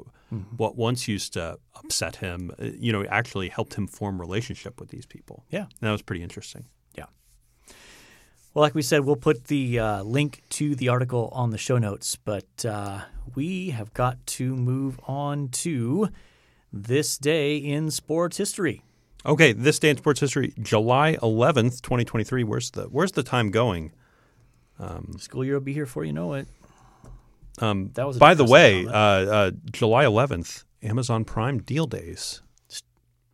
What 0.58 0.76
once 0.76 1.08
used 1.08 1.34
to 1.34 1.60
upset 1.76 2.18
him, 2.18 2.52
uh, 2.60 2.66
you 2.78 2.92
know, 2.92 3.06
actually 3.06 3.48
helped 3.50 3.76
him 3.76 3.88
form 3.88 4.20
relationship 4.20 4.82
with 4.82 4.90
these 4.90 5.06
people. 5.06 5.46
Yeah. 5.50 5.62
And 5.62 5.82
that 5.82 5.92
was 5.92 6.02
pretty 6.02 6.24
interesting. 6.24 6.66
Yeah. 6.98 7.06
Well, 8.54 8.64
like 8.64 8.76
we 8.76 8.82
said, 8.82 9.06
we'll 9.06 9.16
put 9.16 9.46
the 9.46 9.80
uh, 9.80 10.04
link 10.04 10.42
to 10.50 10.76
the 10.76 10.90
article 10.90 11.30
on 11.32 11.52
the 11.52 11.58
show 11.58 11.78
notes, 11.78 12.18
but 12.18 12.66
uh, 12.66 13.02
we 13.36 13.70
have 13.70 13.94
got 13.94 14.26
to 14.38 14.56
move 14.56 15.00
on 15.08 15.50
to 15.50 16.10
this 16.74 17.18
day 17.18 17.56
in 17.56 17.92
sports 17.92 18.38
history. 18.38 18.82
Okay, 19.26 19.54
this 19.54 19.80
day 19.80 19.90
in 19.90 19.98
sports 19.98 20.20
history, 20.20 20.54
July 20.62 21.18
11th, 21.22 21.82
2023. 21.82 22.44
Where's 22.44 22.70
the 22.72 22.84
Where's 22.84 23.14
the 23.14 23.24
time 23.24 23.50
going? 23.50 23.92
School 25.18 25.44
year 25.44 25.56
will 25.56 25.62
be 25.62 25.74
here 25.74 25.86
before 25.86 26.04
you 26.04 26.14
know 26.14 26.34
it. 26.34 26.48
Um, 27.60 27.90
That 27.94 28.06
was 28.06 28.18
by 28.18 28.34
the 28.34 28.46
way, 28.46 28.86
uh, 28.86 28.92
uh, 28.92 29.52
July 29.72 30.04
11th, 30.04 30.64
Amazon 30.84 31.24
Prime 31.24 31.60
deal 31.60 31.88
days. 31.88 32.42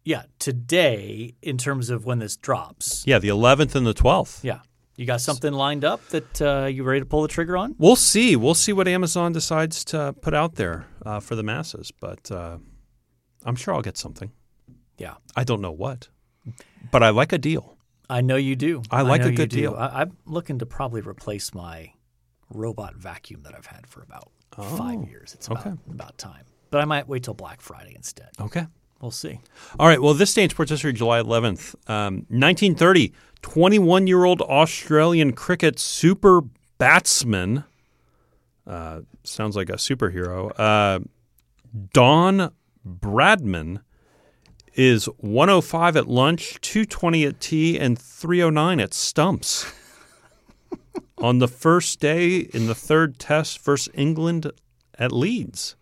Yeah, 0.03 0.23
today 0.39 1.35
in 1.41 1.57
terms 1.57 1.89
of 1.89 2.05
when 2.05 2.19
this 2.19 2.37
drops. 2.37 3.03
Yeah, 3.05 3.19
the 3.19 3.27
11th 3.27 3.75
and 3.75 3.85
the 3.85 3.93
12th. 3.93 4.43
Yeah, 4.43 4.59
you 4.95 5.05
got 5.05 5.21
something 5.21 5.51
lined 5.51 5.83
up 5.83 6.07
that 6.09 6.41
uh, 6.41 6.65
you 6.67 6.83
ready 6.83 7.01
to 7.01 7.05
pull 7.05 7.21
the 7.21 7.27
trigger 7.27 7.57
on? 7.57 7.75
We'll 7.77 7.95
see. 7.95 8.35
We'll 8.35 8.53
see 8.53 8.73
what 8.73 8.87
Amazon 8.87 9.33
decides 9.33 9.83
to 9.85 10.13
put 10.21 10.33
out 10.33 10.55
there 10.55 10.87
uh, 11.05 11.19
for 11.19 11.35
the 11.35 11.43
masses, 11.43 11.91
but 11.91 12.31
uh, 12.31 12.57
I'm 13.45 13.55
sure 13.55 13.73
I'll 13.73 13.81
get 13.81 13.97
something. 13.97 14.31
Yeah, 15.01 15.15
I 15.35 15.43
don't 15.43 15.61
know 15.61 15.71
what, 15.71 16.09
but 16.91 17.01
I 17.03 17.09
like 17.09 17.33
a 17.33 17.37
deal. 17.37 17.77
I 18.09 18.21
know 18.21 18.35
you 18.35 18.55
do. 18.55 18.83
I 18.91 19.01
like 19.01 19.21
know 19.21 19.27
a 19.27 19.31
good 19.31 19.49
deal. 19.49 19.73
I, 19.75 20.01
I'm 20.01 20.17
looking 20.25 20.59
to 20.59 20.65
probably 20.65 21.01
replace 21.01 21.53
my 21.53 21.93
robot 22.53 22.95
vacuum 22.95 23.43
that 23.43 23.55
I've 23.55 23.65
had 23.65 23.87
for 23.87 24.01
about 24.03 24.31
five 24.77 25.03
years. 25.07 25.33
It's 25.33 25.47
about, 25.47 25.65
Oh, 25.65 25.69
okay. 25.71 25.79
about 25.91 26.17
time. 26.17 26.43
But 26.69 26.81
I 26.81 26.85
might 26.85 27.07
wait 27.07 27.23
till 27.23 27.33
Black 27.33 27.61
Friday 27.61 27.93
instead. 27.95 28.29
Okay. 28.39 28.67
We'll 29.01 29.11
see. 29.11 29.39
All 29.79 29.87
right. 29.87 29.99
Well, 30.01 30.13
this 30.13 30.33
day 30.33 30.43
in 30.43 30.49
sports 30.49 30.69
history, 30.71 30.93
July 30.93 31.21
11th, 31.21 31.73
um, 31.89 32.25
1930, 32.29 33.13
21 33.41 34.05
year 34.07 34.25
old 34.25 34.41
Australian 34.41 35.31
cricket 35.33 35.79
super 35.79 36.41
batsman, 36.77 37.63
uh, 38.67 39.01
sounds 39.23 39.55
like 39.55 39.69
a 39.69 39.77
superhero, 39.77 40.51
uh, 40.59 40.99
Don 41.93 42.51
Bradman 42.85 43.79
is 44.73 45.05
105 45.17 45.97
at 45.97 46.07
lunch, 46.07 46.59
220 46.61 47.25
at 47.25 47.39
tea, 47.39 47.79
and 47.79 47.99
309 47.99 48.79
at 48.79 48.93
stumps. 48.93 49.65
On 51.17 51.39
the 51.39 51.47
first 51.47 51.99
day 51.99 52.37
in 52.37 52.67
the 52.67 52.75
third 52.75 53.19
test 53.19 53.59
versus 53.59 53.93
England 53.93 54.51
at 54.97 55.11
Leeds, 55.11 55.75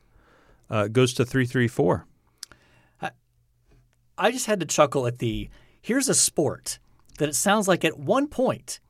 uh, 0.70 0.88
goes 0.88 1.14
to 1.14 1.26
334. 1.26 2.06
I 4.20 4.32
just 4.32 4.48
had 4.48 4.60
to 4.60 4.66
chuckle 4.66 5.08
at 5.08 5.20
the 5.20 5.50
here's 5.82 6.10
a 6.10 6.14
sport 6.14 6.78
that 7.18 7.30
it 7.30 7.36
sounds 7.36 7.70
like 7.70 7.86
at 7.86 7.98
one 7.98 8.28
point 8.28 8.82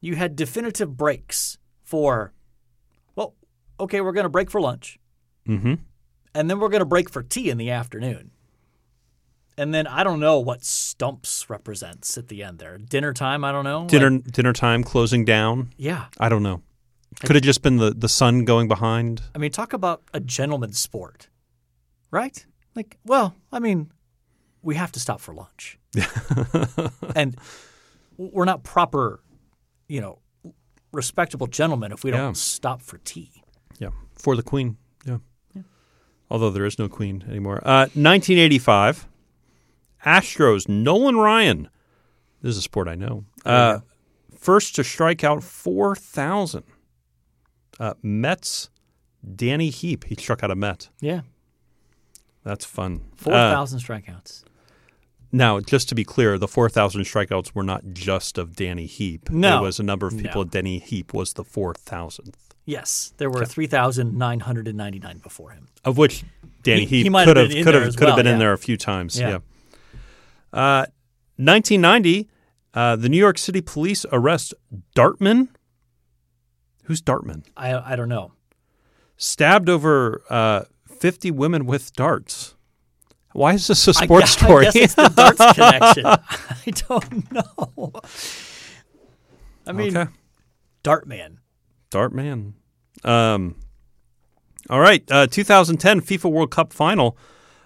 you 0.00 0.16
had 0.16 0.34
definitive 0.34 0.96
breaks 0.96 1.58
for, 1.84 2.32
well, 3.14 3.34
okay, 3.78 4.00
we're 4.00 4.12
going 4.12 4.24
to 4.24 4.30
break 4.30 4.50
for 4.50 4.60
lunch. 4.60 4.98
Mm-hmm. 5.48 5.74
and 6.34 6.50
then 6.50 6.60
we're 6.60 6.68
going 6.68 6.80
to 6.80 6.86
break 6.86 7.10
for 7.10 7.22
tea 7.22 7.50
in 7.50 7.58
the 7.58 7.70
afternoon. 7.70 8.30
And 9.60 9.74
then 9.74 9.86
I 9.86 10.04
don't 10.04 10.20
know 10.20 10.38
what 10.38 10.64
stumps 10.64 11.50
represents 11.50 12.16
at 12.16 12.28
the 12.28 12.42
end 12.42 12.58
there. 12.58 12.78
Dinner 12.78 13.12
time, 13.12 13.44
I 13.44 13.52
don't 13.52 13.64
know. 13.64 13.86
dinner 13.86 14.10
Like, 14.10 14.24
dinner 14.32 14.52
time 14.54 14.82
closing 14.82 15.24
down. 15.26 15.72
yeah. 15.76 16.06
I 16.18 16.30
don't 16.30 16.42
know. 16.42 16.62
Could 17.20 17.36
have 17.36 17.42
just 17.44 17.60
been 17.60 17.76
the, 17.76 17.90
the 17.90 18.08
sun 18.08 18.44
going 18.46 18.68
behind. 18.68 19.20
I 19.34 19.38
mean, 19.38 19.50
talk 19.50 19.74
about 19.74 20.02
a 20.14 20.20
gentleman's 20.20 20.78
sport, 20.80 21.28
right? 22.10 22.46
Like, 22.74 22.96
well, 23.04 23.34
I 23.52 23.58
mean, 23.58 23.92
we 24.62 24.76
have 24.76 24.92
to 24.92 25.00
stop 25.00 25.20
for 25.20 25.34
lunch. 25.34 25.78
and 27.14 27.36
we're 28.16 28.46
not 28.46 28.62
proper, 28.62 29.20
you 29.88 30.00
know, 30.00 30.20
respectable 30.92 31.48
gentlemen 31.48 31.92
if 31.92 32.02
we 32.02 32.10
don't 32.12 32.20
Yeah. 32.20 32.32
stop 32.32 32.80
for 32.80 32.96
tea. 32.98 33.42
Yeah, 33.78 33.90
for 34.14 34.36
the 34.36 34.42
queen. 34.42 34.78
Yeah. 35.04 35.18
Although 36.30 36.50
there 36.50 36.64
is 36.64 36.78
no 36.78 36.88
queen 36.88 37.24
anymore. 37.28 37.56
Uh, 37.64 37.90
1985, 37.92 39.08
Astros 40.04 40.68
Nolan 40.68 41.16
Ryan. 41.16 41.68
This 42.42 42.50
is 42.52 42.58
a 42.58 42.62
sport 42.62 42.88
I 42.88 42.94
know. 42.94 43.24
Uh, 43.44 43.80
first 44.36 44.74
to 44.76 44.84
strike 44.84 45.22
out 45.24 45.42
4,000. 45.42 46.62
Uh, 47.78 47.94
Mets 48.02 48.70
Danny 49.36 49.70
Heep. 49.70 50.04
He 50.04 50.14
struck 50.14 50.42
out 50.42 50.50
a 50.50 50.54
Met. 50.56 50.88
Yeah. 51.00 51.20
That's 52.44 52.64
fun. 52.64 53.02
4,000 53.16 53.80
strikeouts. 53.80 54.44
Now, 55.32 55.60
just 55.60 55.88
to 55.90 55.94
be 55.94 56.04
clear, 56.04 56.38
the 56.38 56.48
4,000 56.48 57.02
strikeouts 57.02 57.54
were 57.54 57.62
not 57.62 57.92
just 57.92 58.38
of 58.38 58.56
Danny 58.56 58.86
Heep. 58.86 59.30
No. 59.30 59.58
It 59.58 59.62
was 59.62 59.78
a 59.78 59.82
number 59.82 60.06
of 60.06 60.16
people. 60.16 60.44
No. 60.44 60.50
Danny 60.50 60.78
Heep 60.78 61.12
was 61.14 61.34
the 61.34 61.44
4,000th, 61.44 62.34
Yes. 62.66 63.12
There 63.16 63.30
were 63.30 63.44
3,999 63.44 65.18
before 65.18 65.50
him. 65.50 65.68
of 65.84 65.98
which 65.98 66.24
Danny 66.62 66.84
He- 66.84 67.02
Heep 67.02 67.06
he 67.06 67.24
could 67.24 67.36
have 67.36 67.36
have 67.36 67.48
been 67.48 67.58
in 67.58 67.64
could 67.64 67.74
there 67.74 67.82
have 67.82 67.96
could 67.96 68.08
have 68.08 68.16
well, 68.16 68.16
been 68.16 68.26
in 68.26 68.38
there 68.38 68.52
a 68.52 68.58
few 68.58 68.76
times. 68.76 69.18
Yeah. 69.18 69.28
Yeah. 69.30 69.38
Uh, 70.52 70.86
1990, 71.36 72.28
uh, 72.74 72.96
the 72.96 73.08
New 73.08 73.16
York 73.18 73.38
City 73.38 73.60
police 73.60 74.04
arrest 74.12 74.54
Dartman. 74.94 75.48
Who's 76.84 77.00
Dartman? 77.02 77.44
I, 77.56 77.92
I 77.92 77.96
don't 77.96 78.08
know. 78.08 78.32
Stabbed 79.16 79.68
over 79.68 80.22
uh, 80.30 80.62
50 80.98 81.30
women 81.30 81.66
with 81.66 81.92
darts. 81.92 82.54
Why 83.32 83.54
is 83.54 83.66
this 83.68 83.86
a 83.86 83.94
sports 83.94 84.36
gu- 84.36 84.44
story? 84.46 84.66
I 84.66 84.70
guess 84.72 84.76
it's 84.76 84.94
the 84.94 85.08
darts 85.08 85.38
connection. 85.54 86.04
I 86.06 86.70
don't 86.88 87.32
know. 87.32 87.92
I 89.66 89.72
mean, 89.72 89.96
okay. 89.96 90.10
Dartman. 90.82 91.36
Dartman. 91.90 92.54
Um, 93.04 93.56
all 94.68 94.80
right. 94.80 95.04
Uh, 95.10 95.26
2010 95.28 96.00
FIFA 96.00 96.30
World 96.30 96.50
Cup 96.50 96.72
final. 96.72 97.16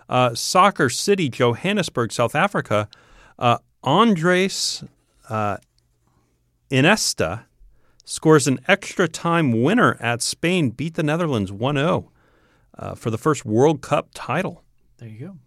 Uh, 0.09 0.35
Soccer 0.35 0.89
City, 0.91 1.29
Johannesburg, 1.29 2.13
South 2.13 2.35
Africa. 2.35 2.89
Uh, 3.39 3.59
Andres 3.83 4.85
uh, 5.29 5.59
Iniesta 6.71 7.45
scores 8.05 8.47
an 8.47 8.61
extra 8.69 9.09
time 9.09 9.63
winner 9.63 9.97
at 10.01 10.23
Spain, 10.23 10.71
beat 10.71 10.95
the 10.95 11.03
Netherlands 11.03 11.51
1 11.51 11.77
0 11.77 12.11
uh, 12.79 12.95
for 12.95 13.11
the 13.11 13.19
first 13.19 13.45
World 13.45 13.81
Cup 13.81 14.09
title. 14.15 14.63
There 14.99 15.09
you 15.09 15.27
go. 15.27 15.39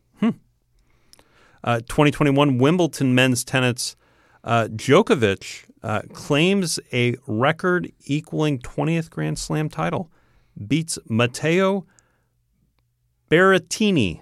Uh, 1.64 1.80
2021 1.82 2.60
Wimbledon 2.60 3.14
men's 3.14 3.44
tennis. 3.44 3.98
Uh, 4.44 4.70
Djokovic 4.72 5.66
uh, 5.84 6.04
claims 6.14 6.80
a 6.94 7.16
record 7.26 7.92
equaling 8.06 8.60
20th 8.60 9.10
Grand 9.10 9.38
Slam 9.38 9.68
title, 9.68 10.10
beats 10.66 10.98
Matteo 11.10 11.86
Berrettini. 13.30 14.22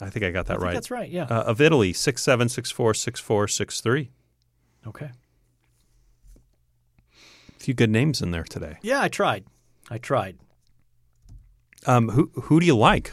I 0.00 0.10
think 0.10 0.24
I 0.24 0.30
got 0.30 0.46
that 0.46 0.54
I 0.54 0.56
think 0.56 0.64
right. 0.64 0.74
That's 0.74 0.90
right. 0.90 1.10
Yeah. 1.10 1.24
Uh, 1.24 1.42
of 1.44 1.60
Italy, 1.60 1.92
6'7, 1.92 2.42
6'4, 2.46 3.12
6'4, 3.12 3.82
6'3. 3.82 4.08
okay. 4.88 5.10
A 7.56 7.58
few 7.58 7.74
good 7.74 7.90
names 7.90 8.20
in 8.22 8.30
there 8.30 8.44
today. 8.44 8.76
Yeah, 8.82 9.00
I 9.00 9.08
tried. 9.08 9.44
I 9.90 9.98
tried. 9.98 10.36
Um, 11.86 12.10
who 12.10 12.30
who 12.34 12.60
do 12.60 12.66
you 12.66 12.76
like 12.76 13.12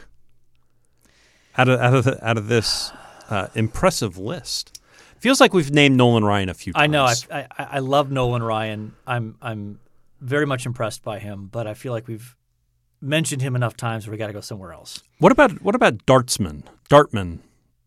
out 1.58 1.70
of 1.70 1.80
out 1.80 1.94
of 1.96 2.04
the, 2.06 2.28
out 2.28 2.38
of 2.38 2.48
this 2.48 2.92
uh, 3.30 3.48
impressive 3.56 4.18
list? 4.18 4.80
Feels 5.20 5.40
like 5.40 5.54
we've 5.54 5.72
named 5.72 5.96
Nolan 5.96 6.24
Ryan 6.26 6.50
a 6.50 6.54
few 6.54 6.74
times. 6.74 6.84
I 6.84 6.88
know. 6.88 7.06
I, 7.06 7.14
I 7.32 7.48
I 7.58 7.80
love 7.80 8.12
Nolan 8.12 8.44
Ryan. 8.44 8.94
I'm 9.08 9.38
I'm 9.42 9.80
very 10.22 10.46
much 10.46 10.66
impressed 10.66 11.04
by 11.04 11.20
him, 11.20 11.48
but 11.52 11.66
I 11.68 11.74
feel 11.76 11.92
like 11.94 12.08
we've 12.08 12.36
mentioned 13.04 13.42
him 13.42 13.56
enough 13.56 13.76
times 13.78 14.08
where 14.08 14.12
we 14.12 14.18
got 14.18 14.28
to 14.28 14.34
go 14.34 14.42
somewhere 14.42 14.72
else. 14.74 15.04
What 15.20 15.32
about 15.32 15.62
what 15.62 15.76
about 15.76 16.06
Dartsman? 16.06 16.64
Dartman, 16.90 17.40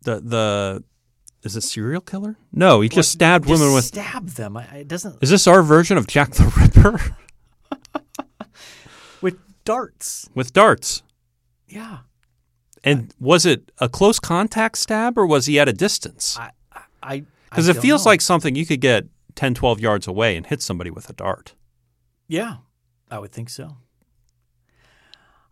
the 0.03 0.21
the 0.21 0.85
is 1.43 1.57
a 1.57 1.61
serial 1.61 2.01
killer? 2.01 2.37
No, 2.53 2.81
he 2.81 2.89
just 2.89 3.11
stabbed 3.13 3.47
Just 3.47 3.61
women 3.61 3.75
with. 3.75 3.85
stab 3.85 4.29
them. 4.31 4.57
I, 4.57 4.65
it 4.79 4.89
doesn't 4.89 5.23
Is 5.23 5.31
this 5.31 5.47
our 5.47 5.63
version 5.63 5.97
of 5.97 6.07
Jack 6.07 6.33
the 6.33 6.45
Ripper 6.57 7.17
with 9.21 9.37
darts. 9.65 10.29
with 10.35 10.53
darts? 10.53 11.03
Yeah. 11.69 11.99
And 12.85 13.13
was 13.19 13.45
it 13.47 13.73
a 13.79 13.89
close 13.89 14.19
contact 14.21 14.79
stab 14.79 15.19
or 15.19 15.27
was 15.27 15.47
he 15.47 15.59
at 15.59 15.69
a 15.69 15.73
distance? 15.73 16.37
I 16.39 16.51
I 17.03 17.25
Because 17.51 17.69
I 17.69 17.73
it 17.73 17.81
feels 17.81 18.05
know. 18.05 18.11
like 18.11 18.21
something 18.21 18.55
you 18.55 18.67
could 18.67 18.81
get 18.81 19.05
10, 19.35 19.55
12 19.55 19.81
yards 19.81 20.07
away 20.07 20.37
and 20.37 20.47
hit 20.47 20.63
somebody 20.63 20.91
with 20.91 21.11
a 21.11 21.13
dart. 21.13 21.55
Yeah, 22.29 22.57
I 23.11 23.19
would 23.19 23.33
think 23.33 23.51
so. 23.51 23.77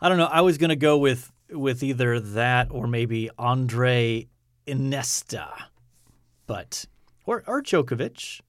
I 0.01 0.09
don't 0.09 0.19
know. 0.19 0.27
I 0.27 0.41
was 0.43 0.59
going 0.59 0.71
to 0.71 0.77
go 0.77 0.99
with 0.99 1.31
with 1.51 1.83
either 1.83 2.19
that 2.21 2.69
or 2.71 2.87
maybe 2.87 3.31
Andre 3.39 4.29
Iniesta, 4.67 5.49
but 6.47 6.87
or 7.27 7.43
or 7.47 7.63
Djokovic. 7.63 8.41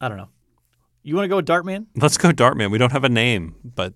I 0.00 0.08
don't 0.08 0.16
know. 0.18 0.28
You 1.02 1.14
want 1.16 1.24
to 1.24 1.28
go 1.28 1.36
with 1.36 1.46
Dartman? 1.46 1.86
Let's 1.96 2.16
go 2.16 2.30
Dartman. 2.30 2.70
We 2.70 2.78
don't 2.78 2.92
have 2.92 3.04
a 3.04 3.08
name, 3.08 3.56
but 3.64 3.94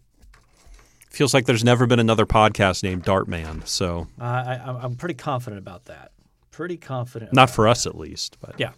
feels 1.10 1.32
like 1.32 1.46
there's 1.46 1.64
never 1.64 1.86
been 1.86 1.98
another 2.00 2.26
podcast 2.26 2.82
named 2.82 3.04
Dartman. 3.04 3.66
So 3.66 4.06
Uh, 4.20 4.24
I, 4.24 4.54
I'm- 4.64 4.76
I'm 4.82 4.94
pretty 4.96 5.14
confident 5.14 5.58
about 5.58 5.86
that. 5.86 6.12
Pretty 6.50 6.76
confident. 6.76 7.32
not 7.32 7.50
for 7.50 7.68
us 7.68 7.86
at 7.86 7.96
least. 7.96 8.38
But 8.40 8.54
Yeah. 8.58 8.72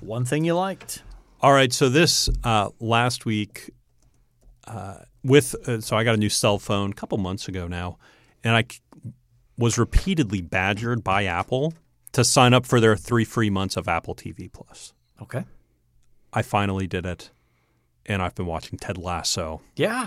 One 0.00 0.24
thing 0.24 0.44
you 0.44 0.54
liked. 0.54 1.02
All 1.40 1.52
right. 1.52 1.72
So 1.72 1.88
this 1.88 2.28
uh, 2.44 2.70
last 2.80 3.24
week, 3.26 3.70
uh, 4.68 5.04
with 5.24 5.54
uh, 5.68 5.80
so 5.80 5.96
I 5.96 6.04
got 6.04 6.14
a 6.14 6.18
new 6.18 6.28
cell 6.28 6.58
phone 6.58 6.90
a 6.90 6.94
couple 6.94 7.18
months 7.18 7.48
ago 7.48 7.66
now, 7.68 7.98
and 8.44 8.54
I 8.54 8.64
c- 8.70 8.80
was 9.56 9.78
repeatedly 9.78 10.40
badgered 10.42 11.02
by 11.02 11.24
Apple 11.24 11.74
to 12.12 12.24
sign 12.24 12.54
up 12.54 12.64
for 12.66 12.80
their 12.80 12.96
three 12.96 13.24
free 13.24 13.50
months 13.50 13.76
of 13.76 13.88
Apple 13.88 14.14
TV 14.14 14.50
Plus. 14.52 14.92
Okay. 15.22 15.44
I 16.32 16.42
finally 16.42 16.86
did 16.86 17.06
it, 17.06 17.30
and 18.06 18.22
I've 18.22 18.34
been 18.34 18.46
watching 18.46 18.78
Ted 18.78 18.98
Lasso, 18.98 19.62
Yeah. 19.76 20.06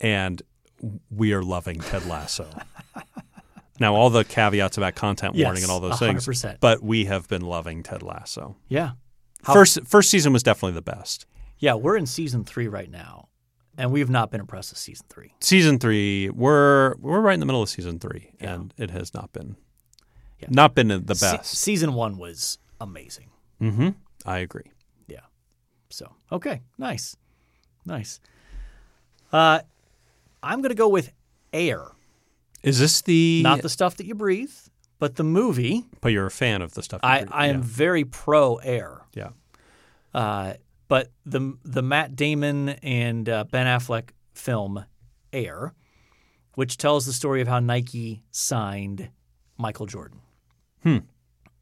and 0.00 0.42
we 1.10 1.32
are 1.32 1.42
loving 1.42 1.78
Ted 1.80 2.06
Lasso. 2.06 2.48
now, 3.80 3.94
all 3.94 4.10
the 4.10 4.24
caveats 4.24 4.76
about 4.76 4.94
content 4.94 5.34
warning 5.34 5.54
Yes, 5.56 5.62
and 5.62 5.70
all 5.70 5.80
those 5.80 5.98
things, 5.98 6.26
100%. 6.26 6.60
but 6.60 6.82
we 6.82 7.04
have 7.06 7.28
been 7.28 7.42
loving 7.42 7.82
Ted 7.82 8.02
Lasso. 8.02 8.56
Yeah. 8.68 8.92
How- 9.44 9.52
First 9.52 9.80
first 9.86 10.10
season 10.10 10.32
was 10.32 10.42
definitely 10.42 10.74
the 10.74 10.82
best. 10.82 11.26
Yeah, 11.58 11.74
we're 11.74 11.96
in 11.96 12.06
season 12.06 12.44
three 12.44 12.66
right 12.68 12.90
now, 12.90 13.28
and 13.78 13.90
we've 13.92 14.10
not 14.10 14.30
been 14.30 14.40
impressed 14.40 14.72
with 14.72 14.78
season 14.78 15.06
three. 15.08 15.32
Season 15.40 15.78
three, 15.78 16.30
we're 16.30 16.94
we're 16.96 17.20
right 17.20 17.34
in 17.34 17.40
the 17.40 17.46
middle 17.46 17.62
of 17.62 17.68
season 17.68 17.98
three, 17.98 18.30
and 18.40 18.72
it 18.76 18.90
has 18.90 19.12
not 19.14 19.32
been 19.32 19.56
not 20.48 20.74
been 20.74 20.88
the 20.88 21.14
Se- 21.14 21.36
best. 21.38 21.54
season 21.56 21.94
one 21.94 22.18
was 22.18 22.58
amazing. 22.80 23.30
mm-hmm. 23.60 23.88
I 24.26 24.38
agree. 24.38 24.70
Yeah. 25.08 25.20
So 25.90 26.12
okay, 26.32 26.60
nice, 26.78 27.16
nice. 27.86 28.20
Uh, 29.32 29.60
I'm 30.42 30.60
gonna 30.62 30.74
go 30.74 30.88
with 30.88 31.12
Air, 31.52 31.82
Is 32.62 32.78
this 32.78 33.00
the? 33.02 33.42
not 33.42 33.62
the 33.62 33.68
stuff 33.68 33.96
that 33.96 34.06
you 34.06 34.14
breathe, 34.14 34.52
but 34.98 35.16
the 35.16 35.24
movie. 35.24 35.84
but 36.00 36.08
you're 36.12 36.26
a 36.26 36.30
fan 36.30 36.62
of 36.62 36.74
the 36.74 36.82
stuff. 36.82 37.00
you 37.02 37.08
I 37.08 37.18
read. 37.20 37.28
I 37.32 37.46
am 37.48 37.62
very 37.62 38.04
pro 38.04 38.56
Air. 38.56 39.02
Yeah. 39.14 39.30
Uh, 40.12 40.54
but 40.88 41.10
the 41.24 41.56
the 41.64 41.82
Matt 41.82 42.16
Damon 42.16 42.70
and 42.70 43.28
uh, 43.28 43.44
Ben 43.44 43.66
Affleck 43.66 44.10
film 44.34 44.84
Air, 45.32 45.74
which 46.54 46.76
tells 46.76 47.06
the 47.06 47.12
story 47.12 47.40
of 47.40 47.48
how 47.48 47.58
Nike 47.60 48.22
signed 48.30 49.10
Michael 49.58 49.86
Jordan. 49.86 50.20
Hmm. 50.82 50.98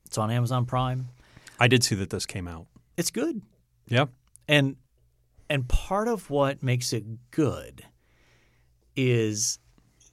It's 0.07 0.18
on 0.18 0.31
Amazon 0.31 0.66
Prime. 0.66 1.09
I 1.59 1.68
did 1.68 1.85
see 1.85 1.95
that 1.97 2.11
this 2.11 2.27
came 2.27 2.49
out. 2.49 2.66
It's 2.97 3.11
good. 3.11 3.41
Yeah. 3.89 4.07
and 4.49 4.77
and 5.51 5.68
part 5.68 6.09
of 6.09 6.31
what 6.31 6.62
makes 6.62 6.93
it 6.93 7.05
good 7.31 7.85
is 8.97 9.59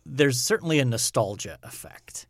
there's 0.05 0.39
certainly 0.39 0.79
a 0.79 0.85
nostalgia 0.85 1.57
effect 1.63 2.27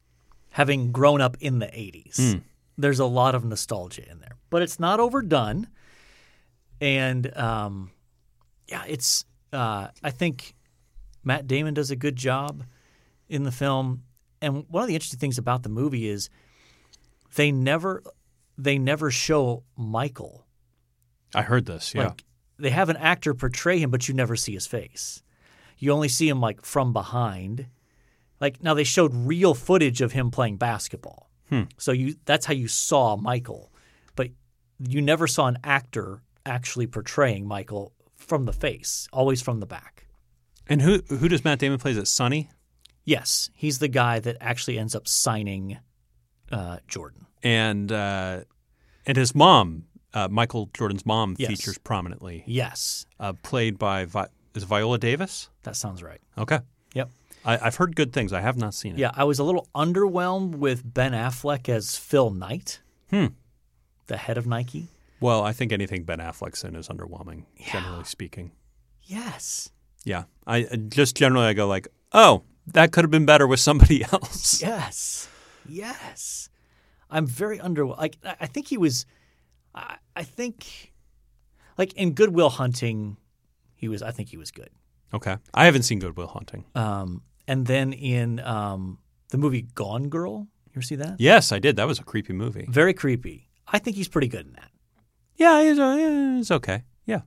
having 0.52 0.92
grown 0.92 1.22
up 1.22 1.38
in 1.40 1.60
the 1.60 1.68
80s 1.68 2.42
there's 2.78 3.00
a 3.00 3.06
lot 3.06 3.36
of 3.36 3.44
nostalgia 3.46 4.08
in 4.10 4.20
there 4.20 4.36
but 4.50 4.62
it's 4.62 4.80
not 4.80 5.00
overdone 5.00 5.68
and 6.82 7.36
um, 7.38 7.92
yeah 8.68 8.84
it's 8.88 9.26
uh, 9.54 9.88
i 10.04 10.10
think 10.12 10.56
matt 11.24 11.48
damon 11.48 11.74
does 11.74 11.92
a 11.92 11.96
good 11.96 12.16
job 12.16 12.64
in 13.28 13.44
the 13.44 13.52
film 13.52 14.04
and 14.42 14.66
one 14.70 14.84
of 14.84 14.88
the 14.88 14.96
interesting 14.96 15.20
things 15.20 15.38
about 15.38 15.64
the 15.64 15.70
movie 15.70 16.08
is 16.08 16.30
they 17.36 17.52
never 17.52 18.04
they 18.58 18.78
never 18.78 19.12
show 19.12 19.64
michael 19.76 20.46
I 21.34 21.44
heard 21.44 21.66
this. 21.66 21.94
Yeah. 21.94 22.06
like 22.08 22.24
they 22.58 22.72
have 22.72 22.90
an 22.90 22.98
actor 22.98 23.34
portray 23.34 23.80
him, 23.80 23.92
but 23.92 24.08
you 24.08 24.14
never 24.14 24.36
see 24.36 24.54
his 24.54 24.66
face. 24.66 25.22
You 25.78 25.92
only 25.92 26.10
see 26.10 26.28
him 26.28 26.42
like 26.42 26.66
from 26.66 26.92
behind. 26.92 27.68
Like 28.42 28.62
now 28.64 28.74
they 28.74 28.84
showed 28.84 29.14
real 29.14 29.54
footage 29.54 30.02
of 30.02 30.12
him 30.12 30.32
playing 30.32 30.58
basketball. 30.58 31.30
So 31.78 31.92
you 31.92 32.16
that's 32.26 32.46
how 32.46 32.54
you 32.54 32.68
saw 32.68 33.16
Michael. 33.16 33.72
But 34.16 34.30
you 34.80 35.02
never 35.02 35.26
saw 35.28 35.48
an 35.48 35.58
actor 35.64 36.22
actually 36.46 36.88
portraying 36.88 37.48
Michael 37.48 37.94
from 38.16 38.46
the 38.46 38.54
face, 38.54 39.08
always 39.14 39.42
from 39.42 39.60
the 39.60 39.66
back. 39.66 40.06
and 40.68 40.82
who 40.82 41.00
who 41.10 41.28
does 41.28 41.44
Matt 41.44 41.60
Damon 41.60 41.80
play? 41.80 41.92
Is 41.92 41.98
it 41.98 42.08
Sonny? 42.08 42.50
Yes, 43.06 43.50
he's 43.56 43.80
the 43.80 43.88
guy 43.88 44.20
that 44.20 44.38
actually 44.40 44.78
ends 44.78 44.94
up 44.96 45.08
signing 45.08 45.80
uh, 46.52 46.78
Jordan. 46.88 47.26
And 47.42 47.92
uh, 47.92 48.42
and 49.06 49.18
his 49.18 49.34
mom, 49.34 49.86
uh, 50.14 50.28
Michael 50.30 50.70
Jordan's 50.74 51.06
mom, 51.06 51.36
Yes. 51.40 51.50
features 51.50 51.78
prominently, 51.80 52.44
Yes, 52.46 53.06
uh, 53.20 53.34
played 53.42 53.80
by 53.80 54.06
Vi- 54.06 54.28
is 54.54 54.64
Viola 54.64 54.98
Davis. 55.00 55.50
that 55.64 55.76
sounds 55.76 56.04
right. 56.04 56.22
Okay. 56.38 56.60
Yep. 56.94 57.10
I, 57.46 57.58
I've 57.58 57.76
heard 57.78 57.96
good 57.96 58.12
things. 58.14 58.34
I 58.34 58.42
have 58.42 58.58
not 58.58 58.74
seen 58.74 58.94
it. 58.94 59.00
Yeah, 59.00 59.12
I 59.16 59.24
was 59.24 59.40
a 59.40 59.44
little 59.44 59.70
underwhelmed 59.74 60.56
with 60.56 60.82
Ben 60.94 61.14
Affleck 61.14 61.70
as 61.70 61.96
Phil 61.98 62.30
Knight, 62.32 62.82
Hmm. 63.10 63.28
the 64.08 64.18
head 64.18 64.38
of 64.38 64.46
Nike. 64.46 64.88
Well, 65.22 65.44
I 65.44 65.52
think 65.54 65.72
anything 65.72 66.04
Ben 66.04 66.20
Affleck's 66.20 66.64
in 66.64 66.76
is 66.76 66.88
underwhelming, 66.88 67.46
generally 67.72 68.04
speaking. 68.06 68.52
Yes. 69.04 69.72
Yeah. 70.06 70.24
I 70.48 70.64
just 70.90 71.16
generally 71.16 71.48
I 71.48 71.54
go 71.54 71.68
like, 71.68 71.88
oh, 72.14 72.44
that 72.68 72.92
could 72.92 73.04
have 73.04 73.12
been 73.12 73.26
better 73.26 73.48
with 73.48 73.60
somebody 73.60 74.04
else. 74.12 74.62
Yes. 74.62 75.28
Yes. 75.68 76.50
I'm 77.10 77.26
very 77.26 77.60
under. 77.60 77.86
Like 77.86 78.18
I 78.24 78.36
I 78.42 78.46
think 78.46 78.68
he 78.68 78.78
was. 78.78 79.06
I, 79.74 79.98
I 80.16 80.24
think, 80.24 80.94
like 81.78 81.94
in 81.94 82.14
Good 82.14 82.34
Will 82.34 82.50
Hunting, 82.50 83.18
he 83.76 83.88
was. 83.88 84.02
I 84.02 84.12
think 84.12 84.30
he 84.30 84.38
was 84.38 84.52
good. 84.52 84.70
Okay. 85.14 85.38
I 85.54 85.66
haven't 85.66 85.84
seen 85.84 86.00
Good 86.00 86.18
Will 86.18 86.28
Hunting. 86.28 86.66
Um, 86.76 87.24
and 87.48 87.66
then 87.66 87.94
in 87.94 88.40
um, 88.42 89.00
the 89.30 89.38
movie 89.38 89.64
Gone 89.74 90.10
Girl, 90.10 90.48
you 90.66 90.72
ever 90.76 90.82
see 90.84 90.96
that? 90.96 91.16
Yes, 91.20 91.52
I 91.52 91.58
did. 91.60 91.76
That 91.78 91.88
was 91.88 92.00
a 92.00 92.04
creepy 92.04 92.34
movie. 92.34 92.68
Very 92.70 92.94
creepy. 92.94 93.50
I 93.68 93.80
think 93.80 93.96
he's 93.96 94.08
pretty 94.08 94.28
good 94.28 94.46
in 94.48 94.54
that. 94.54 94.69
Yeah, 95.40 95.62
it's, 95.62 95.80
uh, 95.80 96.38
it's 96.40 96.52
okay. 96.52 96.84
Yeah. 97.06 97.22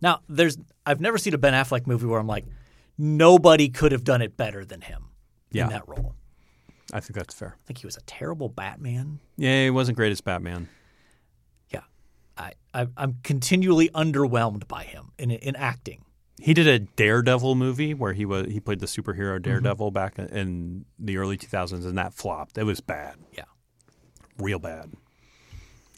Now, 0.00 0.20
there's. 0.28 0.56
I've 0.84 1.00
never 1.00 1.18
seen 1.18 1.34
a 1.34 1.38
Ben 1.38 1.52
Affleck 1.54 1.86
movie 1.86 2.06
where 2.06 2.20
I'm 2.20 2.26
like, 2.28 2.44
nobody 2.96 3.68
could 3.68 3.90
have 3.92 4.04
done 4.04 4.22
it 4.22 4.36
better 4.36 4.64
than 4.64 4.82
him 4.82 5.06
Yeah. 5.50 5.64
in 5.64 5.70
that 5.70 5.88
role. 5.88 6.14
I 6.92 7.00
think 7.00 7.14
that's 7.14 7.34
fair. 7.34 7.56
I 7.60 7.66
think 7.66 7.78
he 7.78 7.86
was 7.86 7.96
a 7.96 8.02
terrible 8.02 8.48
Batman. 8.48 9.18
Yeah, 9.36 9.64
he 9.64 9.70
wasn't 9.70 9.96
great 9.96 10.12
as 10.12 10.20
Batman. 10.20 10.68
Yeah, 11.70 11.80
I, 12.38 12.52
I 12.72 12.86
I'm 12.96 13.16
continually 13.24 13.88
underwhelmed 13.88 14.68
by 14.68 14.84
him 14.84 15.10
in 15.18 15.32
in 15.32 15.56
acting. 15.56 16.04
He 16.38 16.52
did 16.54 16.68
a 16.68 16.78
Daredevil 16.78 17.54
movie 17.56 17.94
where 17.94 18.12
he 18.12 18.24
was 18.26 18.46
he 18.52 18.60
played 18.60 18.78
the 18.80 18.86
Mm-hmm. 18.86 19.10
superhero 19.10 19.42
Daredevil 19.42 19.90
back 19.90 20.18
in- 20.18 20.28
in 20.28 20.84
the 20.98 21.16
early 21.16 21.36
2000s, 21.38 21.84
and 21.86 21.96
that 21.98 22.12
flopped. 22.14 22.58
It 22.58 22.64
was 22.64 22.80
bad, 22.80 23.16
Yeah, 23.32 23.44
real 24.38 24.58
bad. 24.60 24.92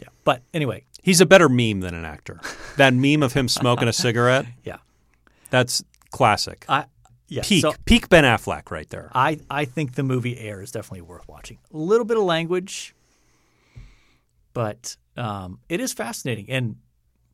Yeah. 0.00 0.08
But 0.24 0.42
anyway, 0.54 0.84
He's 1.02 1.20
a 1.20 1.26
better 1.26 1.48
meme 1.48 1.80
than 1.80 1.94
an 1.94 2.04
actor. 2.04 2.40
That 2.76 2.92
meme 2.92 3.22
of 3.22 3.32
him 3.32 3.48
smoking 3.48 3.88
a 3.88 3.92
cigarette, 4.04 4.46
yeah. 4.64 4.76
that's 5.50 5.82
classic. 6.10 6.64
I 6.68 6.84
yeah. 7.28 7.42
Peak 7.44 7.62
So 7.62 7.72
peak 7.84 8.08
Ben 8.08 8.24
Affleck 8.24 8.70
right 8.70 8.88
there. 8.90 9.10
I 9.14 9.40
I 9.50 9.64
think 9.64 9.94
the 9.94 10.02
movie 10.02 10.38
Air 10.38 10.60
is 10.62 10.70
definitely 10.72 11.02
worth 11.02 11.26
watching. 11.28 11.58
A 11.72 11.76
little 11.76 12.04
bit 12.04 12.16
of 12.16 12.24
language, 12.24 12.94
but 14.52 14.96
um, 15.16 15.60
it 15.68 15.80
is 15.80 15.92
fascinating. 15.92 16.50
And 16.50 16.76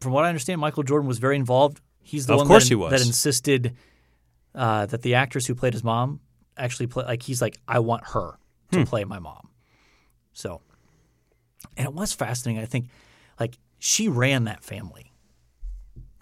from 0.01 0.12
what 0.12 0.25
I 0.25 0.29
understand, 0.29 0.61
Michael 0.61 0.83
Jordan 0.83 1.09
was 1.09 1.19
very 1.19 1.37
involved. 1.37 1.81
He's 2.03 2.27
the 2.27 2.35
Of 2.35 2.39
one 2.41 2.47
course 2.47 2.65
that, 2.65 2.69
he 2.71 2.75
was. 2.75 2.91
that 2.91 3.01
insisted 3.07 3.77
uh, 4.55 4.87
that 4.87 5.03
the 5.03 5.15
actress 5.15 5.47
who 5.47 5.55
played 5.55 5.73
his 5.73 5.83
mom 5.85 6.21
actually 6.57 6.87
play. 6.87 7.05
Like 7.05 7.23
he's 7.23 7.41
like, 7.41 7.57
I 7.67 7.79
want 7.81 8.05
her 8.09 8.39
to 8.73 8.79
Hmm. 8.81 8.85
play 8.85 9.05
my 9.05 9.19
mom. 9.19 9.49
So, 10.33 10.61
and 11.77 11.87
it 11.87 11.95
was 11.95 12.12
fascinating. 12.12 12.62
I 12.62 12.66
think, 12.66 12.89
like 13.39 13.59
she 13.79 14.09
ran 14.09 14.45
that 14.45 14.62
family. 14.62 15.12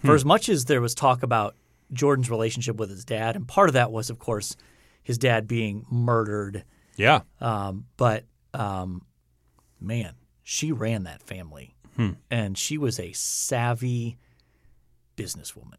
Hmm. 0.01 0.07
For 0.09 0.15
as 0.15 0.25
much 0.25 0.49
as 0.49 0.65
there 0.65 0.81
was 0.81 0.95
talk 0.95 1.23
about 1.23 1.57
Jordan's 1.93 2.31
relationship 2.31 2.77
with 2.77 2.91
his 2.91 3.05
dad, 3.05 3.37
and 3.37 3.47
part 3.47 3.69
of 3.69 3.75
that 3.75 3.93
was, 3.93 4.11
of 4.11 4.19
course, 4.19 4.57
his 5.03 5.19
dad 5.19 5.47
being 5.47 5.87
murdered. 5.91 6.65
Yeah. 6.97 7.21
Um, 7.41 7.87
but 7.97 8.25
um, 8.55 9.07
man, 9.81 10.15
she 10.43 10.73
ran 10.73 11.05
that 11.05 11.23
family, 11.23 11.75
and 12.31 12.57
she 12.59 12.79
was 12.79 12.99
a 12.99 13.13
savvy 13.13 14.19
businesswoman. 15.17 15.75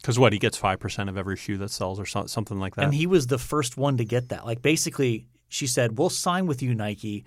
Because 0.00 0.18
what? 0.18 0.32
He 0.32 0.38
gets 0.38 0.58
5% 0.58 1.08
of 1.08 1.18
every 1.18 1.36
shoe 1.36 1.58
that 1.58 1.70
sells 1.70 2.00
or 2.00 2.06
so, 2.06 2.24
something 2.26 2.58
like 2.58 2.74
that? 2.76 2.84
And 2.84 2.94
he 2.94 3.06
was 3.06 3.26
the 3.26 3.38
first 3.38 3.76
one 3.76 3.98
to 3.98 4.04
get 4.04 4.30
that. 4.30 4.46
Like 4.46 4.62
basically, 4.62 5.26
she 5.48 5.66
said, 5.66 5.98
"We'll 5.98 6.08
sign 6.08 6.46
with 6.46 6.62
you, 6.62 6.74
Nike, 6.74 7.24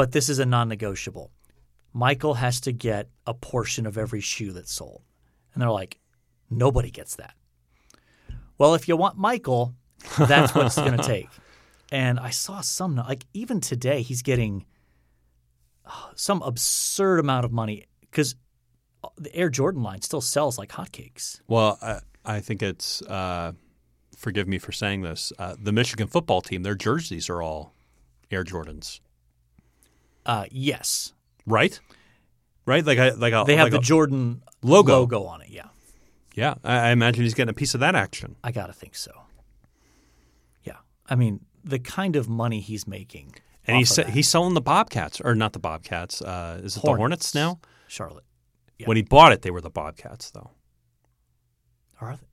but 0.00 0.12
this 0.12 0.30
is 0.30 0.38
a 0.38 0.46
non-negotiable. 0.46 1.30
Michael 1.92 2.32
has 2.32 2.58
to 2.62 2.72
get 2.72 3.10
a 3.26 3.34
portion 3.34 3.84
of 3.84 3.98
every 3.98 4.22
shoe 4.22 4.50
that's 4.50 4.72
sold." 4.72 5.02
And 5.52 5.60
they're 5.60 5.70
like, 5.70 5.98
"Nobody 6.48 6.90
gets 6.90 7.16
that." 7.16 7.34
Well, 8.56 8.74
if 8.74 8.88
you 8.88 8.96
want 8.96 9.18
Michael, 9.18 9.74
that's 10.16 10.54
what 10.54 10.64
it's 10.64 10.76
going 10.76 10.96
to 10.96 11.02
take. 11.02 11.28
And 11.92 12.18
I 12.18 12.30
saw 12.30 12.62
some 12.62 12.96
like 12.96 13.26
even 13.34 13.60
today 13.60 14.00
he's 14.00 14.22
getting 14.22 14.64
uh, 15.84 16.12
some 16.14 16.40
absurd 16.40 17.18
amount 17.20 17.44
of 17.44 17.52
money 17.52 17.84
because 18.00 18.36
the 19.18 19.34
Air 19.36 19.50
Jordan 19.50 19.82
line 19.82 20.00
still 20.00 20.22
sells 20.22 20.56
like 20.56 20.70
hotcakes. 20.70 21.42
well, 21.46 21.78
I, 21.82 21.98
I 22.24 22.40
think 22.40 22.62
it's, 22.62 23.02
uh, 23.02 23.52
forgive 24.16 24.48
me 24.48 24.58
for 24.58 24.72
saying 24.72 25.02
this, 25.02 25.30
uh, 25.38 25.56
the 25.62 25.72
Michigan 25.72 26.06
football 26.06 26.40
team, 26.40 26.62
their 26.62 26.74
jerseys 26.74 27.28
are 27.28 27.42
all 27.42 27.74
Air 28.30 28.44
Jordans, 28.44 29.00
Uh, 30.26 30.44
yes, 30.50 31.12
right? 31.46 31.78
Right? 32.66 32.84
Like, 32.84 32.98
I, 32.98 33.10
like 33.10 33.32
a, 33.32 33.44
they 33.46 33.56
have 33.56 33.66
like 33.66 33.72
the 33.72 33.78
a- 33.78 33.82
Jordan 33.82 34.42
logo. 34.62 34.98
logo 35.00 35.24
on 35.24 35.40
it. 35.42 35.48
Yeah. 35.50 35.68
Yeah. 36.34 36.54
I, 36.62 36.88
I 36.88 36.90
imagine 36.90 37.24
he's 37.24 37.34
getting 37.34 37.50
a 37.50 37.54
piece 37.54 37.74
of 37.74 37.80
that 37.80 37.94
action. 37.94 38.36
I 38.44 38.52
gotta 38.52 38.72
think 38.72 38.94
so. 38.96 39.10
Yeah, 40.64 40.76
I 41.08 41.14
mean 41.16 41.40
the 41.64 41.78
kind 41.78 42.16
of 42.16 42.28
money 42.28 42.60
he's 42.60 42.86
making. 42.86 43.34
And 43.66 43.76
he's 43.76 43.90
se- 43.90 44.10
he's 44.10 44.28
selling 44.28 44.54
the 44.54 44.60
Bobcats, 44.60 45.20
or 45.20 45.34
not 45.34 45.52
the 45.52 45.58
Bobcats. 45.58 46.22
Uh, 46.22 46.60
is 46.62 46.76
it 46.76 46.82
the 46.82 46.94
Hornets 46.94 47.34
now? 47.34 47.60
Charlotte. 47.88 48.24
Yeah. 48.78 48.86
When 48.86 48.96
he 48.96 49.02
bought 49.02 49.32
it, 49.32 49.42
they 49.42 49.50
were 49.50 49.60
the 49.60 49.70
Bobcats, 49.70 50.30
though. 50.30 50.50
Are 52.00 52.16
they? 52.16 52.26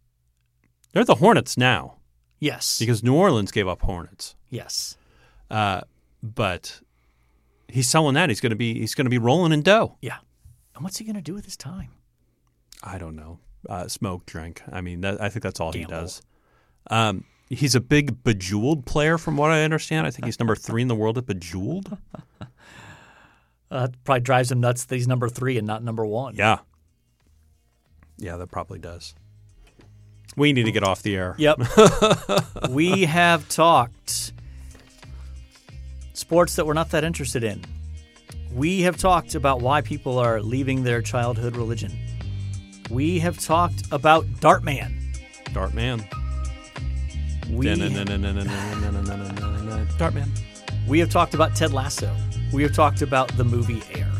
They're 0.93 1.03
the 1.03 1.15
Hornets 1.15 1.57
now 1.57 1.97
Yes. 2.39 2.79
because 2.79 3.03
New 3.03 3.13
Orleans 3.13 3.51
gave 3.51 3.67
up 3.67 3.81
Hornets. 3.81 4.35
yes. 4.49 4.97
Uh, 5.51 5.81
but 6.23 6.81
he's 7.67 7.87
selling 7.87 8.15
that. 8.15 8.29
He's 8.29 8.41
going 8.41 8.51
to 8.51 8.55
be 8.55 8.79
he's 8.79 8.95
going 8.95 9.05
to 9.05 9.09
be 9.09 9.17
rolling 9.17 9.51
in 9.51 9.61
dough. 9.61 9.97
Yeah. 10.01 10.17
And 10.75 10.83
what's 10.83 10.97
he 10.97 11.05
going 11.05 11.15
to 11.15 11.21
do 11.21 11.33
with 11.33 11.45
his 11.45 11.57
time? 11.57 11.89
I 12.83 12.97
don't 12.97 13.15
know. 13.15 13.39
Uh, 13.67 13.87
smoke, 13.87 14.25
drink. 14.25 14.61
I 14.71 14.81
mean, 14.81 15.01
that, 15.01 15.19
I 15.19 15.29
think 15.29 15.43
that's 15.43 15.59
all 15.59 15.71
Gamble. 15.71 15.95
he 15.95 16.01
does. 16.01 16.21
Um, 16.91 17.25
he's 17.49 17.73
a 17.73 17.79
big 17.81 18.23
bejeweled 18.23 18.85
player, 18.85 19.17
from 19.17 19.35
what 19.35 19.51
I 19.51 19.63
understand. 19.63 20.05
I 20.05 20.11
think 20.11 20.25
he's 20.25 20.39
number 20.39 20.55
three 20.55 20.83
in 20.83 20.87
the 20.87 20.95
world 20.95 21.17
at 21.17 21.25
bejeweled. 21.25 21.97
Uh, 23.69 23.89
probably 24.05 24.21
drives 24.21 24.49
him 24.49 24.61
nuts 24.61 24.85
that 24.85 24.95
he's 24.95 25.09
number 25.09 25.27
three 25.27 25.57
and 25.57 25.67
not 25.67 25.83
number 25.83 26.05
one. 26.05 26.33
Yeah, 26.35 26.59
yeah, 28.17 28.37
that 28.37 28.47
probably 28.47 28.79
does. 28.79 29.13
We 30.35 30.53
need 30.53 30.63
to 30.63 30.71
get 30.71 30.83
off 30.83 31.01
the 31.03 31.15
air. 31.15 31.35
Yep. 31.37 31.59
we 32.69 33.05
have 33.05 33.49
talked 33.49 34.31
sports 36.27 36.57
that 36.57 36.67
we're 36.67 36.73
not 36.73 36.89
that 36.89 37.05
interested 37.05 37.41
in. 37.41 37.63
We 38.51 38.81
have 38.81 38.97
talked 38.97 39.33
about 39.33 39.61
why 39.61 39.79
people 39.79 40.19
are 40.19 40.41
leaving 40.41 40.83
their 40.83 41.01
childhood 41.01 41.55
religion. 41.55 41.97
We 42.89 43.19
have 43.19 43.39
talked 43.39 43.83
about 43.93 44.25
Dartman. 44.41 44.93
Dartman. 45.53 45.99
We, 47.49 47.67
Dartman. 49.97 50.29
we 50.85 50.99
have 50.99 51.09
talked 51.09 51.33
about 51.33 51.55
Ted 51.55 51.71
Lasso. 51.71 52.13
We 52.51 52.61
have 52.63 52.73
talked 52.73 53.01
about 53.01 53.29
the 53.37 53.45
movie 53.45 53.81
Air. 53.93 54.11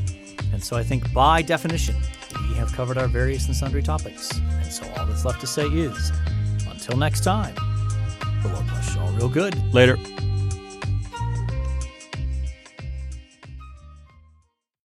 And 0.53 0.63
so 0.63 0.77
I 0.77 0.83
think 0.83 1.11
by 1.11 1.41
definition, 1.41 1.97
we 2.49 2.55
have 2.55 2.71
covered 2.71 2.97
our 2.97 3.09
various 3.09 3.47
and 3.47 3.55
sundry 3.55 3.83
topics. 3.83 4.31
And 4.37 4.71
so 4.71 4.87
all 4.95 5.05
that's 5.07 5.25
left 5.25 5.41
to 5.41 5.47
say 5.47 5.65
is 5.65 6.13
until 6.71 6.95
next 6.95 7.25
time, 7.25 7.53
the 8.43 8.49
Lord 8.53 8.65
bless 8.67 8.95
you 8.95 9.01
all 9.01 9.11
real 9.11 9.27
good. 9.27 9.61
Later. 9.73 9.97